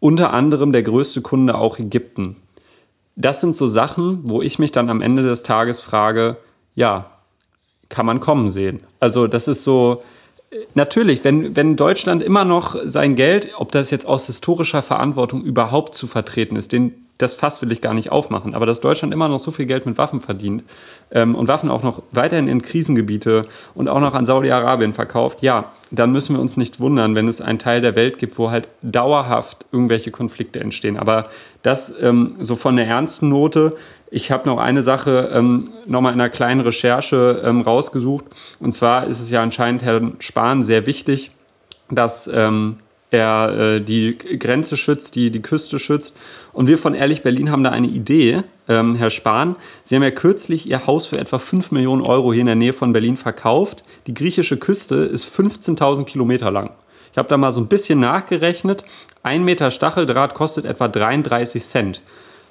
Unter 0.00 0.32
anderem 0.32 0.72
der 0.72 0.82
größte 0.82 1.20
Kunde 1.20 1.54
auch 1.54 1.78
Ägypten. 1.78 2.36
Das 3.14 3.42
sind 3.42 3.54
so 3.54 3.66
Sachen, 3.66 4.20
wo 4.22 4.40
ich 4.40 4.58
mich 4.58 4.72
dann 4.72 4.88
am 4.88 5.02
Ende 5.02 5.22
des 5.22 5.42
Tages 5.42 5.82
frage, 5.82 6.38
ja, 6.76 7.10
kann 7.90 8.06
man 8.06 8.20
kommen 8.20 8.48
sehen. 8.48 8.78
Also 9.00 9.26
das 9.26 9.48
ist 9.48 9.64
so, 9.64 10.02
natürlich, 10.72 11.22
wenn, 11.24 11.54
wenn 11.54 11.76
Deutschland 11.76 12.22
immer 12.22 12.46
noch 12.46 12.74
sein 12.86 13.16
Geld, 13.16 13.50
ob 13.58 13.70
das 13.70 13.90
jetzt 13.90 14.06
aus 14.06 14.28
historischer 14.28 14.80
Verantwortung 14.80 15.42
überhaupt 15.42 15.94
zu 15.94 16.06
vertreten 16.06 16.56
ist, 16.56 16.72
den 16.72 17.07
das 17.18 17.34
Fass 17.34 17.60
will 17.60 17.72
ich 17.72 17.80
gar 17.80 17.94
nicht 17.94 18.12
aufmachen, 18.12 18.54
aber 18.54 18.64
dass 18.64 18.80
Deutschland 18.80 19.12
immer 19.12 19.28
noch 19.28 19.40
so 19.40 19.50
viel 19.50 19.66
Geld 19.66 19.86
mit 19.86 19.98
Waffen 19.98 20.20
verdient 20.20 20.62
ähm, 21.10 21.34
und 21.34 21.48
Waffen 21.48 21.68
auch 21.68 21.82
noch 21.82 22.02
weiterhin 22.12 22.46
in 22.46 22.62
Krisengebiete 22.62 23.44
und 23.74 23.88
auch 23.88 24.00
noch 24.00 24.14
an 24.14 24.24
Saudi-Arabien 24.24 24.92
verkauft, 24.92 25.42
ja, 25.42 25.72
dann 25.90 26.12
müssen 26.12 26.36
wir 26.36 26.40
uns 26.40 26.56
nicht 26.56 26.80
wundern, 26.80 27.16
wenn 27.16 27.26
es 27.26 27.40
einen 27.40 27.58
Teil 27.58 27.80
der 27.80 27.96
Welt 27.96 28.18
gibt, 28.18 28.38
wo 28.38 28.50
halt 28.50 28.68
dauerhaft 28.82 29.66
irgendwelche 29.72 30.12
Konflikte 30.12 30.60
entstehen. 30.60 30.96
Aber 30.96 31.28
das 31.62 31.92
ähm, 32.00 32.36
so 32.40 32.54
von 32.54 32.76
der 32.76 32.86
ernsten 32.86 33.28
Note. 33.28 33.76
Ich 34.10 34.30
habe 34.30 34.48
noch 34.48 34.58
eine 34.58 34.80
Sache 34.80 35.30
ähm, 35.32 35.70
nochmal 35.86 36.12
in 36.12 36.20
einer 36.20 36.30
kleinen 36.30 36.60
Recherche 36.60 37.42
ähm, 37.44 37.60
rausgesucht. 37.60 38.24
Und 38.60 38.72
zwar 38.72 39.06
ist 39.06 39.20
es 39.20 39.30
ja 39.30 39.42
anscheinend 39.42 39.82
Herrn 39.82 40.16
Spahn 40.20 40.62
sehr 40.62 40.86
wichtig, 40.86 41.32
dass 41.90 42.30
ähm, 42.32 42.76
er 43.10 43.58
äh, 43.58 43.80
die 43.80 44.18
Grenze 44.18 44.76
schützt, 44.76 45.14
die, 45.14 45.30
die 45.30 45.42
Küste 45.42 45.78
schützt. 45.78 46.14
Und 46.52 46.68
wir 46.68 46.78
von 46.78 46.94
Ehrlich 46.94 47.22
Berlin 47.22 47.50
haben 47.50 47.64
da 47.64 47.70
eine 47.70 47.86
Idee, 47.86 48.42
ähm, 48.68 48.94
Herr 48.96 49.10
Spahn. 49.10 49.56
Sie 49.84 49.94
haben 49.94 50.02
ja 50.02 50.10
kürzlich 50.10 50.68
Ihr 50.68 50.86
Haus 50.86 51.06
für 51.06 51.18
etwa 51.18 51.38
5 51.38 51.70
Millionen 51.70 52.02
Euro 52.02 52.32
hier 52.32 52.42
in 52.42 52.46
der 52.46 52.54
Nähe 52.54 52.72
von 52.72 52.92
Berlin 52.92 53.16
verkauft. 53.16 53.84
Die 54.06 54.14
griechische 54.14 54.58
Küste 54.58 54.96
ist 54.96 55.24
15.000 55.34 56.04
Kilometer 56.04 56.50
lang. 56.50 56.70
Ich 57.12 57.18
habe 57.18 57.28
da 57.28 57.38
mal 57.38 57.52
so 57.52 57.60
ein 57.60 57.68
bisschen 57.68 58.00
nachgerechnet. 58.00 58.84
Ein 59.22 59.44
Meter 59.44 59.70
Stacheldraht 59.70 60.34
kostet 60.34 60.66
etwa 60.66 60.88
33 60.88 61.62
Cent. 61.62 62.02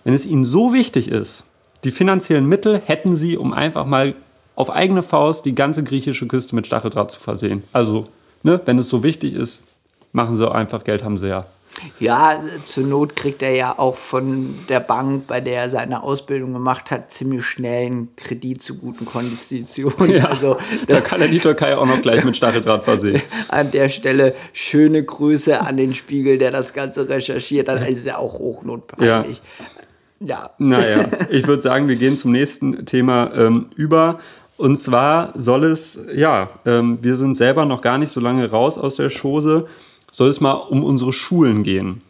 Wenn 0.04 0.14
es 0.14 0.26
Ihnen 0.26 0.46
so 0.46 0.74
wichtig 0.74 1.10
ist, 1.10 1.44
die 1.84 1.92
finanziellen 1.92 2.48
Mittel 2.48 2.82
hätten 2.84 3.16
Sie, 3.16 3.38
um 3.38 3.54
einfach 3.54 3.86
mal 3.86 4.16
auf 4.56 4.72
eigene 4.72 5.04
Faust 5.04 5.46
die 5.46 5.54
ganze 5.54 5.84
griechische 5.84 6.26
Küste 6.26 6.56
mit 6.56 6.66
Stacheldraht 6.66 7.12
zu 7.12 7.20
versehen. 7.20 7.64
Also, 7.72 8.06
ne, 8.42 8.60
wenn 8.66 8.80
es 8.80 8.90
so 8.90 9.04
wichtig 9.04 9.34
ist, 9.34 9.64
machen 10.18 10.36
sie 10.36 10.52
einfach, 10.52 10.84
Geld 10.84 11.04
haben 11.04 11.18
sie 11.18 11.30
ja. 11.30 11.46
Ja, 12.00 12.42
zur 12.64 12.86
Not 12.86 13.16
kriegt 13.16 13.44
er 13.44 13.54
ja 13.54 13.78
auch 13.78 13.98
von 13.98 14.56
der 14.68 14.80
Bank, 14.80 15.28
bei 15.28 15.42
der 15.42 15.62
er 15.62 15.70
seine 15.70 16.02
Ausbildung 16.02 16.54
gemacht 16.54 16.90
hat, 16.90 17.12
ziemlich 17.12 17.46
schnell 17.46 17.86
einen 17.86 18.16
Kredit 18.16 18.64
zu 18.64 18.76
guten 18.76 19.06
Konditionen. 19.06 20.10
Ja, 20.18 20.26
also, 20.26 20.58
da 20.88 21.02
kann 21.02 21.22
er 21.22 21.28
die 21.28 21.38
Türkei 21.38 21.78
auch 21.78 21.86
noch 21.86 22.02
gleich 22.02 22.24
mit 22.24 22.36
Stacheldraht 22.36 22.84
versehen. 22.84 23.22
An 23.50 23.70
der 23.70 23.90
Stelle 23.90 24.34
schöne 24.54 25.04
Grüße 25.04 25.62
an 25.62 25.78
den 25.78 25.94
Spiegel, 25.94 26.40
der 26.40 26.50
das 26.50 26.74
Ganze 26.74 27.08
recherchiert 27.08 27.70
hat. 27.70 27.82
Das 27.82 27.90
ist 27.90 28.08
ja 28.08 28.18
auch 28.18 28.40
hochnotpeinlich. 28.40 29.40
Ja. 30.20 30.28
ja. 30.28 30.50
Naja, 30.58 31.06
ich 31.30 31.46
würde 31.46 31.62
sagen, 31.62 31.88
wir 31.88 31.96
gehen 31.96 32.18
zum 32.18 32.32
nächsten 32.32 32.88
Thema 32.88 33.32
ähm, 33.36 33.68
über. 33.76 34.18
Und 34.58 34.78
zwar 34.78 35.34
soll 35.36 35.66
es, 35.66 36.00
ja, 36.16 36.50
ähm, 36.66 36.98
wir 37.02 37.16
sind 37.16 37.38
selber 37.38 37.66
noch 37.66 37.82
gar 37.82 38.00
nicht 38.00 38.10
so 38.10 38.20
lange 38.20 38.50
raus 38.50 38.80
aus 38.80 38.96
der 38.96 39.12
Chose 39.12 39.68
soll 40.12 40.30
es 40.30 40.42
mal 40.42 40.54
um 40.54 40.84
unsere 40.84 41.14
Schulen 41.14 41.64
gehen. 41.64 42.02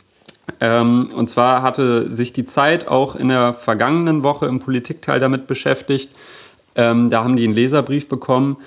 Ähm, 0.60 1.10
und 1.16 1.30
zwar 1.30 1.62
hatte 1.62 2.12
sich 2.12 2.34
die 2.34 2.46
Zeit 2.46 2.88
auch 2.88 3.16
in 3.16 3.30
der 3.30 3.54
vergangenen 3.54 4.24
Woche 4.24 4.46
im 4.46 4.60
Politikteil 4.60 5.20
damit 5.20 5.48
beschäftigt. 5.48 6.10
Ähm, 6.76 7.10
da 7.10 7.24
haben 7.24 7.36
die 7.36 7.44
einen 7.44 7.54
Leserbrief 7.54 8.08
bekommen. 8.08 8.58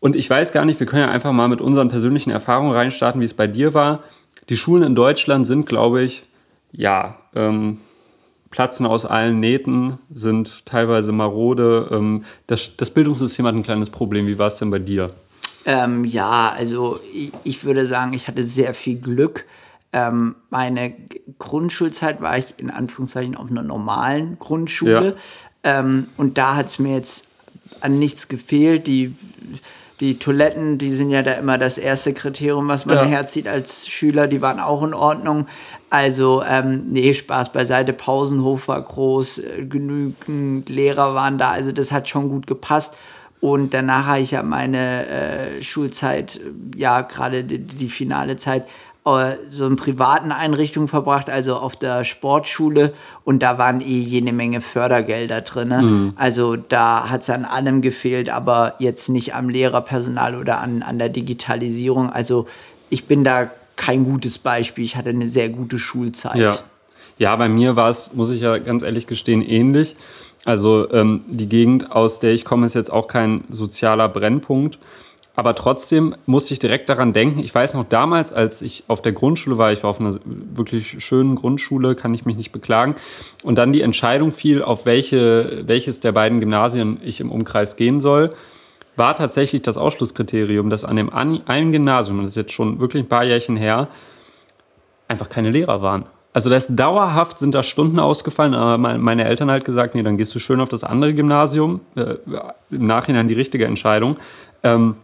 Und 0.00 0.16
ich 0.16 0.28
weiß 0.28 0.52
gar 0.52 0.64
nicht, 0.64 0.80
wir 0.80 0.86
können 0.86 1.02
ja 1.02 1.10
einfach 1.10 1.32
mal 1.32 1.48
mit 1.48 1.60
unseren 1.60 1.88
persönlichen 1.88 2.30
Erfahrungen 2.30 2.72
reinstarten, 2.72 3.20
wie 3.20 3.26
es 3.26 3.34
bei 3.34 3.46
dir 3.46 3.72
war. 3.72 4.00
Die 4.48 4.56
Schulen 4.56 4.82
in 4.82 4.94
Deutschland 4.94 5.46
sind, 5.46 5.66
glaube 5.66 6.02
ich, 6.02 6.24
ja, 6.72 7.18
ähm, 7.34 7.78
platzen 8.50 8.86
aus 8.86 9.06
allen 9.06 9.40
Nähten, 9.40 9.98
sind 10.10 10.66
teilweise 10.66 11.12
marode. 11.12 11.88
Ähm, 11.92 12.24
das, 12.46 12.76
das 12.76 12.90
Bildungssystem 12.90 13.46
hat 13.46 13.54
ein 13.54 13.62
kleines 13.62 13.90
Problem. 13.90 14.26
Wie 14.26 14.38
war 14.38 14.48
es 14.48 14.58
denn 14.58 14.70
bei 14.70 14.78
dir? 14.78 15.10
Ähm, 15.64 16.04
ja, 16.04 16.52
also 16.56 17.00
ich, 17.12 17.32
ich, 17.44 17.64
würde 17.64 17.86
sagen, 17.86 18.12
ich 18.14 18.28
hatte 18.28 18.42
sehr 18.42 18.74
viel 18.74 18.96
Glück. 18.96 19.44
Ähm, 19.92 20.36
meine 20.50 20.94
Grundschulzeit 21.38 22.20
war 22.20 22.38
ich 22.38 22.54
in 22.58 22.70
Anführungszeichen 22.70 23.36
auf 23.36 23.50
einer 23.50 23.62
normalen 23.62 24.38
Grundschule. 24.38 25.16
Ja. 25.64 25.80
Ähm, 25.80 26.08
und 26.16 26.38
da 26.38 26.56
hat 26.56 26.66
es 26.66 26.78
mir 26.78 26.94
jetzt 26.96 27.28
an 27.80 27.98
nichts 27.98 28.28
gefehlt. 28.28 28.86
Die, 28.86 29.14
die 30.00 30.18
Toiletten, 30.18 30.78
die 30.78 30.90
sind 30.90 31.10
ja 31.10 31.22
da 31.22 31.32
immer 31.32 31.58
das 31.58 31.78
erste 31.78 32.12
Kriterium, 32.14 32.68
was 32.68 32.86
man 32.86 32.96
ja. 32.96 33.04
herzieht 33.04 33.46
als 33.46 33.86
Schüler. 33.86 34.26
Die 34.26 34.42
waren 34.42 34.60
auch 34.60 34.82
in 34.82 34.94
Ordnung. 34.94 35.46
Also, 35.90 36.42
ähm, 36.42 36.86
nee, 36.88 37.12
Spaß 37.12 37.52
beiseite. 37.52 37.92
Pausenhof 37.92 38.66
war 38.68 38.80
groß, 38.80 39.38
äh, 39.38 39.66
genügend 39.66 40.68
Lehrer 40.70 41.14
waren 41.14 41.36
da. 41.36 41.50
Also, 41.50 41.70
das 41.70 41.92
hat 41.92 42.08
schon 42.08 42.30
gut 42.30 42.46
gepasst. 42.46 42.96
Und 43.42 43.74
danach 43.74 44.06
habe 44.06 44.20
ich 44.20 44.30
ja 44.30 44.44
meine 44.44 45.08
äh, 45.08 45.62
Schulzeit, 45.64 46.38
ja, 46.76 47.00
gerade 47.00 47.42
die, 47.42 47.58
die, 47.58 47.88
finale 47.88 48.36
Zeit, 48.36 48.66
äh, 49.04 49.34
so 49.50 49.66
in 49.66 49.74
privaten 49.74 50.30
Einrichtungen 50.30 50.86
verbracht, 50.86 51.28
also 51.28 51.56
auf 51.56 51.74
der 51.74 52.04
Sportschule 52.04 52.92
und 53.24 53.42
da 53.42 53.58
waren 53.58 53.80
eh 53.80 53.98
jede 53.98 54.32
Menge 54.32 54.60
Fördergelder 54.60 55.40
drin. 55.40 55.68
Mhm. 55.70 56.12
Also 56.14 56.54
da 56.54 57.10
hat 57.10 57.22
es 57.22 57.30
an 57.30 57.44
allem 57.44 57.82
gefehlt, 57.82 58.30
aber 58.30 58.76
jetzt 58.78 59.08
nicht 59.08 59.34
am 59.34 59.48
Lehrerpersonal 59.48 60.36
oder 60.36 60.60
an, 60.60 60.84
an 60.84 61.00
der 61.00 61.08
Digitalisierung. 61.08 62.10
Also 62.10 62.46
ich 62.90 63.06
bin 63.06 63.24
da 63.24 63.50
kein 63.74 64.04
gutes 64.04 64.38
Beispiel. 64.38 64.84
Ich 64.84 64.94
hatte 64.94 65.10
eine 65.10 65.26
sehr 65.26 65.48
gute 65.48 65.80
Schulzeit. 65.80 66.36
Ja, 66.36 66.58
ja 67.18 67.34
bei 67.34 67.48
mir 67.48 67.74
war 67.74 67.90
es, 67.90 68.14
muss 68.14 68.30
ich 68.30 68.42
ja 68.42 68.58
ganz 68.58 68.84
ehrlich 68.84 69.08
gestehen, 69.08 69.42
ähnlich. 69.42 69.96
Also 70.44 70.90
ähm, 70.92 71.20
die 71.26 71.48
Gegend, 71.48 71.92
aus 71.92 72.20
der 72.20 72.32
ich 72.32 72.44
komme, 72.44 72.66
ist 72.66 72.74
jetzt 72.74 72.92
auch 72.92 73.06
kein 73.06 73.44
sozialer 73.48 74.08
Brennpunkt. 74.08 74.78
Aber 75.34 75.54
trotzdem 75.54 76.14
musste 76.26 76.52
ich 76.52 76.58
direkt 76.58 76.90
daran 76.90 77.14
denken. 77.14 77.40
Ich 77.40 77.54
weiß 77.54 77.74
noch 77.74 77.84
damals, 77.84 78.32
als 78.32 78.60
ich 78.60 78.84
auf 78.88 79.00
der 79.00 79.12
Grundschule 79.12 79.56
war, 79.56 79.72
ich 79.72 79.82
war 79.82 79.90
auf 79.90 80.00
einer 80.00 80.18
wirklich 80.24 81.02
schönen 81.02 81.36
Grundschule, 81.36 81.94
kann 81.94 82.12
ich 82.12 82.26
mich 82.26 82.36
nicht 82.36 82.52
beklagen. 82.52 82.96
Und 83.42 83.56
dann 83.56 83.72
die 83.72 83.80
Entscheidung 83.80 84.32
fiel, 84.32 84.62
auf 84.62 84.84
welche, 84.84 85.62
welches 85.66 86.00
der 86.00 86.12
beiden 86.12 86.40
Gymnasien 86.40 87.00
ich 87.02 87.20
im 87.20 87.30
Umkreis 87.30 87.76
gehen 87.76 88.00
soll, 88.00 88.30
war 88.96 89.14
tatsächlich 89.14 89.62
das 89.62 89.78
Ausschlusskriterium, 89.78 90.68
dass 90.68 90.84
an 90.84 90.96
dem 90.96 91.10
einen 91.10 91.72
Gymnasium, 91.72 92.18
das 92.18 92.30
ist 92.30 92.36
jetzt 92.36 92.52
schon 92.52 92.78
wirklich 92.78 93.04
ein 93.04 93.08
paar 93.08 93.24
Jährchen 93.24 93.56
her, 93.56 93.88
einfach 95.08 95.30
keine 95.30 95.50
Lehrer 95.50 95.80
waren. 95.80 96.04
Also 96.34 96.48
das 96.48 96.68
dauerhaft 96.74 97.38
sind 97.38 97.54
da 97.54 97.62
Stunden 97.62 97.98
ausgefallen, 97.98 98.54
aber 98.54 98.78
meine 98.98 99.24
Eltern 99.24 99.50
halt 99.50 99.64
gesagt, 99.64 99.94
nee, 99.94 100.02
dann 100.02 100.16
gehst 100.16 100.34
du 100.34 100.38
schön 100.38 100.60
auf 100.60 100.68
das 100.68 100.82
andere 100.82 101.12
Gymnasium. 101.12 101.80
Äh, 101.94 102.14
Im 102.70 102.86
Nachhinein 102.86 103.28
die 103.28 103.34
richtige 103.34 103.66
Entscheidung. 103.66 104.16
Ähm, 104.62 104.96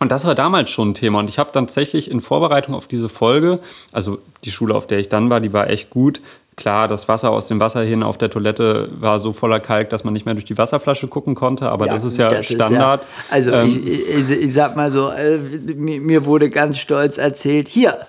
und 0.00 0.12
das 0.12 0.24
war 0.24 0.34
damals 0.34 0.70
schon 0.70 0.90
ein 0.90 0.94
Thema. 0.94 1.20
Und 1.20 1.30
ich 1.30 1.38
habe 1.38 1.50
dann 1.52 1.66
tatsächlich 1.66 2.10
in 2.10 2.20
Vorbereitung 2.20 2.74
auf 2.74 2.86
diese 2.86 3.08
Folge, 3.08 3.60
also 3.92 4.18
die 4.44 4.50
Schule, 4.50 4.74
auf 4.74 4.86
der 4.86 4.98
ich 4.98 5.08
dann 5.08 5.30
war, 5.30 5.40
die 5.40 5.52
war 5.52 5.70
echt 5.70 5.90
gut. 5.90 6.20
Klar, 6.56 6.86
das 6.86 7.08
Wasser 7.08 7.30
aus 7.30 7.48
dem 7.48 7.58
Wasser 7.58 7.82
hin 7.82 8.02
auf 8.02 8.16
der 8.16 8.30
Toilette 8.30 8.88
war 9.00 9.18
so 9.18 9.32
voller 9.32 9.60
Kalk, 9.60 9.90
dass 9.90 10.04
man 10.04 10.12
nicht 10.12 10.24
mehr 10.24 10.34
durch 10.34 10.44
die 10.44 10.56
Wasserflasche 10.56 11.08
gucken 11.08 11.34
konnte, 11.34 11.68
aber 11.68 11.86
ja, 11.86 11.94
das 11.94 12.04
ist 12.04 12.16
ja 12.16 12.28
das 12.28 12.46
Standard. 12.46 13.02
Ist 13.02 13.08
ja, 13.08 13.34
also 13.34 13.50
ähm, 13.52 13.66
ich, 13.66 13.84
ich, 13.84 14.30
ich, 14.30 14.52
sag 14.52 14.76
mal 14.76 14.92
so, 14.92 15.10
äh, 15.10 15.38
mir 15.38 16.24
wurde 16.24 16.50
ganz 16.50 16.78
stolz 16.78 17.18
erzählt, 17.18 17.68
hier, 17.68 18.06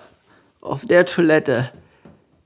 auf 0.60 0.84
der 0.86 1.06
Toilette, 1.06 1.70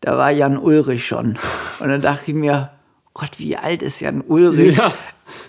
da 0.01 0.17
war 0.17 0.31
Jan 0.31 0.59
Ulrich 0.59 1.07
schon. 1.07 1.39
Und 1.81 1.89
dann 1.89 2.01
dachte 2.01 2.31
ich 2.31 2.35
mir, 2.35 2.71
Gott, 3.15 3.39
wie 3.39 3.57
alt 3.57 3.83
ist 3.83 4.01
Jan 4.01 4.23
Ulrich? 4.23 4.77
Ja. 4.77 4.93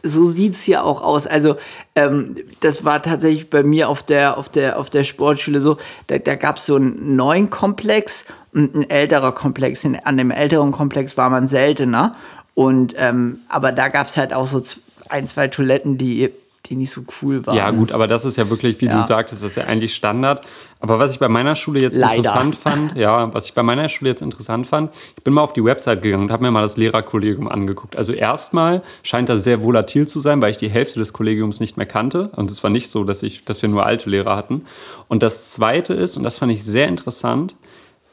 So 0.03 0.25
sieht 0.25 0.53
es 0.53 0.61
hier 0.61 0.83
auch 0.83 1.01
aus. 1.01 1.25
Also, 1.25 1.55
ähm, 1.95 2.35
das 2.59 2.85
war 2.85 3.01
tatsächlich 3.01 3.49
bei 3.49 3.63
mir 3.63 3.89
auf 3.89 4.03
der, 4.03 4.37
auf 4.37 4.47
der, 4.47 4.77
auf 4.77 4.91
der 4.91 5.03
Sportschule 5.03 5.59
so. 5.59 5.77
Da, 6.05 6.19
da 6.19 6.35
gab 6.35 6.57
es 6.57 6.67
so 6.67 6.75
einen 6.75 7.15
neuen 7.15 7.49
Komplex 7.49 8.25
und 8.53 8.75
ein 8.75 8.89
älterer 8.89 9.31
Komplex. 9.31 9.83
An 10.03 10.17
dem 10.17 10.29
älteren 10.29 10.71
Komplex 10.71 11.17
war 11.17 11.31
man 11.31 11.47
seltener. 11.47 12.11
Und, 12.53 12.93
ähm, 12.97 13.39
aber 13.49 13.71
da 13.71 13.89
gab 13.89 14.07
es 14.07 14.17
halt 14.17 14.33
auch 14.33 14.45
so 14.45 14.61
ein, 15.09 15.27
zwei 15.27 15.47
Toiletten, 15.47 15.97
die 15.97 16.29
die 16.71 16.77
nicht 16.77 16.91
so 16.91 17.03
cool 17.21 17.45
waren. 17.45 17.55
Ja, 17.55 17.69
gut, 17.71 17.91
aber 17.91 18.07
das 18.07 18.25
ist 18.25 18.37
ja 18.37 18.49
wirklich, 18.49 18.79
wie 18.81 18.85
ja. 18.85 18.95
du 18.95 19.03
sagtest, 19.03 19.43
das 19.43 19.51
ist 19.51 19.57
ja 19.57 19.65
eigentlich 19.65 19.93
Standard. 19.93 20.45
Aber 20.79 20.97
was 20.97 21.13
ich 21.13 21.19
bei 21.19 21.27
meiner 21.27 21.55
Schule 21.55 21.79
jetzt 21.81 21.97
Leider. 21.97 22.15
interessant 22.15 22.55
fand, 22.55 22.95
ja, 22.95 23.31
was 23.33 23.45
ich 23.45 23.53
bei 23.53 23.61
meiner 23.61 23.87
Schule 23.89 24.09
jetzt 24.09 24.21
interessant 24.21 24.65
fand, 24.65 24.91
ich 25.17 25.23
bin 25.23 25.33
mal 25.33 25.41
auf 25.41 25.53
die 25.53 25.63
Website 25.63 26.01
gegangen 26.01 26.23
und 26.23 26.31
habe 26.31 26.43
mir 26.43 26.51
mal 26.51 26.63
das 26.63 26.77
Lehrerkollegium 26.77 27.47
angeguckt. 27.47 27.95
Also 27.95 28.13
erstmal 28.13 28.81
scheint 29.03 29.29
das 29.29 29.43
sehr 29.43 29.61
volatil 29.61 30.07
zu 30.07 30.19
sein, 30.19 30.41
weil 30.41 30.51
ich 30.51 30.57
die 30.57 30.69
Hälfte 30.69 30.97
des 30.99 31.13
Kollegiums 31.13 31.59
nicht 31.59 31.77
mehr 31.77 31.85
kannte. 31.85 32.29
Und 32.35 32.49
es 32.49 32.63
war 32.63 32.71
nicht 32.71 32.89
so, 32.89 33.03
dass, 33.03 33.21
ich, 33.21 33.43
dass 33.45 33.61
wir 33.61 33.69
nur 33.69 33.85
alte 33.85 34.09
Lehrer 34.09 34.35
hatten. 34.35 34.65
Und 35.09 35.21
das 35.21 35.51
Zweite 35.51 35.93
ist, 35.93 36.17
und 36.17 36.23
das 36.23 36.37
fand 36.37 36.51
ich 36.51 36.63
sehr 36.63 36.87
interessant, 36.87 37.55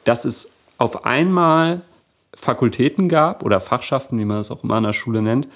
dass 0.03 0.25
es 0.25 0.51
auf 0.77 1.05
einmal 1.05 1.81
Fakultäten 2.35 3.09
gab 3.09 3.43
oder 3.43 3.59
Fachschaften, 3.59 4.19
wie 4.19 4.25
man 4.25 4.37
das 4.37 4.51
auch 4.51 4.63
immer 4.63 4.75
an 4.75 4.83
der 4.83 4.93
Schule 4.93 5.21
nennt, 5.21 5.47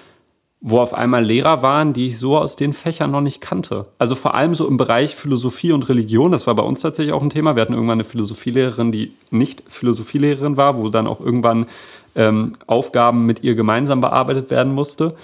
wo 0.66 0.80
auf 0.80 0.94
einmal 0.94 1.26
Lehrer 1.26 1.62
waren, 1.62 1.92
die 1.92 2.08
ich 2.08 2.18
so 2.18 2.38
aus 2.38 2.56
den 2.56 2.72
Fächern 2.72 3.12
noch 3.12 3.20
nicht 3.20 3.42
kannte. 3.42 3.86
Also 3.98 4.16
vor 4.16 4.34
allem 4.34 4.56
so 4.56 4.66
im 4.66 4.78
Bereich 4.78 5.14
Philosophie 5.14 5.74
und 5.74 5.90
Religion, 5.90 6.32
das 6.32 6.48
war 6.48 6.56
bei 6.56 6.64
uns 6.64 6.80
tatsächlich 6.80 7.14
auch 7.14 7.22
ein 7.22 7.30
Thema. 7.30 7.58
Wir 7.58 7.62
hatten 7.64 7.74
irgendwann 7.74 7.98
eine 7.98 8.06
Philosophielehrerin, 8.06 8.94
die 8.94 9.12
nicht 9.30 9.62
Philosophielehrerin 9.68 10.56
war, 10.56 10.78
wo 10.78 10.88
dann 10.88 11.06
auch 11.06 11.20
irgendwann 11.20 11.66
ähm, 12.16 12.54
Aufgaben 12.66 13.26
mit 13.26 13.44
ihr 13.44 13.56
gemeinsam 13.56 14.00
bearbeitet 14.00 14.52
werden 14.52 14.74
musste. 14.74 15.16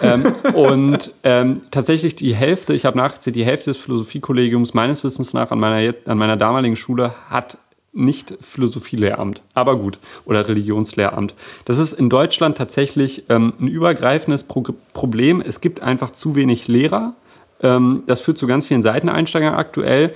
ähm, 0.00 0.32
und 0.54 1.12
ähm, 1.24 1.60
tatsächlich 1.72 2.14
die 2.14 2.36
Hälfte, 2.36 2.72
ich 2.72 2.84
habe 2.84 2.96
nachgezählt, 2.96 3.34
die 3.34 3.44
Hälfte 3.44 3.70
des 3.70 3.78
Philosophiekollegiums 3.78 4.74
meines 4.74 5.02
Wissens 5.02 5.34
nach 5.34 5.50
an 5.50 5.58
meiner, 5.58 5.92
an 6.06 6.18
meiner 6.18 6.36
damaligen 6.36 6.76
Schule 6.76 7.14
hat 7.28 7.58
nicht 7.94 8.36
Philosophielehramt, 8.40 9.42
aber 9.54 9.78
gut, 9.78 9.98
oder 10.24 10.46
Religionslehramt. 10.46 11.34
Das 11.64 11.78
ist 11.78 11.92
in 11.92 12.10
Deutschland 12.10 12.58
tatsächlich 12.58 13.24
ähm, 13.28 13.52
ein 13.60 13.68
übergreifendes 13.68 14.44
Pro 14.44 14.64
Problem. 14.92 15.40
Es 15.40 15.60
gibt 15.60 15.80
einfach 15.80 16.10
zu 16.10 16.34
wenig 16.34 16.68
Lehrer. 16.68 17.14
Ähm, 17.62 18.02
das 18.06 18.20
führt 18.20 18.38
zu 18.38 18.46
ganz 18.46 18.66
vielen 18.66 18.82
Seiteneinsteigern 18.82 19.54
aktuell. 19.54 20.12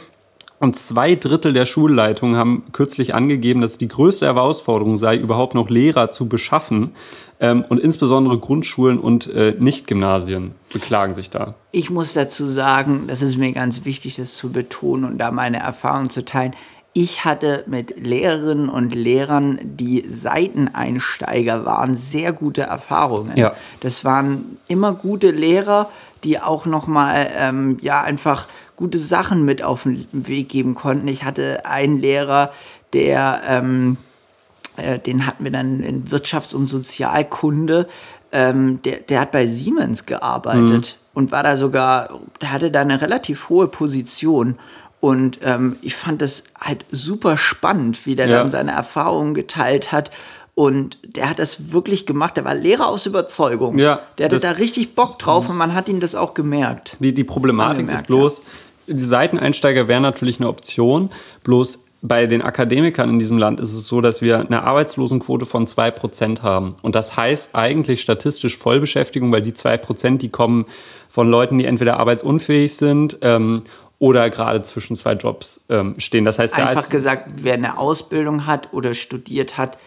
Und 0.61 0.75
zwei 0.75 1.15
Drittel 1.15 1.53
der 1.53 1.67
Schulleitungen 1.67 2.37
haben 2.37 2.65
kürzlich 2.73 3.15
angegeben, 3.15 3.61
dass 3.61 3.79
die 3.79 3.87
größte 3.87 4.27
Herausforderung 4.27 4.97
sei, 4.97 5.17
überhaupt 5.17 5.55
noch 5.55 5.71
Lehrer 5.71 6.11
zu 6.11 6.29
beschaffen. 6.29 6.91
Ähm, 7.41 7.65
und 7.69 7.79
insbesondere 7.79 8.39
Grundschulen 8.39 8.99
und 8.99 9.29
äh, 9.29 9.55
Nicht-Gymnasien 9.57 10.53
beklagen 10.73 11.15
sich 11.15 11.31
da. 11.31 11.55
Ich 11.71 11.91
muss 11.91 12.13
dazu 12.13 12.47
sagen, 12.47 13.05
das 13.07 13.23
ist 13.23 13.37
mir 13.37 13.53
ganz 13.53 13.85
wichtig, 13.85 14.17
das 14.17 14.35
zu 14.35 14.51
betonen 14.51 15.05
und 15.05 15.19
da 15.19 15.31
meine 15.31 15.59
Erfahrung 15.59 16.11
zu 16.11 16.25
teilen 16.25 16.55
ich 16.93 17.25
hatte 17.25 17.65
mit 17.67 17.95
Lehrerinnen 18.05 18.69
und 18.69 18.95
Lehrern, 18.95 19.61
die 19.63 20.05
Seiteneinsteiger 20.09 21.65
waren, 21.65 21.95
sehr 21.95 22.33
gute 22.33 22.63
Erfahrungen. 22.63 23.37
Ja. 23.37 23.55
Das 23.81 24.05
waren 24.05 24.59
immer 24.67 24.95
gute 24.95 25.31
Lehrer, 25.31 25.91
die 26.25 26.41
auch 26.41 26.67
nochmal 26.67 27.29
ähm, 27.37 27.79
ja, 27.81 28.03
einfach 28.03 28.49
gute 28.77 28.99
Sachen 28.99 29.45
mit 29.45 29.63
auf 29.63 29.85
den 29.85 30.07
Weg 30.13 30.49
geben 30.49 30.75
konnten. 30.75 31.09
Ich 31.09 31.25
hatte 31.25 31.67
einen 31.67 32.01
Lehrer, 32.01 32.53
der, 32.93 33.43
ähm, 33.47 33.97
äh, 34.77 34.99
den 34.99 35.27
hatten 35.27 35.45
wir 35.45 35.51
dann 35.51 35.81
in 35.81 36.07
Wirtschafts- 36.07 36.55
und 36.55 36.67
Sozialkunde, 36.67 37.87
ähm, 38.33 38.81
der, 38.83 38.99
der 39.01 39.21
hat 39.21 39.33
bei 39.33 39.47
Siemens 39.47 40.07
gearbeitet 40.07 40.99
mhm. 41.13 41.19
und 41.19 41.33
war 41.33 41.43
da 41.43 41.57
sogar, 41.57 42.21
der 42.41 42.53
hatte 42.53 42.71
da 42.71 42.81
eine 42.81 43.01
relativ 43.01 43.49
hohe 43.49 43.69
Position. 43.69 44.59
Und 45.01 45.41
ähm, 45.43 45.77
ich 45.81 45.95
fand 45.95 46.23
das 46.23 46.45
halt 46.61 46.85
super 46.91 47.37
spannend, 47.37 48.05
wie 48.07 48.17
der 48.17 48.27
ja. 48.27 48.39
dann 48.39 48.51
seine 48.51 48.73
Erfahrungen 48.73 49.35
geteilt 49.35 49.93
hat. 49.93 50.11
Und 50.55 50.99
der 51.05 51.31
hat 51.31 51.39
das 51.39 51.73
wirklich 51.73 52.05
gemacht. 52.05 52.37
Der 52.37 52.45
war 52.45 52.55
Lehrer 52.55 52.89
aus 52.89 53.07
Überzeugung. 53.07 53.79
Ja, 53.79 54.01
der 54.19 54.27
hatte 54.27 54.41
da 54.41 54.51
richtig 54.53 54.95
Bock 54.95 55.19
drauf 55.21 55.49
und 55.49 55.57
man 55.57 55.73
hat 55.73 55.89
ihm 55.89 56.01
das 56.01 56.17
auch 56.17 56.35
gemerkt. 56.35 56.97
Die, 56.99 57.15
die 57.15 57.23
Problematik 57.23 57.79
gemerkt, 57.79 58.01
ist 58.01 58.07
bloß, 58.09 58.43
ja. 58.89 58.95
die 58.95 59.05
Seiteneinsteiger 59.05 59.87
wären 59.87 60.03
natürlich 60.03 60.41
eine 60.41 60.49
Option. 60.49 61.11
Bloß 61.45 61.79
bei 62.03 62.27
den 62.27 62.43
Akademikern 62.43 63.11
in 63.11 63.19
diesem 63.21 63.39
Land 63.39 63.61
ist 63.61 63.73
es 63.73 63.87
so, 63.87 64.01
dass 64.01 64.21
wir 64.21 64.41
eine 64.41 64.63
Arbeitslosenquote 64.63 65.47
von 65.47 65.67
2% 65.67 66.43
haben. 66.43 66.77
Und 66.83 66.95
das 66.95 67.17
heißt 67.17 67.55
eigentlich 67.55 68.01
statistisch 68.01 68.57
Vollbeschäftigung, 68.57 69.33
weil 69.33 69.43
die 69.43 69.53
2%, 69.53 70.19
die 70.19 70.29
kommen 70.29 70.67
von 71.09 71.29
Leuten, 71.29 71.59
die 71.59 71.65
entweder 71.65 71.99
arbeitsunfähig 71.99 72.77
sind 72.77 73.19
ähm, 73.23 73.63
oder 73.99 74.31
gerade 74.31 74.63
zwischen 74.63 74.97
zwei 74.97 75.15
Jobs 75.15 75.61
ähm, 75.69 75.95
stehen. 75.99 76.25
Das 76.25 76.39
heißt, 76.39 76.55
einfach 76.55 76.85
da 76.85 76.89
gesagt, 76.89 77.31
wer 77.35 77.55
eine 77.55 77.79
Ausbildung 77.79 78.47
hat 78.47 78.73
oder 78.73 78.95
studiert 78.95 79.57
hat, 79.57 79.79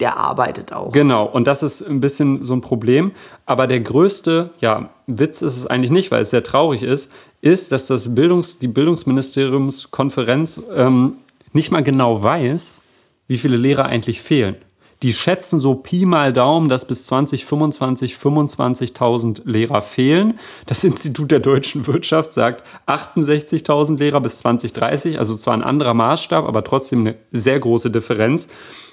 der 0.00 0.16
arbeitet 0.16 0.72
auch. 0.72 0.92
Genau, 0.92 1.26
und 1.26 1.46
das 1.46 1.62
ist 1.62 1.82
ein 1.82 2.00
bisschen 2.00 2.42
so 2.42 2.54
ein 2.54 2.62
Problem. 2.62 3.12
Aber 3.44 3.66
der 3.66 3.80
größte 3.80 4.50
ja, 4.60 4.88
Witz 5.06 5.42
ist 5.42 5.56
es 5.56 5.66
eigentlich 5.66 5.90
nicht, 5.90 6.10
weil 6.10 6.22
es 6.22 6.30
sehr 6.30 6.42
traurig 6.42 6.82
ist, 6.82 7.12
ist, 7.42 7.70
dass 7.70 7.86
das 7.86 8.14
Bildungs-, 8.14 8.58
die 8.58 8.68
Bildungsministeriumskonferenz 8.68 10.62
ähm, 10.74 11.18
nicht 11.52 11.70
mal 11.70 11.82
genau 11.82 12.22
weiß, 12.22 12.80
wie 13.28 13.36
viele 13.36 13.58
Lehrer 13.58 13.86
eigentlich 13.86 14.22
fehlen 14.22 14.56
die 15.02 15.12
schätzen 15.12 15.60
so 15.60 15.74
Pi 15.74 16.04
mal 16.04 16.32
Daumen, 16.32 16.68
dass 16.68 16.84
bis 16.84 17.06
2025 17.06 18.14
25.000 18.14 19.42
Lehrer 19.44 19.80
fehlen. 19.80 20.38
Das 20.66 20.84
Institut 20.84 21.30
der 21.30 21.40
deutschen 21.40 21.86
Wirtschaft 21.86 22.32
sagt 22.32 22.66
68.000 22.86 23.98
Lehrer 23.98 24.20
bis 24.20 24.38
2030, 24.38 25.18
also 25.18 25.34
zwar 25.34 25.54
ein 25.54 25.62
anderer 25.62 25.94
Maßstab, 25.94 26.46
aber 26.46 26.64
trotzdem 26.64 27.00
eine 27.00 27.14
sehr 27.32 27.58
große 27.58 27.90
Differenz. 27.90 28.48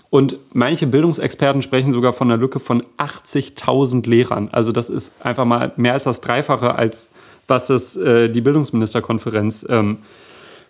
Und 0.10 0.38
manche 0.54 0.88
Bildungsexperten 0.88 1.62
sprechen 1.62 1.92
sogar 1.92 2.14
von 2.14 2.32
einer 2.32 2.40
Lücke 2.40 2.60
von 2.60 2.82
80.000 2.98 4.08
Lehrern. 4.08 4.48
Also 4.54 4.72
das 4.72 4.88
ist 4.88 5.14
einfach 5.20 5.44
mal 5.44 5.74
mehr 5.76 5.94
als 5.94 6.06
das 6.06 6.22
Dreifache, 6.22 6.76
als 6.76 7.12
was 7.48 7.68
das, 7.68 7.98
äh, 7.98 8.30
die 8.30 8.42
Bildungsministerkonferenz 8.42 9.66
ähm, 9.70 10.00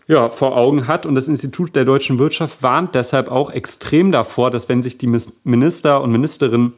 ja, 0.07 0.29
vor 0.29 0.55
Augen 0.55 0.87
hat. 0.87 1.05
Und 1.05 1.15
das 1.15 1.27
Institut 1.27 1.75
der 1.75 1.85
deutschen 1.85 2.19
Wirtschaft 2.19 2.63
warnt 2.63 2.95
deshalb 2.95 3.29
auch 3.29 3.49
extrem 3.49 4.11
davor, 4.11 4.51
dass 4.51 4.69
wenn 4.69 4.81
sich 4.83 4.97
die 4.97 5.11
Minister 5.43 6.01
und 6.01 6.11
Ministerinnen 6.11 6.73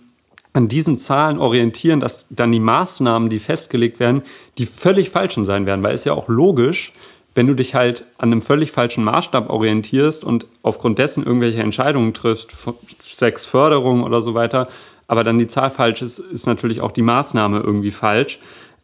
an 0.53 0.67
diesen 0.67 0.97
Zahlen 0.97 1.37
orientieren, 1.37 1.99
dass 1.99 2.27
dann 2.31 2.51
die 2.51 2.59
Maßnahmen, 2.59 3.29
die 3.29 3.39
festgelegt 3.39 3.99
werden, 3.99 4.23
die 4.57 4.65
völlig 4.65 5.11
falschen 5.11 5.45
sein 5.45 5.67
werden. 5.67 5.83
Weil 5.83 5.93
es 5.93 6.05
ja 6.05 6.13
auch 6.13 6.27
logisch, 6.27 6.91
wenn 7.35 7.45
du 7.45 7.53
dich 7.53 7.75
halt 7.75 8.05
an 8.17 8.31
einem 8.31 8.41
völlig 8.41 8.71
falschen 8.71 9.03
Maßstab 9.03 9.49
orientierst 9.49 10.23
und 10.23 10.47
aufgrund 10.63 10.97
dessen 10.97 11.23
irgendwelche 11.23 11.61
Entscheidungen 11.61 12.13
triffst, 12.13 12.55
sechs 12.99 13.45
Förderung 13.45 14.03
oder 14.03 14.21
so 14.21 14.33
weiter, 14.33 14.67
aber 15.07 15.23
dann 15.23 15.37
die 15.37 15.47
Zahl 15.47 15.69
falsch 15.69 16.01
ist, 16.01 16.19
ist 16.19 16.47
natürlich 16.47 16.81
auch 16.81 16.91
die 16.91 17.03
Maßnahme 17.03 17.59
irgendwie 17.59 17.91
falsch. 17.91 18.39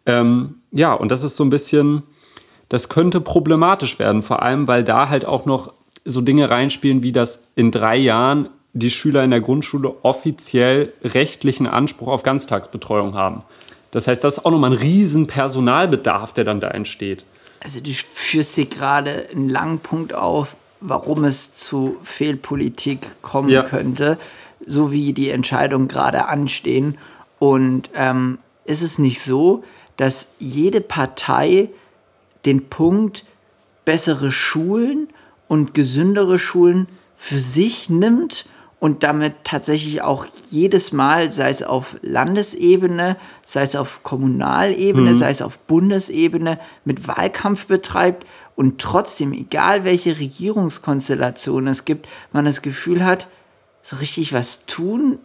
Ähm, 0.05 0.55
ja, 0.71 0.93
und 0.93 1.11
das 1.11 1.23
ist 1.23 1.35
so 1.35 1.43
ein 1.43 1.49
bisschen, 1.49 2.03
das 2.69 2.89
könnte 2.89 3.21
problematisch 3.21 3.99
werden, 3.99 4.21
vor 4.21 4.41
allem 4.41 4.67
weil 4.67 4.83
da 4.83 5.09
halt 5.09 5.25
auch 5.25 5.45
noch 5.45 5.73
so 6.03 6.21
Dinge 6.21 6.49
reinspielen, 6.49 7.03
wie 7.03 7.11
das 7.11 7.47
in 7.55 7.71
drei 7.71 7.97
Jahren 7.97 8.49
die 8.73 8.91
Schüler 8.91 9.23
in 9.23 9.31
der 9.31 9.41
Grundschule 9.41 9.95
offiziell 10.03 10.91
rechtlichen 11.03 11.65
Anspruch 11.65 12.09
auf 12.09 12.23
Ganztagsbetreuung 12.23 13.15
haben. 13.15 13.43
Das 13.91 14.07
heißt, 14.07 14.23
das 14.23 14.37
ist 14.37 14.45
auch 14.45 14.51
nochmal 14.51 14.71
ein 14.71 14.77
riesen 14.77 15.27
Personalbedarf, 15.27 16.33
der 16.33 16.43
dann 16.43 16.59
da 16.59 16.67
entsteht. 16.67 17.23
Also 17.61 17.79
du 17.79 17.91
führst 17.91 18.55
hier 18.55 18.65
gerade 18.65 19.27
einen 19.31 19.49
langen 19.49 19.79
Punkt 19.79 20.13
auf, 20.13 20.57
warum 20.81 21.23
es 21.23 21.55
zu 21.55 21.97
Fehlpolitik 22.03 23.21
kommen 23.21 23.49
ja. 23.49 23.63
könnte, 23.63 24.17
so 24.65 24.91
wie 24.91 25.13
die 25.13 25.29
Entscheidungen 25.29 25.87
gerade 25.87 26.27
anstehen. 26.27 26.97
Und 27.39 27.89
ähm, 27.95 28.39
ist 28.65 28.81
es 28.81 28.99
nicht 28.99 29.21
so, 29.21 29.63
dass 29.95 30.33
jede 30.39 30.81
Partei 30.81 31.69
den 32.45 32.69
Punkt 32.69 33.25
bessere 33.85 34.31
Schulen 34.31 35.09
und 35.47 35.73
gesündere 35.73 36.39
Schulen 36.39 36.87
für 37.15 37.37
sich 37.37 37.89
nimmt 37.89 38.45
und 38.79 39.03
damit 39.03 39.35
tatsächlich 39.43 40.01
auch 40.01 40.27
jedes 40.51 40.91
Mal, 40.91 41.31
sei 41.31 41.49
es 41.49 41.63
auf 41.63 41.97
Landesebene, 42.01 43.15
sei 43.45 43.61
es 43.61 43.75
auf 43.75 44.03
Kommunalebene, 44.03 45.11
mhm. 45.11 45.15
sei 45.15 45.29
es 45.29 45.41
auf 45.41 45.59
Bundesebene, 45.59 46.59
mit 46.83 47.07
Wahlkampf 47.07 47.67
betreibt 47.67 48.27
und 48.55 48.79
trotzdem, 48.79 49.33
egal 49.33 49.85
welche 49.85 50.19
Regierungskonstellation 50.19 51.67
es 51.67 51.85
gibt, 51.85 52.07
man 52.31 52.45
das 52.45 52.61
Gefühl 52.61 53.03
hat, 53.03 53.27
so 53.81 53.97
richtig 53.97 54.33
was 54.33 54.65
tun, 54.65 55.19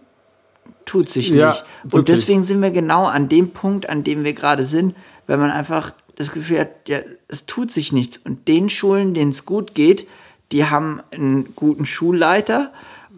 tut 0.84 1.08
sich 1.08 1.30
ja, 1.30 1.48
nicht. 1.48 1.64
Wirklich. 1.82 1.94
Und 1.94 2.08
deswegen 2.08 2.42
sind 2.42 2.62
wir 2.62 2.70
genau 2.70 3.06
an 3.06 3.28
dem 3.28 3.50
Punkt, 3.50 3.88
an 3.88 4.04
dem 4.04 4.24
wir 4.24 4.32
gerade 4.32 4.64
sind, 4.64 4.94
wenn 5.26 5.40
man 5.40 5.50
einfach 5.50 5.92
das 6.20 6.32
Gefühl 6.32 6.60
hat, 6.60 6.88
ja, 6.88 6.98
es 7.28 7.46
tut 7.46 7.70
sich 7.70 7.92
nichts. 7.92 8.18
Und 8.18 8.46
den 8.46 8.68
Schulen, 8.68 9.14
denen 9.14 9.30
es 9.30 9.46
gut 9.46 9.74
geht, 9.74 10.06
die 10.52 10.66
haben 10.66 11.00
einen 11.12 11.54
guten 11.56 11.86
Schulleiter 11.86 12.72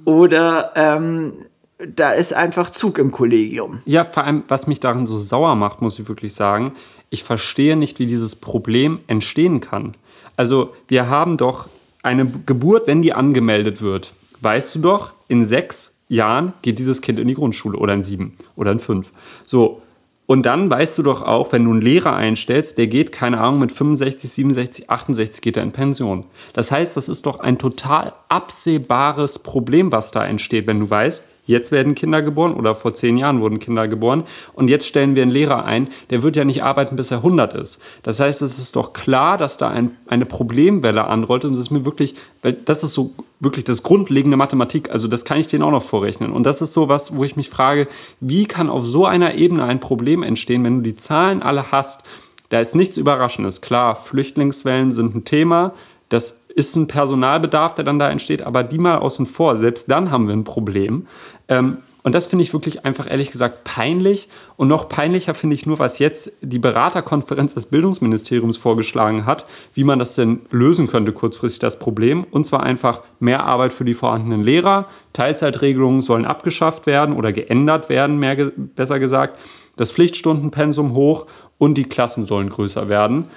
oder 0.04 0.72
ähm, 0.76 1.32
da 1.78 2.12
ist 2.12 2.32
einfach 2.32 2.70
Zug 2.70 2.98
im 2.98 3.10
Kollegium. 3.10 3.80
Ja, 3.86 4.04
vor 4.04 4.24
allem, 4.24 4.44
was 4.48 4.66
mich 4.66 4.78
daran 4.78 5.06
so 5.06 5.18
sauer 5.18 5.56
macht, 5.56 5.82
muss 5.82 5.98
ich 5.98 6.08
wirklich 6.08 6.34
sagen, 6.34 6.72
ich 7.10 7.24
verstehe 7.24 7.76
nicht, 7.76 7.98
wie 7.98 8.06
dieses 8.06 8.36
Problem 8.36 9.00
entstehen 9.08 9.60
kann. 9.60 9.92
Also, 10.36 10.74
wir 10.88 11.08
haben 11.08 11.36
doch 11.36 11.68
eine 12.02 12.26
Geburt, 12.46 12.86
wenn 12.86 13.02
die 13.02 13.12
angemeldet 13.12 13.82
wird, 13.82 14.14
weißt 14.40 14.76
du 14.76 14.78
doch, 14.80 15.12
in 15.28 15.44
sechs 15.44 15.96
Jahren 16.08 16.52
geht 16.62 16.78
dieses 16.78 17.00
Kind 17.00 17.18
in 17.18 17.28
die 17.28 17.34
Grundschule 17.34 17.78
oder 17.78 17.94
in 17.94 18.02
sieben 18.02 18.36
oder 18.54 18.70
in 18.70 18.78
fünf. 18.78 19.12
So, 19.44 19.82
und 20.26 20.46
dann 20.46 20.70
weißt 20.70 20.98
du 20.98 21.02
doch 21.02 21.22
auch, 21.22 21.52
wenn 21.52 21.64
du 21.64 21.72
einen 21.72 21.80
Lehrer 21.80 22.14
einstellst, 22.14 22.78
der 22.78 22.86
geht, 22.86 23.12
keine 23.12 23.40
Ahnung, 23.40 23.58
mit 23.58 23.72
65, 23.72 24.30
67, 24.30 24.90
68 24.90 25.42
geht 25.42 25.56
er 25.56 25.62
in 25.62 25.72
Pension. 25.72 26.26
Das 26.52 26.70
heißt, 26.70 26.96
das 26.96 27.08
ist 27.08 27.26
doch 27.26 27.40
ein 27.40 27.58
total 27.58 28.14
absehbares 28.28 29.40
Problem, 29.40 29.90
was 29.90 30.12
da 30.12 30.24
entsteht, 30.24 30.66
wenn 30.66 30.80
du 30.80 30.88
weißt, 30.88 31.24
Jetzt 31.44 31.72
werden 31.72 31.96
Kinder 31.96 32.22
geboren 32.22 32.54
oder 32.54 32.76
vor 32.76 32.94
zehn 32.94 33.16
Jahren 33.16 33.40
wurden 33.40 33.58
Kinder 33.58 33.88
geboren 33.88 34.22
und 34.54 34.70
jetzt 34.70 34.86
stellen 34.86 35.16
wir 35.16 35.22
einen 35.22 35.32
Lehrer 35.32 35.64
ein, 35.64 35.88
der 36.10 36.22
wird 36.22 36.36
ja 36.36 36.44
nicht 36.44 36.62
arbeiten, 36.62 36.94
bis 36.94 37.10
er 37.10 37.18
100 37.18 37.54
ist. 37.54 37.80
Das 38.04 38.20
heißt, 38.20 38.42
es 38.42 38.60
ist 38.60 38.76
doch 38.76 38.92
klar, 38.92 39.38
dass 39.38 39.58
da 39.58 39.68
ein, 39.68 39.96
eine 40.06 40.24
Problemwelle 40.24 41.04
anrollt 41.04 41.44
und 41.44 41.54
das 41.54 41.62
ist 41.62 41.70
mir 41.70 41.84
wirklich, 41.84 42.14
weil 42.42 42.52
das 42.52 42.84
ist 42.84 42.94
so 42.94 43.12
wirklich 43.40 43.64
das 43.64 43.82
grundlegende 43.82 44.36
Mathematik, 44.36 44.90
also 44.90 45.08
das 45.08 45.24
kann 45.24 45.38
ich 45.38 45.48
denen 45.48 45.64
auch 45.64 45.72
noch 45.72 45.82
vorrechnen. 45.82 46.30
Und 46.30 46.44
das 46.44 46.62
ist 46.62 46.74
so 46.74 46.88
was, 46.88 47.16
wo 47.16 47.24
ich 47.24 47.34
mich 47.34 47.50
frage, 47.50 47.88
wie 48.20 48.46
kann 48.46 48.70
auf 48.70 48.86
so 48.86 49.04
einer 49.04 49.34
Ebene 49.34 49.64
ein 49.64 49.80
Problem 49.80 50.22
entstehen, 50.22 50.64
wenn 50.64 50.76
du 50.76 50.82
die 50.82 50.96
Zahlen 50.96 51.42
alle 51.42 51.72
hast, 51.72 52.04
da 52.50 52.60
ist 52.60 52.76
nichts 52.76 52.98
Überraschendes. 52.98 53.62
Klar, 53.62 53.96
Flüchtlingswellen 53.96 54.92
sind 54.92 55.14
ein 55.14 55.24
Thema, 55.24 55.72
das 56.12 56.41
ist 56.54 56.76
ein 56.76 56.86
Personalbedarf, 56.86 57.74
der 57.74 57.84
dann 57.84 57.98
da 57.98 58.10
entsteht, 58.10 58.42
aber 58.42 58.62
die 58.62 58.78
mal 58.78 58.98
außen 58.98 59.26
vor. 59.26 59.56
Selbst 59.56 59.90
dann 59.90 60.10
haben 60.10 60.26
wir 60.26 60.34
ein 60.34 60.44
Problem. 60.44 61.06
Ähm, 61.48 61.78
und 62.02 62.14
das 62.14 62.26
finde 62.26 62.42
ich 62.42 62.52
wirklich 62.52 62.84
einfach 62.84 63.08
ehrlich 63.08 63.30
gesagt 63.30 63.62
peinlich. 63.64 64.28
Und 64.56 64.68
noch 64.68 64.88
peinlicher 64.88 65.34
finde 65.34 65.54
ich 65.54 65.66
nur, 65.66 65.78
was 65.78 65.98
jetzt 65.98 66.32
die 66.40 66.58
Beraterkonferenz 66.58 67.54
des 67.54 67.66
Bildungsministeriums 67.66 68.58
vorgeschlagen 68.58 69.24
hat, 69.24 69.46
wie 69.74 69.84
man 69.84 69.98
das 69.98 70.16
denn 70.16 70.40
lösen 70.50 70.88
könnte, 70.88 71.12
kurzfristig 71.12 71.60
das 71.60 71.78
Problem. 71.78 72.24
Und 72.30 72.44
zwar 72.44 72.62
einfach 72.62 73.02
mehr 73.20 73.44
Arbeit 73.44 73.72
für 73.72 73.84
die 73.84 73.94
vorhandenen 73.94 74.42
Lehrer. 74.42 74.86
Teilzeitregelungen 75.12 76.00
sollen 76.00 76.26
abgeschafft 76.26 76.86
werden 76.86 77.14
oder 77.14 77.32
geändert 77.32 77.88
werden, 77.88 78.18
mehr 78.18 78.36
ge 78.36 78.52
besser 78.56 78.98
gesagt. 78.98 79.38
Das 79.76 79.92
Pflichtstundenpensum 79.92 80.94
hoch 80.94 81.26
und 81.56 81.78
die 81.78 81.84
Klassen 81.84 82.24
sollen 82.24 82.50
größer 82.50 82.88
werden. 82.88 83.28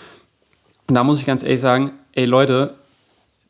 Und 0.87 0.95
da 0.95 1.03
muss 1.03 1.19
ich 1.19 1.25
ganz 1.25 1.43
ehrlich 1.43 1.61
sagen, 1.61 1.91
ey 2.13 2.25
Leute, 2.25 2.75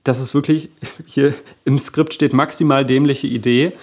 das 0.06 0.20
ist 0.20 0.34
wirklich, 0.34 0.70
hier 1.06 1.34
im 1.66 1.78
Skript 1.78 2.14
steht 2.14 2.32
maximal 2.32 2.86
dämliche 2.86 3.28
Idee. 3.28 3.74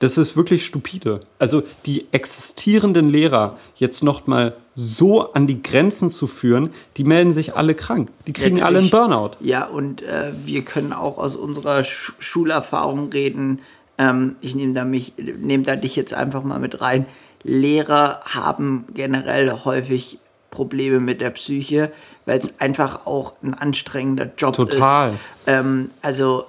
Das 0.00 0.16
ist 0.16 0.36
wirklich 0.36 0.64
stupide. 0.64 1.20
Also 1.40 1.64
die 1.86 2.06
existierenden 2.12 3.10
Lehrer 3.10 3.56
jetzt 3.74 4.04
noch 4.04 4.28
mal 4.28 4.54
so 4.76 5.32
an 5.32 5.48
die 5.48 5.60
Grenzen 5.60 6.12
zu 6.12 6.28
führen, 6.28 6.70
die 6.96 7.02
melden 7.02 7.32
sich 7.32 7.56
alle 7.56 7.74
krank. 7.74 8.10
Die 8.28 8.32
kriegen 8.32 8.62
alle 8.62 8.78
einen 8.78 8.90
Burnout. 8.90 9.32
Ja, 9.40 9.66
und 9.66 10.02
äh, 10.02 10.30
wir 10.44 10.62
können 10.64 10.92
auch 10.92 11.18
aus 11.18 11.34
unserer 11.34 11.82
Sch 11.82 12.12
Schulerfahrung 12.20 13.10
reden. 13.10 13.58
Ähm, 13.96 14.36
ich 14.40 14.54
nehme 14.54 14.72
da, 14.72 14.84
nehm 14.84 15.64
da 15.64 15.74
dich 15.74 15.96
jetzt 15.96 16.14
einfach 16.14 16.44
mal 16.44 16.60
mit 16.60 16.80
rein. 16.80 17.06
Lehrer 17.42 18.20
haben 18.24 18.84
generell 18.94 19.50
häufig 19.64 20.18
Probleme 20.50 21.00
mit 21.00 21.20
der 21.20 21.30
Psyche 21.30 21.92
weil 22.28 22.38
es 22.38 22.60
einfach 22.60 23.06
auch 23.06 23.32
ein 23.42 23.54
anstrengender 23.54 24.30
Job 24.36 24.54
Total. 24.54 24.68
ist. 24.68 24.74
Total. 24.74 25.12
Ähm, 25.46 25.90
also 26.02 26.44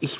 ich, 0.00 0.18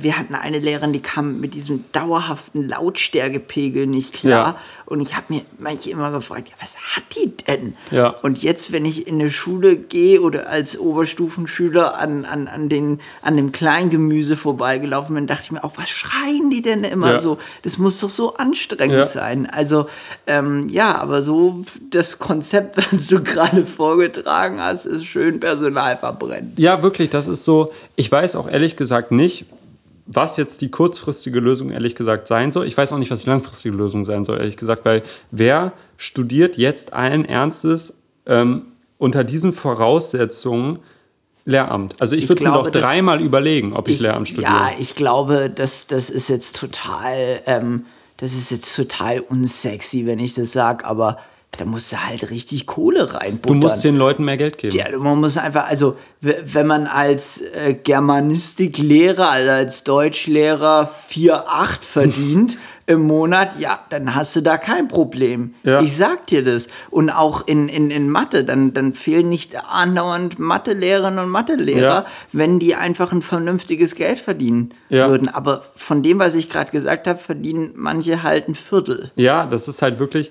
wir 0.00 0.18
hatten 0.18 0.34
eine 0.34 0.58
Lehrerin, 0.58 0.92
die 0.92 1.00
kam 1.00 1.40
mit 1.40 1.54
diesem 1.54 1.84
dauerhaften 1.92 2.64
Lautstärkepegel 2.64 3.86
nicht 3.86 4.12
klar. 4.12 4.46
Ja. 4.46 4.56
Und 4.84 5.00
ich 5.00 5.16
habe 5.16 5.26
mir 5.28 5.42
manche 5.58 5.90
immer 5.90 6.10
gefragt, 6.10 6.48
ja, 6.48 6.54
was 6.60 6.76
hat 6.76 7.04
die 7.16 7.32
denn? 7.44 7.76
Ja. 7.92 8.08
Und 8.22 8.42
jetzt, 8.42 8.72
wenn 8.72 8.84
ich 8.84 9.06
in 9.06 9.20
eine 9.20 9.30
Schule 9.30 9.76
gehe 9.76 10.20
oder 10.20 10.48
als 10.48 10.78
Oberstufenschüler 10.78 11.98
an, 11.98 12.24
an, 12.24 12.48
an, 12.48 12.68
den, 12.68 13.00
an 13.22 13.36
dem 13.36 13.52
Kleingemüse 13.52 14.36
vorbeigelaufen 14.36 15.14
bin, 15.14 15.26
dachte 15.28 15.42
ich 15.44 15.52
mir 15.52 15.62
auch, 15.62 15.72
was 15.76 15.88
schreien 15.88 16.50
die 16.50 16.62
denn 16.62 16.82
immer 16.82 17.12
ja. 17.12 17.18
so? 17.20 17.38
Das 17.62 17.78
muss 17.78 18.00
doch 18.00 18.10
so 18.10 18.34
anstrengend 18.34 19.08
sein. 19.08 19.48
Also 19.48 19.88
ähm, 20.26 20.68
ja, 20.68 20.96
aber 20.96 21.22
so 21.22 21.64
das 21.90 22.18
Konzept, 22.18 22.76
was 22.92 23.06
du 23.06 23.22
gerade 23.22 23.66
vorgetragen 23.66 24.60
hast, 24.60 24.86
ist 24.86 25.04
schön 25.04 25.38
Personal 25.38 25.96
verbrennen. 25.96 26.52
Ja, 26.56 26.82
wirklich, 26.82 27.10
das 27.10 27.28
ist 27.28 27.44
so, 27.44 27.72
ich 27.94 28.10
weiß 28.10 28.34
auch 28.34 28.48
ehrlich 28.48 28.76
gesagt 28.76 29.12
nicht, 29.12 29.46
was 30.06 30.36
jetzt 30.36 30.60
die 30.60 30.70
kurzfristige 30.70 31.40
Lösung 31.40 31.70
ehrlich 31.70 31.94
gesagt 31.94 32.28
sein 32.28 32.50
soll. 32.50 32.66
Ich 32.66 32.76
weiß 32.76 32.92
auch 32.92 32.98
nicht, 32.98 33.10
was 33.10 33.22
die 33.22 33.30
langfristige 33.30 33.76
Lösung 33.76 34.04
sein 34.04 34.24
soll, 34.24 34.38
ehrlich 34.38 34.56
gesagt, 34.56 34.84
weil 34.84 35.02
wer 35.30 35.72
studiert 35.96 36.56
jetzt 36.56 36.92
allen 36.92 37.24
Ernstes 37.24 38.02
ähm, 38.26 38.66
unter 38.98 39.24
diesen 39.24 39.52
Voraussetzungen 39.52 40.78
Lehramt? 41.44 41.94
Also 42.00 42.16
ich, 42.16 42.24
ich 42.24 42.28
würde 42.28 42.44
mir 42.44 42.52
doch 42.52 42.70
dreimal 42.70 43.20
überlegen, 43.20 43.72
ob 43.72 43.88
ich, 43.88 43.96
ich, 43.96 44.00
Lehramt 44.00 44.28
studiere. 44.28 44.52
Ja, 44.52 44.70
ich 44.78 44.94
glaube, 44.94 45.50
das, 45.50 45.86
das 45.86 46.10
ist 46.10 46.28
jetzt 46.28 46.56
total, 46.56 47.40
ähm, 47.46 47.86
das 48.16 48.32
ist 48.32 48.50
jetzt 48.50 48.74
total 48.74 49.20
unsexy, 49.20 50.06
wenn 50.06 50.18
ich 50.18 50.34
das 50.34 50.52
sage, 50.52 50.84
aber 50.84 51.18
da 51.58 51.64
musst 51.64 51.92
du 51.92 51.96
halt 51.96 52.30
richtig 52.30 52.66
Kohle 52.66 53.14
reinbuttern. 53.14 53.60
Du 53.60 53.66
musst 53.66 53.82
den 53.82 53.96
Leuten 53.96 54.24
mehr 54.24 54.36
Geld 54.36 54.58
geben. 54.58 54.76
Ja, 54.76 54.86
man 54.98 55.20
muss 55.20 55.36
einfach, 55.36 55.66
also 55.68 55.96
wenn 56.20 56.66
man 56.66 56.86
als 56.86 57.40
äh, 57.40 57.74
Germanistiklehrer, 57.74 59.30
also 59.30 59.50
als 59.50 59.84
Deutschlehrer 59.84 60.88
4,8 60.88 61.78
verdient 61.82 62.58
im 62.88 63.02
Monat, 63.02 63.58
ja, 63.58 63.80
dann 63.90 64.14
hast 64.14 64.36
du 64.36 64.42
da 64.42 64.58
kein 64.58 64.86
Problem. 64.86 65.54
Ja. 65.64 65.80
Ich 65.80 65.96
sag 65.96 66.26
dir 66.28 66.44
das. 66.44 66.68
Und 66.90 67.10
auch 67.10 67.46
in, 67.46 67.68
in, 67.68 67.90
in 67.90 68.10
Mathe, 68.10 68.44
dann, 68.44 68.74
dann 68.74 68.92
fehlen 68.92 69.28
nicht 69.28 69.56
andauernd 69.64 70.38
Mathelehrerinnen 70.38 71.18
und 71.18 71.30
Mathelehrer, 71.30 71.80
ja. 71.80 72.06
wenn 72.32 72.58
die 72.58 72.76
einfach 72.76 73.12
ein 73.12 73.22
vernünftiges 73.22 73.96
Geld 73.96 74.20
verdienen 74.20 74.72
ja. 74.88 75.08
würden. 75.08 75.28
Aber 75.28 75.64
von 75.74 76.02
dem, 76.02 76.18
was 76.18 76.34
ich 76.34 76.48
gerade 76.48 76.70
gesagt 76.70 77.06
habe, 77.08 77.18
verdienen 77.18 77.72
manche 77.74 78.22
halt 78.22 78.48
ein 78.48 78.54
Viertel. 78.54 79.10
Ja, 79.16 79.46
das 79.46 79.66
ist 79.66 79.82
halt 79.82 79.98
wirklich 79.98 80.30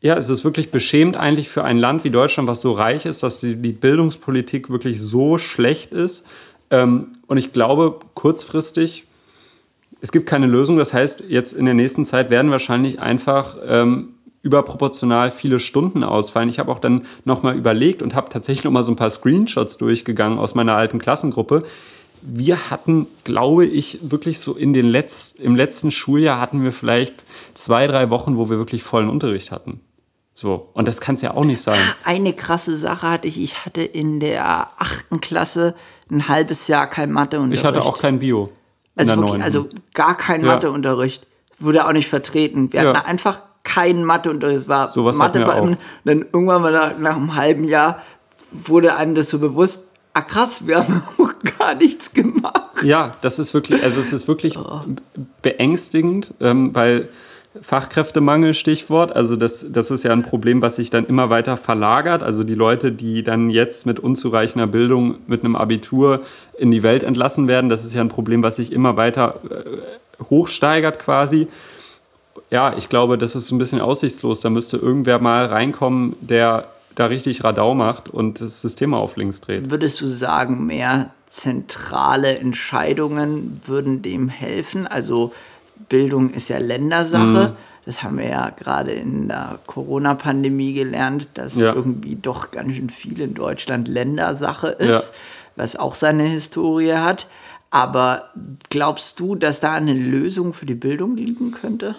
ja, 0.00 0.16
es 0.16 0.30
ist 0.30 0.44
wirklich 0.44 0.70
beschämend 0.70 1.16
eigentlich 1.16 1.48
für 1.48 1.64
ein 1.64 1.78
Land 1.78 2.04
wie 2.04 2.10
Deutschland, 2.10 2.48
was 2.48 2.60
so 2.60 2.72
reich 2.72 3.04
ist, 3.04 3.22
dass 3.22 3.40
die, 3.40 3.56
die 3.56 3.72
Bildungspolitik 3.72 4.70
wirklich 4.70 5.00
so 5.00 5.38
schlecht 5.38 5.92
ist. 5.92 6.24
Ähm, 6.70 7.08
und 7.26 7.36
ich 7.36 7.52
glaube, 7.52 7.98
kurzfristig, 8.14 9.04
es 10.00 10.12
gibt 10.12 10.26
keine 10.26 10.46
Lösung. 10.46 10.76
Das 10.76 10.94
heißt, 10.94 11.24
jetzt 11.28 11.52
in 11.52 11.64
der 11.64 11.74
nächsten 11.74 12.04
Zeit 12.04 12.30
werden 12.30 12.52
wahrscheinlich 12.52 13.00
einfach 13.00 13.56
ähm, 13.66 14.10
überproportional 14.42 15.32
viele 15.32 15.58
Stunden 15.58 16.04
ausfallen. 16.04 16.48
Ich 16.48 16.60
habe 16.60 16.70
auch 16.70 16.78
dann 16.78 17.04
nochmal 17.24 17.56
überlegt 17.56 18.00
und 18.00 18.14
habe 18.14 18.28
tatsächlich 18.28 18.64
nochmal 18.64 18.84
so 18.84 18.92
ein 18.92 18.96
paar 18.96 19.10
Screenshots 19.10 19.78
durchgegangen 19.78 20.38
aus 20.38 20.54
meiner 20.54 20.76
alten 20.76 21.00
Klassengruppe. 21.00 21.64
Wir 22.22 22.70
hatten, 22.70 23.06
glaube 23.24 23.66
ich, 23.66 23.98
wirklich 24.02 24.38
so 24.38 24.54
in 24.54 24.72
den 24.72 24.86
Letz-, 24.86 25.36
im 25.40 25.56
letzten 25.56 25.90
Schuljahr 25.90 26.40
hatten 26.40 26.62
wir 26.62 26.72
vielleicht 26.72 27.24
zwei, 27.54 27.88
drei 27.88 28.10
Wochen, 28.10 28.36
wo 28.36 28.48
wir 28.48 28.58
wirklich 28.58 28.84
vollen 28.84 29.08
Unterricht 29.08 29.50
hatten. 29.50 29.80
So, 30.40 30.68
und 30.72 30.86
das 30.86 31.00
kann 31.00 31.16
es 31.16 31.22
ja 31.22 31.34
auch 31.34 31.44
nicht 31.44 31.60
sein. 31.60 31.80
Eine 32.04 32.32
krasse 32.32 32.76
Sache 32.76 33.10
hatte 33.10 33.26
ich. 33.26 33.42
Ich 33.42 33.64
hatte 33.66 33.82
in 33.82 34.20
der 34.20 34.68
achten 34.78 35.20
Klasse 35.20 35.74
ein 36.12 36.28
halbes 36.28 36.68
Jahr 36.68 36.86
kein 36.86 37.10
Matheunterricht. 37.10 37.60
Ich 37.60 37.66
hatte 37.66 37.82
auch 37.82 37.98
kein 37.98 38.20
Bio. 38.20 38.48
Also, 38.94 39.16
wirklich, 39.16 39.42
also 39.42 39.68
gar 39.94 40.16
kein 40.16 40.44
ja. 40.44 40.52
Matheunterricht. 40.52 41.26
Wurde 41.58 41.88
auch 41.88 41.92
nicht 41.92 42.06
vertreten. 42.06 42.72
Wir 42.72 42.84
ja. 42.84 42.94
hatten 42.94 43.04
einfach 43.04 43.42
keinen 43.64 44.04
Matheunterricht. 44.04 44.68
War 44.68 44.86
so 44.86 45.04
was 45.04 45.16
Mathe 45.16 45.44
bei 45.44 45.76
Dann 46.04 46.24
irgendwann 46.32 46.62
mal 46.62 46.72
nach, 46.72 46.96
nach 46.96 47.16
einem 47.16 47.34
halben 47.34 47.64
Jahr 47.64 48.00
wurde 48.52 48.94
einem 48.94 49.16
das 49.16 49.30
so 49.30 49.40
bewusst, 49.40 49.88
ah 50.12 50.20
krass, 50.20 50.68
wir 50.68 50.76
haben 50.76 51.02
auch 51.18 51.32
gar 51.58 51.74
nichts 51.74 52.12
gemacht. 52.12 52.84
Ja, 52.84 53.10
das 53.22 53.40
ist 53.40 53.54
wirklich, 53.54 53.82
also 53.82 54.00
es 54.00 54.12
ist 54.12 54.28
wirklich 54.28 54.56
oh. 54.56 54.82
beängstigend, 55.42 56.32
ähm, 56.40 56.70
weil 56.76 57.08
Fachkräftemangel, 57.60 58.54
Stichwort. 58.54 59.14
Also 59.14 59.36
das, 59.36 59.66
das 59.70 59.90
ist 59.90 60.04
ja 60.04 60.12
ein 60.12 60.22
Problem, 60.22 60.62
was 60.62 60.76
sich 60.76 60.90
dann 60.90 61.06
immer 61.06 61.30
weiter 61.30 61.56
verlagert. 61.56 62.22
Also 62.22 62.44
die 62.44 62.54
Leute, 62.54 62.92
die 62.92 63.22
dann 63.22 63.50
jetzt 63.50 63.86
mit 63.86 64.00
unzureichender 64.00 64.66
Bildung, 64.66 65.16
mit 65.26 65.44
einem 65.44 65.56
Abitur 65.56 66.22
in 66.58 66.70
die 66.70 66.82
Welt 66.82 67.02
entlassen 67.02 67.48
werden, 67.48 67.70
das 67.70 67.84
ist 67.84 67.94
ja 67.94 68.00
ein 68.00 68.08
Problem, 68.08 68.42
was 68.42 68.56
sich 68.56 68.72
immer 68.72 68.96
weiter 68.96 69.40
äh, 69.50 70.24
hochsteigert 70.30 70.98
quasi. 70.98 71.48
Ja, 72.50 72.74
ich 72.76 72.88
glaube, 72.88 73.18
das 73.18 73.34
ist 73.34 73.50
ein 73.50 73.58
bisschen 73.58 73.80
aussichtslos. 73.80 74.40
Da 74.40 74.50
müsste 74.50 74.76
irgendwer 74.76 75.18
mal 75.18 75.46
reinkommen, 75.46 76.16
der 76.20 76.66
da 76.94 77.06
richtig 77.06 77.44
Radau 77.44 77.74
macht 77.74 78.08
und 78.08 78.40
das 78.40 78.60
System 78.60 78.94
auf 78.94 79.16
links 79.16 79.40
dreht. 79.40 79.70
Würdest 79.70 80.00
du 80.00 80.06
sagen, 80.06 80.66
mehr 80.66 81.10
zentrale 81.28 82.38
Entscheidungen 82.38 83.60
würden 83.66 84.02
dem 84.02 84.28
helfen? 84.28 84.86
Also 84.86 85.32
Bildung 85.88 86.30
ist 86.30 86.48
ja 86.48 86.58
Ländersache. 86.58 87.50
Mhm. 87.50 87.56
Das 87.84 88.02
haben 88.02 88.18
wir 88.18 88.28
ja 88.28 88.50
gerade 88.50 88.92
in 88.92 89.28
der 89.28 89.58
Corona-Pandemie 89.66 90.74
gelernt, 90.74 91.28
dass 91.34 91.58
ja. 91.58 91.74
irgendwie 91.74 92.16
doch 92.16 92.50
ganz 92.50 92.74
schön 92.74 92.90
viel 92.90 93.20
in 93.20 93.32
Deutschland 93.32 93.88
Ländersache 93.88 94.68
ist, 94.68 95.08
ja. 95.08 95.18
was 95.56 95.76
auch 95.76 95.94
seine 95.94 96.24
Historie 96.24 96.92
hat. 96.92 97.28
Aber 97.70 98.24
glaubst 98.70 99.20
du, 99.20 99.34
dass 99.34 99.60
da 99.60 99.72
eine 99.72 99.94
Lösung 99.94 100.52
für 100.52 100.66
die 100.66 100.74
Bildung 100.74 101.16
liegen 101.16 101.50
könnte? 101.50 101.94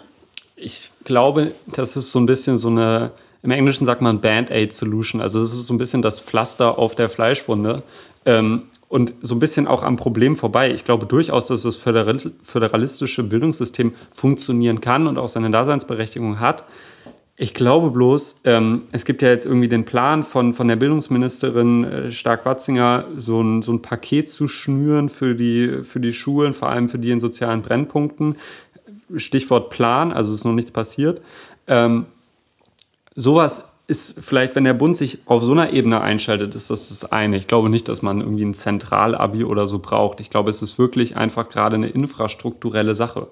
Ich 0.56 0.92
glaube, 1.06 1.54
das 1.68 1.96
ist 1.96 2.12
so 2.12 2.20
ein 2.20 2.26
bisschen 2.26 2.58
so 2.58 2.68
eine, 2.68 3.12
im 3.44 3.52
Englischen 3.52 3.86
sagt 3.86 4.02
man 4.02 4.20
Band-Aid-Solution. 4.20 5.22
Also 5.22 5.42
es 5.42 5.54
ist 5.54 5.66
so 5.66 5.74
ein 5.74 5.78
bisschen 5.78 6.02
das 6.02 6.20
Pflaster 6.20 6.78
auf 6.78 6.96
der 6.96 7.10
Fleischwunde. 7.10 7.82
Ähm, 8.26 8.64
und 8.90 9.14
so 9.22 9.36
ein 9.36 9.40
bisschen 9.40 9.68
auch 9.68 9.84
am 9.84 9.96
Problem 9.96 10.36
vorbei. 10.36 10.74
Ich 10.74 10.84
glaube 10.84 11.06
durchaus, 11.06 11.48
dass 11.48 11.62
das 11.62 11.78
föderalistische 11.78 13.24
Bildungssystem 13.24 13.94
funktionieren 14.12 14.82
kann 14.82 15.08
und 15.08 15.18
auch 15.18 15.30
seine 15.30 15.52
Daseinsberechtigung 15.52 16.40
hat. 16.40 16.66
Ich 17.38 17.54
glaube 17.54 17.92
bloß, 17.92 18.42
ähm, 18.44 18.82
es 18.92 19.06
gibt 19.06 19.22
ja 19.22 19.30
jetzt 19.30 19.46
irgendwie 19.46 19.70
den 19.70 19.86
Plan 19.86 20.26
von, 20.26 20.54
von 20.54 20.68
der 20.68 20.76
Bildungsministerin 20.76 21.84
äh, 21.86 22.12
Stark-Watzinger, 22.12 23.06
so 23.16 23.42
ein, 23.42 23.62
so 23.62 23.72
ein 23.72 23.82
Paket 23.82 24.28
zu 24.28 24.50
schnüren 24.50 25.08
für 25.08 25.36
die, 25.36 25.84
für 25.84 26.02
die 26.02 26.12
Schulen, 26.12 26.54
vor 26.54 26.68
allem 26.68 26.90
für 26.90 27.00
die 27.00 27.12
in 27.12 27.22
sozialen 27.22 27.62
Brennpunkten. 27.62 28.36
Stichwort 29.16 29.70
Plan, 29.70 30.12
also 30.12 30.34
ist 30.34 30.44
noch 30.44 30.52
nichts 30.52 30.72
passiert. 30.72 31.22
Ähm, 31.68 32.08
sowas 33.16 33.64
ist 33.90 34.16
vielleicht, 34.20 34.56
wenn 34.56 34.66
der 34.66 34.76
Bund 34.76 34.96
sich 34.96 35.20
auf 35.26 35.44
so 35.44 35.52
einer 35.52 35.74
Ebene 35.74 36.02
einschaltet, 36.02 36.54
ist 36.54 36.70
das 36.70 36.90
das 36.90 37.12
eine. 37.12 37.38
Ich 37.38 37.48
glaube 37.48 37.70
nicht, 37.70 37.88
dass 37.88 38.04
man 38.04 38.22
irgendwie 38.22 38.46
ein 38.46 38.54
Zentralabi 38.54 39.44
oder 39.44 39.68
so 39.68 39.80
braucht. 39.80 40.20
Ich 40.20 40.30
glaube, 40.30 40.52
es 40.52 40.62
ist 40.62 40.78
wirklich 40.78 41.18
einfach 41.18 41.50
gerade 41.50 41.76
eine 41.76 41.88
infrastrukturelle 41.88 42.94
Sache. 42.94 43.28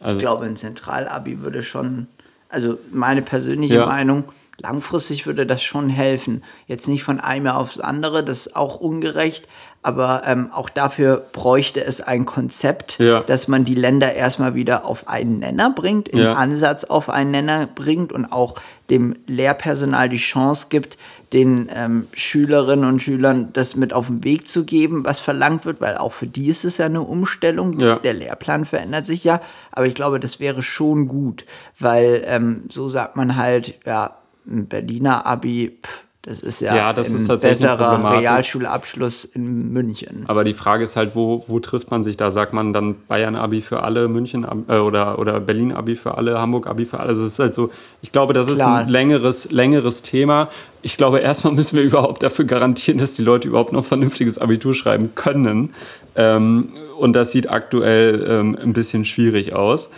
Also 0.00 0.16
ich 0.16 0.22
glaube, 0.22 0.46
ein 0.46 0.56
Zentralabi 0.56 1.42
würde 1.42 1.62
schon, 1.62 2.06
also 2.48 2.78
meine 2.90 3.20
persönliche 3.20 3.74
ja. 3.74 3.86
Meinung, 3.86 4.24
langfristig 4.56 5.26
würde 5.26 5.46
das 5.46 5.62
schon 5.62 5.90
helfen. 5.90 6.44
Jetzt 6.66 6.88
nicht 6.88 7.04
von 7.04 7.20
einem 7.20 7.46
Jahr 7.46 7.58
aufs 7.58 7.78
andere, 7.78 8.24
das 8.24 8.46
ist 8.46 8.56
auch 8.56 8.80
ungerecht, 8.80 9.48
aber 9.82 10.22
ähm, 10.26 10.50
auch 10.52 10.68
dafür 10.68 11.24
bräuchte 11.32 11.82
es 11.82 12.02
ein 12.02 12.26
Konzept, 12.26 12.98
ja. 12.98 13.20
dass 13.20 13.48
man 13.48 13.64
die 13.64 13.74
Länder 13.74 14.12
erstmal 14.12 14.54
wieder 14.54 14.84
auf 14.84 15.08
einen 15.08 15.38
Nenner 15.38 15.70
bringt, 15.70 16.10
im 16.10 16.18
ja. 16.18 16.34
Ansatz 16.34 16.84
auf 16.84 17.08
einen 17.08 17.30
Nenner 17.30 17.66
bringt 17.66 18.12
und 18.12 18.26
auch 18.26 18.56
dem 18.90 19.16
Lehrpersonal 19.26 20.10
die 20.10 20.18
Chance 20.18 20.66
gibt, 20.68 20.98
den 21.32 21.70
ähm, 21.74 22.08
Schülerinnen 22.12 22.84
und 22.84 23.00
Schülern 23.00 23.52
das 23.54 23.74
mit 23.74 23.94
auf 23.94 24.08
den 24.08 24.22
Weg 24.22 24.48
zu 24.48 24.64
geben, 24.64 25.04
was 25.04 25.18
verlangt 25.18 25.64
wird, 25.64 25.80
weil 25.80 25.96
auch 25.96 26.12
für 26.12 26.26
die 26.26 26.48
ist 26.48 26.64
es 26.64 26.76
ja 26.76 26.86
eine 26.86 27.00
Umstellung. 27.00 27.78
Ja. 27.78 27.96
Der 28.00 28.12
Lehrplan 28.12 28.66
verändert 28.66 29.06
sich 29.06 29.24
ja, 29.24 29.40
aber 29.72 29.86
ich 29.86 29.94
glaube, 29.94 30.20
das 30.20 30.40
wäre 30.40 30.60
schon 30.60 31.08
gut, 31.08 31.46
weil 31.78 32.22
ähm, 32.26 32.64
so 32.68 32.90
sagt 32.90 33.16
man 33.16 33.36
halt, 33.36 33.78
ja, 33.86 34.16
ein 34.46 34.66
Berliner 34.66 35.24
Abi, 35.24 35.78
pff, 35.82 36.04
das 36.22 36.40
ist 36.40 36.60
ja, 36.60 36.76
ja 36.76 36.92
das 36.92 37.08
ein 37.08 37.16
ist 37.16 37.28
besserer 37.28 38.12
Realschulabschluss 38.12 39.24
in 39.24 39.72
München. 39.72 40.24
Aber 40.26 40.44
die 40.44 40.52
Frage 40.52 40.84
ist 40.84 40.96
halt, 40.96 41.16
wo, 41.16 41.42
wo 41.46 41.60
trifft 41.60 41.90
man 41.90 42.04
sich 42.04 42.18
da? 42.18 42.30
Sagt 42.30 42.52
man 42.52 42.74
dann 42.74 42.96
Bayern-Abi 43.08 43.62
für 43.62 43.82
alle, 43.82 44.06
München 44.06 44.46
äh, 44.68 44.76
oder, 44.76 45.18
oder 45.18 45.40
Berlin-Abi 45.40 45.96
für 45.96 46.18
alle, 46.18 46.38
Hamburg-Abi 46.38 46.84
für 46.84 47.00
alle? 47.00 47.08
Also 47.08 47.22
es 47.22 47.32
ist 47.32 47.38
halt 47.38 47.54
so, 47.54 47.70
ich 48.02 48.12
glaube, 48.12 48.34
das 48.34 48.48
Klar. 48.48 48.56
ist 48.56 48.84
ein 48.84 48.88
längeres, 48.90 49.50
längeres 49.50 50.02
Thema. 50.02 50.48
Ich 50.82 50.98
glaube, 50.98 51.20
erstmal 51.20 51.54
müssen 51.54 51.76
wir 51.76 51.84
überhaupt 51.84 52.22
dafür 52.22 52.44
garantieren, 52.44 52.98
dass 52.98 53.14
die 53.14 53.22
Leute 53.22 53.48
überhaupt 53.48 53.72
noch 53.72 53.86
vernünftiges 53.86 54.36
Abitur 54.36 54.74
schreiben 54.74 55.14
können. 55.14 55.72
Ähm, 56.16 56.74
und 56.98 57.14
das 57.14 57.32
sieht 57.32 57.48
aktuell 57.48 58.26
ähm, 58.28 58.58
ein 58.62 58.74
bisschen 58.74 59.06
schwierig 59.06 59.54
aus. 59.54 59.88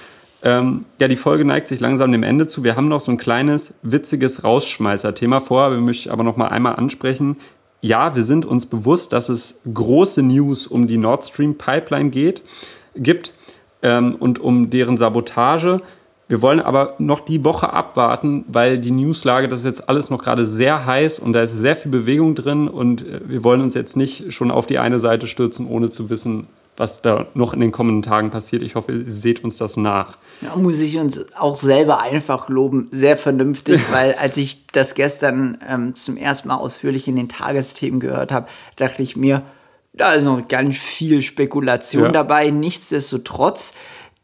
Ähm, 0.44 0.84
ja, 1.00 1.08
die 1.08 1.16
Folge 1.16 1.44
neigt 1.44 1.68
sich 1.68 1.80
langsam 1.80 2.10
dem 2.10 2.22
Ende 2.22 2.46
zu. 2.46 2.64
Wir 2.64 2.74
haben 2.76 2.88
noch 2.88 3.00
so 3.00 3.12
ein 3.12 3.18
kleines, 3.18 3.78
witziges 3.82 4.42
Rausschmeißer-Thema 4.42 5.40
vor. 5.40 5.70
Wir 5.70 5.78
möchten 5.78 6.10
aber 6.10 6.24
noch 6.24 6.36
mal 6.36 6.48
einmal 6.48 6.76
ansprechen. 6.76 7.36
Ja, 7.80 8.14
wir 8.14 8.22
sind 8.22 8.44
uns 8.44 8.66
bewusst, 8.66 9.12
dass 9.12 9.28
es 9.28 9.60
große 9.72 10.22
News 10.22 10.66
um 10.66 10.86
die 10.86 10.98
Nord 10.98 11.24
Stream 11.24 11.56
Pipeline 11.56 12.10
geht, 12.10 12.42
gibt 12.94 13.32
ähm, 13.82 14.16
und 14.18 14.38
um 14.38 14.70
deren 14.70 14.96
Sabotage. 14.96 15.78
Wir 16.28 16.40
wollen 16.42 16.60
aber 16.60 16.94
noch 16.98 17.20
die 17.20 17.44
Woche 17.44 17.72
abwarten, 17.72 18.44
weil 18.48 18.78
die 18.78 18.90
Newslage, 18.90 19.48
das 19.48 19.60
ist 19.60 19.66
jetzt 19.66 19.88
alles 19.88 20.10
noch 20.10 20.22
gerade 20.22 20.46
sehr 20.46 20.86
heiß 20.86 21.18
und 21.18 21.34
da 21.34 21.42
ist 21.42 21.58
sehr 21.58 21.76
viel 21.76 21.90
Bewegung 21.90 22.34
drin 22.34 22.68
und 22.68 23.06
äh, 23.06 23.20
wir 23.26 23.44
wollen 23.44 23.60
uns 23.60 23.74
jetzt 23.74 23.96
nicht 23.96 24.32
schon 24.32 24.50
auf 24.50 24.66
die 24.66 24.78
eine 24.78 24.98
Seite 24.98 25.26
stürzen, 25.26 25.66
ohne 25.66 25.90
zu 25.90 26.08
wissen, 26.08 26.46
was 26.82 27.00
da 27.00 27.28
noch 27.34 27.54
in 27.54 27.60
den 27.60 27.70
kommenden 27.70 28.02
Tagen 28.02 28.30
passiert. 28.30 28.60
Ich 28.60 28.74
hoffe, 28.74 28.90
ihr 28.90 29.04
seht 29.06 29.44
uns 29.44 29.56
das 29.56 29.76
nach. 29.76 30.18
Ja, 30.40 30.56
muss 30.56 30.80
ich 30.80 30.98
uns 30.98 31.32
auch 31.36 31.54
selber 31.54 32.00
einfach 32.00 32.48
loben. 32.48 32.88
Sehr 32.90 33.16
vernünftig, 33.16 33.80
weil 33.92 34.14
als 34.14 34.36
ich 34.36 34.66
das 34.66 34.96
gestern 34.96 35.58
ähm, 35.66 35.94
zum 35.94 36.16
ersten 36.16 36.48
Mal 36.48 36.56
ausführlich 36.56 37.06
in 37.06 37.14
den 37.14 37.28
Tagesthemen 37.28 38.00
gehört 38.00 38.32
habe, 38.32 38.48
dachte 38.74 39.00
ich 39.00 39.16
mir, 39.16 39.44
da 39.92 40.14
ist 40.14 40.24
noch 40.24 40.48
ganz 40.48 40.76
viel 40.76 41.22
Spekulation 41.22 42.06
ja. 42.06 42.10
dabei. 42.10 42.50
Nichtsdestotrotz 42.50 43.74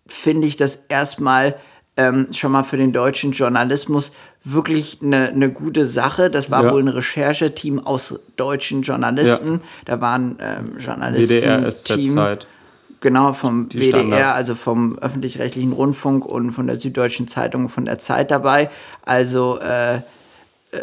finde 0.09 0.49
ich 0.49 0.57
das 0.57 0.87
erstmal 0.89 1.61
ähm, 1.99 2.29
schon 2.33 2.53
mal 2.53 2.63
für 2.63 2.79
den 2.79 2.93
deutschen 2.93 3.33
Journalismus 3.33 4.13
wirklich 4.45 4.99
eine, 5.03 5.31
eine 5.31 5.51
gute 5.51 5.85
Sache. 5.85 6.31
Das 6.31 6.49
war 6.51 6.65
ja. 6.65 6.73
wohl 6.73 6.81
ein 6.81 6.89
Rechercheteam 6.89 7.81
aus 7.81 8.15
deutschen 8.37 8.81
Journalisten. 8.83 9.55
Ja. 9.55 9.61
Da 9.85 10.01
waren 10.01 10.39
ähm, 10.41 10.79
Journalisten. 10.79 11.43
WDR, 11.43 11.69
SZ-Zeit. 11.69 12.47
Genau, 13.01 13.33
vom 13.33 13.69
Die 13.69 13.81
WDR, 13.81 13.89
Standard. 13.89 14.35
also 14.35 14.55
vom 14.55 14.97
öffentlich-rechtlichen 14.99 15.73
Rundfunk 15.73 16.25
und 16.25 16.53
von 16.53 16.69
der 16.69 16.79
Süddeutschen 16.79 17.27
Zeitung 17.27 17.69
von 17.69 17.85
der 17.85 17.99
Zeit 17.99 18.31
dabei. 18.31 18.71
Also 19.03 19.59
äh, 19.59 19.97
äh 19.97 20.03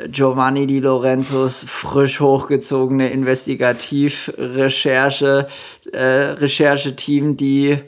Giovanni 0.10 0.68
Di 0.68 0.80
Lorenzos 0.80 1.64
frisch 1.66 2.20
hochgezogene 2.20 3.10
Investigativ-Recherche, 3.10 5.48
äh, 5.94 6.04
Rechercheteam, 6.04 7.38
die 7.38 7.80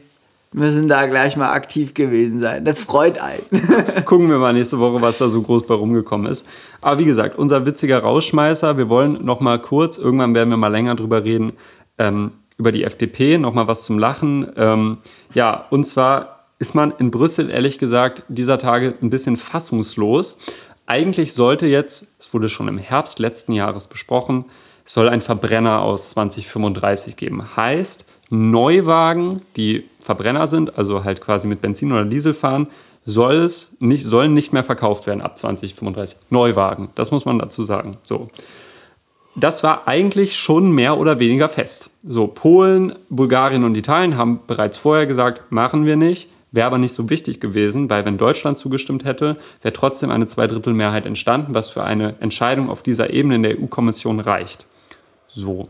müssen 0.53 0.87
da 0.87 1.05
gleich 1.05 1.35
mal 1.37 1.51
aktiv 1.51 1.93
gewesen 1.93 2.39
sein. 2.39 2.65
Das 2.65 2.79
freut 2.79 3.19
einen. 3.19 3.43
Gucken 4.05 4.29
wir 4.29 4.37
mal 4.37 4.53
nächste 4.53 4.79
Woche, 4.79 5.01
was 5.01 5.17
da 5.17 5.29
so 5.29 5.41
groß 5.41 5.67
bei 5.67 5.75
rumgekommen 5.75 6.29
ist. 6.29 6.45
Aber 6.81 6.99
wie 6.99 7.05
gesagt, 7.05 7.37
unser 7.37 7.65
witziger 7.65 7.99
Rausschmeißer. 7.99 8.77
Wir 8.77 8.89
wollen 8.89 9.23
noch 9.25 9.39
mal 9.39 9.59
kurz, 9.59 9.97
irgendwann 9.97 10.33
werden 10.33 10.49
wir 10.49 10.57
mal 10.57 10.69
länger 10.69 10.95
drüber 10.95 11.23
reden, 11.23 11.53
ähm, 11.97 12.31
über 12.57 12.71
die 12.71 12.83
FDP, 12.83 13.37
noch 13.37 13.53
mal 13.53 13.67
was 13.67 13.83
zum 13.83 13.99
Lachen. 13.99 14.51
Ähm, 14.55 14.97
ja, 15.33 15.65
und 15.69 15.85
zwar 15.85 16.45
ist 16.59 16.73
man 16.73 16.91
in 16.97 17.11
Brüssel, 17.11 17.49
ehrlich 17.51 17.77
gesagt, 17.77 18.23
dieser 18.29 18.57
Tage 18.57 18.95
ein 19.01 19.09
bisschen 19.09 19.37
fassungslos. 19.37 20.39
Eigentlich 20.87 21.33
sollte 21.33 21.67
jetzt, 21.67 22.07
es 22.19 22.33
wurde 22.33 22.49
schon 22.49 22.67
im 22.67 22.77
Herbst 22.77 23.19
letzten 23.19 23.51
Jahres 23.51 23.87
besprochen, 23.87 24.45
es 24.85 24.93
soll 24.93 25.09
ein 25.09 25.21
Verbrenner 25.21 25.81
aus 25.81 26.11
2035 26.11 27.17
geben. 27.17 27.57
Heißt, 27.57 28.05
Neuwagen, 28.29 29.41
die 29.55 29.85
Verbrenner 29.99 30.47
sind, 30.47 30.77
also 30.77 31.03
halt 31.03 31.21
quasi 31.21 31.47
mit 31.47 31.61
Benzin 31.61 31.91
oder 31.91 32.05
Diesel 32.05 32.33
fahren, 32.33 32.67
soll 33.05 33.35
es 33.35 33.75
nicht, 33.79 34.05
sollen 34.05 34.33
nicht 34.33 34.51
mehr 34.51 34.63
verkauft 34.63 35.07
werden 35.07 35.21
ab 35.21 35.37
2035. 35.37 36.19
Neuwagen, 36.29 36.89
das 36.95 37.11
muss 37.11 37.25
man 37.25 37.39
dazu 37.39 37.63
sagen. 37.63 37.97
So. 38.03 38.27
Das 39.35 39.63
war 39.63 39.87
eigentlich 39.87 40.35
schon 40.35 40.71
mehr 40.71 40.97
oder 40.97 41.19
weniger 41.19 41.47
fest. 41.47 41.89
So, 42.03 42.27
Polen, 42.27 42.95
Bulgarien 43.09 43.63
und 43.63 43.77
Italien 43.77 44.17
haben 44.17 44.41
bereits 44.45 44.77
vorher 44.77 45.05
gesagt, 45.05 45.51
machen 45.51 45.85
wir 45.85 45.95
nicht. 45.95 46.29
Wäre 46.51 46.67
aber 46.67 46.77
nicht 46.77 46.93
so 46.93 47.09
wichtig 47.09 47.39
gewesen, 47.39 47.89
weil 47.89 48.05
wenn 48.05 48.17
Deutschland 48.17 48.57
zugestimmt 48.57 49.05
hätte, 49.05 49.37
wäre 49.61 49.73
trotzdem 49.73 50.11
eine 50.11 50.25
Zweidrittelmehrheit 50.25 51.05
entstanden, 51.05 51.53
was 51.53 51.69
für 51.69 51.83
eine 51.83 52.15
Entscheidung 52.19 52.69
auf 52.69 52.81
dieser 52.81 53.11
Ebene 53.11 53.35
in 53.35 53.43
der 53.43 53.59
EU-Kommission 53.59 54.19
reicht. 54.19 54.65
So, 55.27 55.67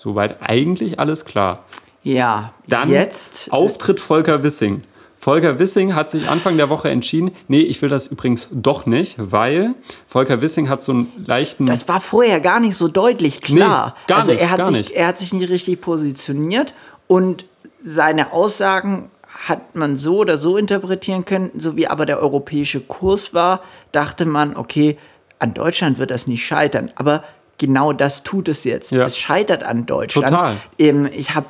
soweit 0.00 0.38
eigentlich 0.40 0.98
alles 0.98 1.24
klar. 1.24 1.64
Ja, 2.02 2.54
Dann 2.66 2.90
jetzt. 2.90 3.52
Auftritt 3.52 4.00
Volker 4.00 4.42
Wissing. 4.42 4.82
Volker 5.18 5.58
Wissing 5.58 5.94
hat 5.94 6.10
sich 6.10 6.26
Anfang 6.26 6.56
der 6.56 6.70
Woche 6.70 6.88
entschieden, 6.88 7.32
nee, 7.46 7.60
ich 7.60 7.82
will 7.82 7.90
das 7.90 8.06
übrigens 8.06 8.48
doch 8.50 8.86
nicht, 8.86 9.16
weil 9.18 9.74
Volker 10.06 10.40
Wissing 10.40 10.70
hat 10.70 10.82
so 10.82 10.92
einen 10.92 11.12
leichten. 11.26 11.66
Das 11.66 11.86
war 11.88 12.00
vorher 12.00 12.40
gar 12.40 12.58
nicht 12.58 12.74
so 12.74 12.88
deutlich 12.88 13.42
klar. 13.42 13.94
Nee, 13.98 14.02
gar 14.06 14.18
also 14.20 14.32
nicht, 14.32 14.40
er 14.40 14.50
hat 14.50 14.58
gar 14.58 14.68
sich, 14.68 14.76
nicht. 14.78 14.90
er 14.92 15.06
hat 15.08 15.18
sich 15.18 15.34
nicht 15.34 15.50
richtig 15.50 15.82
positioniert 15.82 16.72
und 17.06 17.44
seine 17.84 18.32
Aussagen 18.32 19.10
hat 19.46 19.76
man 19.76 19.98
so 19.98 20.18
oder 20.20 20.38
so 20.38 20.56
interpretieren 20.56 21.26
können, 21.26 21.50
so 21.58 21.76
wie 21.76 21.86
aber 21.86 22.06
der 22.06 22.20
europäische 22.20 22.80
Kurs 22.80 23.34
war, 23.34 23.60
dachte 23.92 24.24
man, 24.24 24.56
okay, 24.56 24.96
an 25.38 25.52
Deutschland 25.52 25.98
wird 25.98 26.10
das 26.10 26.26
nicht 26.26 26.44
scheitern. 26.44 26.90
Aber 26.94 27.24
genau 27.60 27.92
das 27.92 28.24
tut 28.24 28.48
es 28.48 28.64
jetzt. 28.64 28.90
Ja. 28.90 29.04
Es 29.04 29.16
scheitert 29.16 29.62
an 29.62 29.86
Deutschland. 29.86 30.28
Total. 30.30 30.56
Ähm, 30.78 31.08
ich 31.12 31.36
habe 31.36 31.46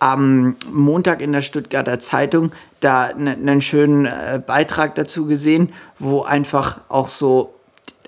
am 0.00 0.56
Montag 0.70 1.22
in 1.22 1.32
der 1.32 1.40
Stuttgarter 1.40 1.98
Zeitung 2.00 2.52
da 2.80 3.14
ne- 3.16 3.30
einen 3.30 3.62
schönen 3.62 4.04
äh, 4.04 4.42
Beitrag 4.46 4.94
dazu 4.96 5.24
gesehen, 5.24 5.72
wo 5.98 6.22
einfach 6.22 6.80
auch 6.90 7.08
so 7.08 7.54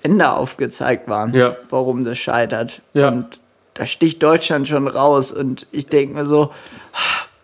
Länder 0.03 0.37
aufgezeigt 0.37 1.07
waren, 1.07 1.33
Ja. 1.33 1.55
warum 1.71 2.05
das 2.05 2.19
scheitert. 2.19 2.81
Ja. 2.93 3.07
Und 3.09 3.39
da 3.73 3.85
sticht 3.87 4.21
Deutschland 4.21 4.67
schon 4.67 4.87
raus. 4.87 5.31
Und 5.31 5.65
ich 5.71 5.87
denke 5.87 6.13
mir 6.15 6.25
so, 6.25 6.51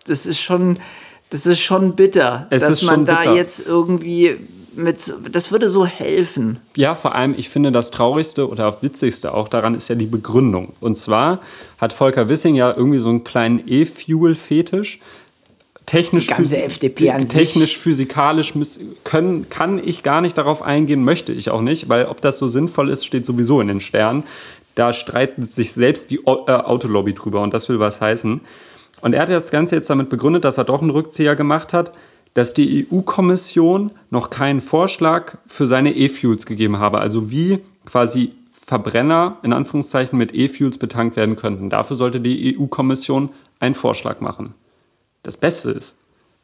das 0.06 0.26
ist 0.26 0.38
schon, 0.40 0.78
das 1.30 1.46
ist 1.46 1.60
schon 1.60 1.96
bitter, 1.96 2.46
Es 2.50 2.62
dass 2.62 2.82
man 2.82 3.06
da 3.06 3.16
bitter. 3.20 3.34
jetzt 3.34 3.66
irgendwie 3.66 4.36
mit, 4.76 5.14
das 5.30 5.52
würde 5.52 5.68
so 5.68 5.86
helfen. 5.86 6.58
Ja, 6.76 6.94
vor 6.94 7.14
allem, 7.14 7.34
ich 7.36 7.48
finde 7.48 7.72
das 7.72 7.90
Traurigste 7.90 8.48
oder 8.48 8.82
Witzigste 8.82 9.34
auch 9.34 9.48
daran 9.48 9.74
ist 9.74 9.88
ja 9.88 9.94
die 9.94 10.06
Begründung. 10.06 10.72
Und 10.80 10.96
zwar 10.96 11.40
hat 11.78 11.92
Volker 11.92 12.28
Wissing 12.28 12.54
ja 12.54 12.74
irgendwie 12.74 12.98
so 12.98 13.08
einen 13.08 13.24
kleinen 13.24 13.62
E-Fuel-Fetisch. 13.66 15.00
Technisch, 15.86 16.28
technisch 16.28 17.78
physikalisch 17.78 18.54
können, 19.04 19.50
kann 19.50 19.78
ich 19.84 20.02
gar 20.02 20.22
nicht 20.22 20.38
darauf 20.38 20.62
eingehen, 20.62 21.04
möchte 21.04 21.32
ich 21.32 21.50
auch 21.50 21.60
nicht, 21.60 21.90
weil 21.90 22.06
ob 22.06 22.22
das 22.22 22.38
so 22.38 22.46
sinnvoll 22.46 22.88
ist, 22.88 23.04
steht 23.04 23.26
sowieso 23.26 23.60
in 23.60 23.68
den 23.68 23.80
Sternen. 23.80 24.24
Da 24.76 24.94
streitet 24.94 25.44
sich 25.44 25.72
selbst 25.72 26.10
die 26.10 26.20
äh, 26.24 26.52
Autolobby 26.52 27.12
drüber 27.12 27.42
und 27.42 27.52
das 27.52 27.68
will 27.68 27.80
was 27.80 28.00
heißen. 28.00 28.40
Und 29.02 29.12
er 29.12 29.20
hat 29.20 29.28
das 29.28 29.50
Ganze 29.50 29.76
jetzt 29.76 29.90
damit 29.90 30.08
begründet, 30.08 30.44
dass 30.44 30.56
er 30.56 30.64
doch 30.64 30.80
einen 30.80 30.88
Rückzieher 30.88 31.36
gemacht 31.36 31.74
hat, 31.74 31.92
dass 32.34 32.52
die 32.52 32.86
EU-Kommission 32.90 33.92
noch 34.10 34.30
keinen 34.30 34.60
Vorschlag 34.60 35.38
für 35.46 35.66
seine 35.66 35.94
E-Fuels 35.94 36.46
gegeben 36.46 36.78
habe. 36.78 36.98
Also 36.98 37.30
wie 37.30 37.60
quasi 37.86 38.32
Verbrenner 38.50 39.38
in 39.42 39.52
Anführungszeichen 39.52 40.18
mit 40.18 40.34
E-Fuels 40.34 40.78
betankt 40.78 41.16
werden 41.16 41.36
könnten. 41.36 41.70
Dafür 41.70 41.96
sollte 41.96 42.20
die 42.20 42.58
EU-Kommission 42.58 43.30
einen 43.60 43.74
Vorschlag 43.74 44.20
machen. 44.20 44.54
Das 45.22 45.36
Beste 45.36 45.70
ist, 45.70 45.96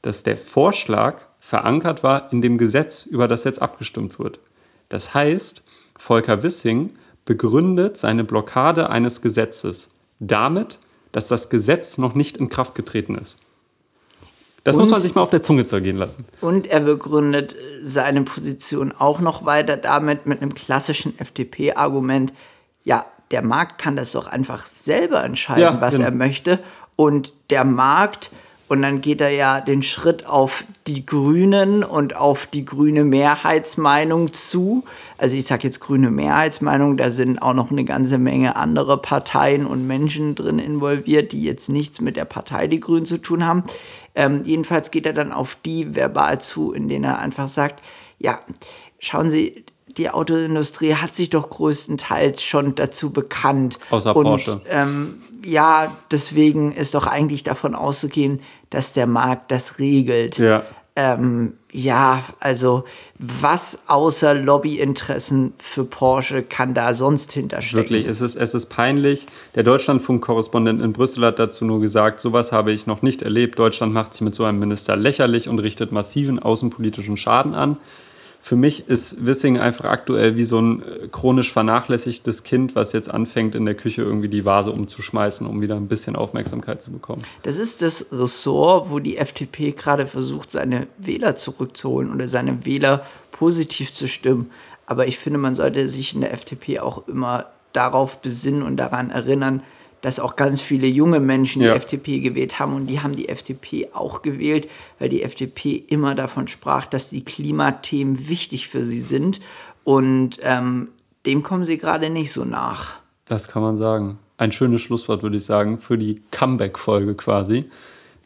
dass 0.03 0.23
der 0.23 0.37
Vorschlag 0.37 1.23
verankert 1.41 2.03
war 2.03 2.33
in 2.33 2.41
dem 2.41 2.57
Gesetz, 2.59 3.05
über 3.05 3.27
das 3.27 3.45
jetzt 3.45 3.61
abgestimmt 3.61 4.19
wird. 4.19 4.41
Das 4.89 5.15
heißt, 5.15 5.63
Volker 5.97 6.43
Wissing 6.43 6.91
begründet 7.25 7.97
seine 7.97 8.25
Blockade 8.25 8.91
eines 8.91 9.23
Gesetzes 9.23 9.91
damit, 10.19 10.79
dass 11.13 11.29
das 11.29 11.49
Gesetz 11.49 11.99
noch 11.99 12.15
nicht 12.15 12.37
in 12.37 12.49
Kraft 12.49 12.75
getreten 12.75 13.17
ist. 13.17 13.41
Das 14.65 14.77
muss 14.77 14.89
Und- 14.89 14.93
man 14.93 15.01
sich 15.03 15.15
mal 15.15 15.23
auf 15.23 15.31
der 15.31 15.43
Zunge 15.43 15.65
zergehen 15.65 15.97
lassen. 15.97 16.25
Und 16.41 16.67
er 16.67 16.81
begründet 16.81 17.57
seine 17.83 18.23
Position 18.23 18.93
auch 18.93 19.21
noch 19.21 19.45
weiter 19.47 19.77
damit 19.77 20.27
mit 20.27 20.43
einem 20.43 20.55
klassischen 20.55 21.19
FDP-Argument. 21.19 22.33
Ja, 22.83 23.07
der 23.31 23.43
Markt 23.43 23.79
kann 23.81 23.97
das 23.97 24.13
doch 24.13 24.27
einfach 24.27 24.67
selber 24.67 25.23
entscheiden, 25.25 25.63
Ja, 25.63 25.81
was 25.81 25.95
genau. 25.95 26.07
er 26.09 26.11
möchte. 26.13 26.59
Und 26.97 27.33
der 27.49 27.65
Markt, 27.65 28.31
und 28.71 28.83
dann 28.83 29.01
geht 29.01 29.21
er 29.21 29.31
ja 29.31 29.61
den 29.61 29.83
Schritt 29.83 30.27
auf 30.27 30.65
die 30.87 31.05
Grünen 31.05 31.83
und 31.83 32.15
auf 32.15 32.47
die 32.47 32.65
grüne 32.65 33.03
Mehrheitsmeinung 33.03 34.33
zu. 34.33 34.85
Also 35.19 35.37
ich 35.37 35.47
sage 35.47 35.65
jetzt 35.65 35.81
grüne 35.81 36.09
Mehrheitsmeinung, 36.09 36.97
da 36.97 37.11
sind 37.11 37.43
auch 37.43 37.53
noch 37.53 37.73
eine 37.73 37.85
ganze 37.85 38.17
Menge 38.17 38.55
andere 38.55 38.97
Parteien 38.97 39.67
und 39.67 39.89
Menschen 39.89 40.37
drin 40.37 40.61
involviert, 40.61 41.33
die 41.33 41.43
jetzt 41.43 41.69
nichts 41.69 42.01
mit 42.01 42.15
der 42.15 42.27
Partei 42.27 42.69
Die 42.69 42.79
Grünen 42.79 43.07
zu 43.07 43.19
tun 43.19 43.45
haben. 43.45 43.65
Ähm, 44.15 44.43
jedenfalls 44.45 44.93
geht 44.93 45.05
er 45.05 45.15
dann 45.15 45.33
auf 45.33 45.57
die 45.67 45.97
verbal 45.97 46.41
zu, 46.41 46.73
in 46.73 46.89
denen 46.89 47.07
er 47.07 47.19
einfach 47.19 47.49
sagt, 47.49 47.85
ja, 48.19 48.39
schauen 49.01 49.31
Sie, 49.31 49.65
die 49.97 50.11
Autoindustrie 50.11 50.95
hat 50.95 51.15
sich 51.15 51.31
doch 51.31 51.51
größtenteils 51.51 52.43
schon 52.43 52.75
dazu 52.75 53.13
bekannt. 53.13 53.79
Außer 53.91 54.15
und, 54.15 54.25
Porsche. 54.25 54.61
Ähm, 54.69 55.23
ja, 55.45 55.95
deswegen 56.11 56.73
ist 56.73 56.95
doch 56.95 57.07
eigentlich 57.07 57.43
davon 57.43 57.75
auszugehen, 57.75 58.41
dass 58.71 58.93
der 58.93 59.07
Markt 59.07 59.51
das 59.51 59.79
regelt. 59.79 60.39
Ja. 60.39 60.65
Ähm, 60.97 61.55
ja, 61.73 62.25
also 62.41 62.85
was 63.17 63.85
außer 63.87 64.35
Lobbyinteressen 64.35 65.55
für 65.59 65.85
Porsche 65.85 66.43
kann 66.43 66.75
da 66.75 66.95
sonst 66.95 67.33
hinterstecken? 67.33 67.79
Wirklich, 67.79 68.07
es 68.07 68.21
ist, 68.21 68.35
es 68.35 68.55
ist 68.55 68.67
peinlich. 68.67 69.27
Der 69.55 69.63
Deutschlandfunk-Korrespondent 69.63 70.83
in 70.83 70.93
Brüssel 70.93 71.25
hat 71.25 71.39
dazu 71.39 71.65
nur 71.65 71.81
gesagt, 71.81 72.19
sowas 72.19 72.51
habe 72.51 72.73
ich 72.73 72.87
noch 72.87 73.03
nicht 73.03 73.23
erlebt. 73.23 73.59
Deutschland 73.59 73.93
macht 73.93 74.15
sich 74.15 74.23
mit 74.23 74.35
so 74.35 74.45
einem 74.45 74.59
Minister 74.59 74.97
lächerlich 74.97 75.49
und 75.49 75.61
richtet 75.61 75.93
massiven 75.93 76.41
außenpolitischen 76.41 77.17
Schaden 77.17 77.55
an. 77.55 77.77
Für 78.43 78.57
mich 78.57 78.89
ist 78.89 79.27
Wissing 79.27 79.59
einfach 79.59 79.85
aktuell 79.85 80.37
wie 80.37 80.45
so 80.45 80.61
ein 80.61 80.83
äh, 80.83 81.09
chronisch 81.09 81.53
vernachlässigtes 81.53 82.43
Kind, 82.43 82.75
was 82.75 82.93
jetzt 82.93 83.11
anfängt, 83.13 83.55
in 83.55 83.67
der 83.67 83.75
Küche 83.75 84.03
irgendwie 84.03 84.29
die 84.29 84.47
Vase 84.47 84.73
umzuschmeißen, 84.73 85.47
um 85.47 85.61
wieder 85.61 85.77
ein 85.77 85.89
bisschen 85.89 86.17
Aufmerksamkeit 86.17 86.81
zu 86.81 86.91
bekommen. 86.91 87.23
Das 87.43 87.59
ist 87.59 87.83
das 87.83 88.07
Ressort, 88.13 88.91
wo 88.91 88.99
die 88.99 89.19
FDP 89.19 89.73
gerade 89.73 90.07
versucht, 90.07 90.51
seine 90.51 90.87
Wähler 90.97 91.37
zurückzuholen 91.37 92.13
oder 92.13 92.29
seine 92.29 92.65
Wähler 92.65 93.05
positiv 93.31 93.93
zu 93.93 94.09
stimmen. 94.09 94.51
Aber 94.87 95.07
ich 95.07 95.19
finde, 95.19 95.39
man 95.39 95.55
sollte 95.55 95.87
sich 95.89 96.15
in 96.15 96.23
der 96.23 96.33
FDP 96.33 96.81
auch 96.81 97.07
immer 97.07 97.47
darauf 97.73 98.21
besinnen 98.23 98.63
und 98.63 98.79
daran 98.79 99.11
erinnern, 99.11 99.63
dass 100.03 100.21
auch 100.21 100.37
ganz 100.37 100.61
viele 100.61 100.87
junge 100.87 101.21
Menschen 101.21 101.63
Ja. 101.63 101.73
die 101.73 101.77
FDP 101.79 102.21
gewählt 102.21 102.59
haben 102.59 102.75
und 102.75 102.87
die 102.87 103.01
haben 103.01 103.15
die 103.17 103.29
FDP 103.29 103.89
auch 103.93 104.23
gewählt, 104.23 104.69
weil 104.99 105.09
die 105.09 105.23
FDP 105.23 105.77
immer 105.89 106.15
davon 106.15 106.49
sprach, 106.49 106.87
dass 106.87 107.11
die 107.11 107.25
Klimathemen 107.25 108.29
wichtig 108.29 108.69
für 108.69 108.85
sie 108.85 109.01
sind 109.01 109.41
und 109.85 110.39
ähm, 110.43 110.89
dem 111.27 111.43
kommen 111.43 111.65
sie 111.65 111.79
gerade 111.79 112.09
nicht 112.11 112.33
so 112.33 112.45
nach. 112.45 112.97
Das 113.27 113.49
kann 113.49 113.63
man 113.63 113.77
sagen. 113.77 114.19
Ein 114.39 114.53
schönes 114.53 114.81
Schlusswort, 114.81 115.23
würde 115.23 115.37
ich 115.37 115.45
sagen, 115.45 115.77
für 115.77 115.99
die 115.99 116.23
Comeback-Folge 116.31 117.15
quasi. 117.15 117.67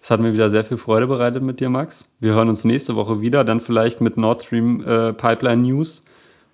Es 0.00 0.10
hat 0.10 0.20
mir 0.20 0.32
wieder 0.32 0.48
sehr 0.50 0.64
viel 0.64 0.76
Freude 0.76 1.06
bereitet 1.06 1.42
mit 1.42 1.58
dir, 1.60 1.70
Max. 1.70 2.06
Wir 2.20 2.34
hören 2.34 2.48
uns 2.48 2.64
nächste 2.64 2.94
Woche 2.94 3.20
wieder, 3.20 3.42
dann 3.42 3.58
vielleicht 3.58 4.00
mit 4.00 4.16
Nord 4.16 4.42
Stream 4.42 4.84
äh, 4.86 5.12
Pipeline 5.12 5.62
News. 5.62 6.04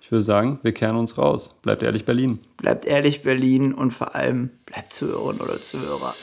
Ich 0.01 0.11
würde 0.11 0.23
sagen, 0.23 0.59
wir 0.63 0.73
kehren 0.73 0.97
uns 0.97 1.17
raus. 1.17 1.55
Bleibt 1.61 1.83
ehrlich, 1.83 2.05
Berlin. 2.05 2.39
Bleibt 2.57 2.85
ehrlich 2.85 3.21
Berlin 3.21 3.73
und 3.73 3.91
vor 3.91 4.15
allem 4.15 4.49
bleibt 4.65 4.93
Zuhörerin 4.93 5.39
oder 5.39 5.61
Zuhörer. 5.61 6.15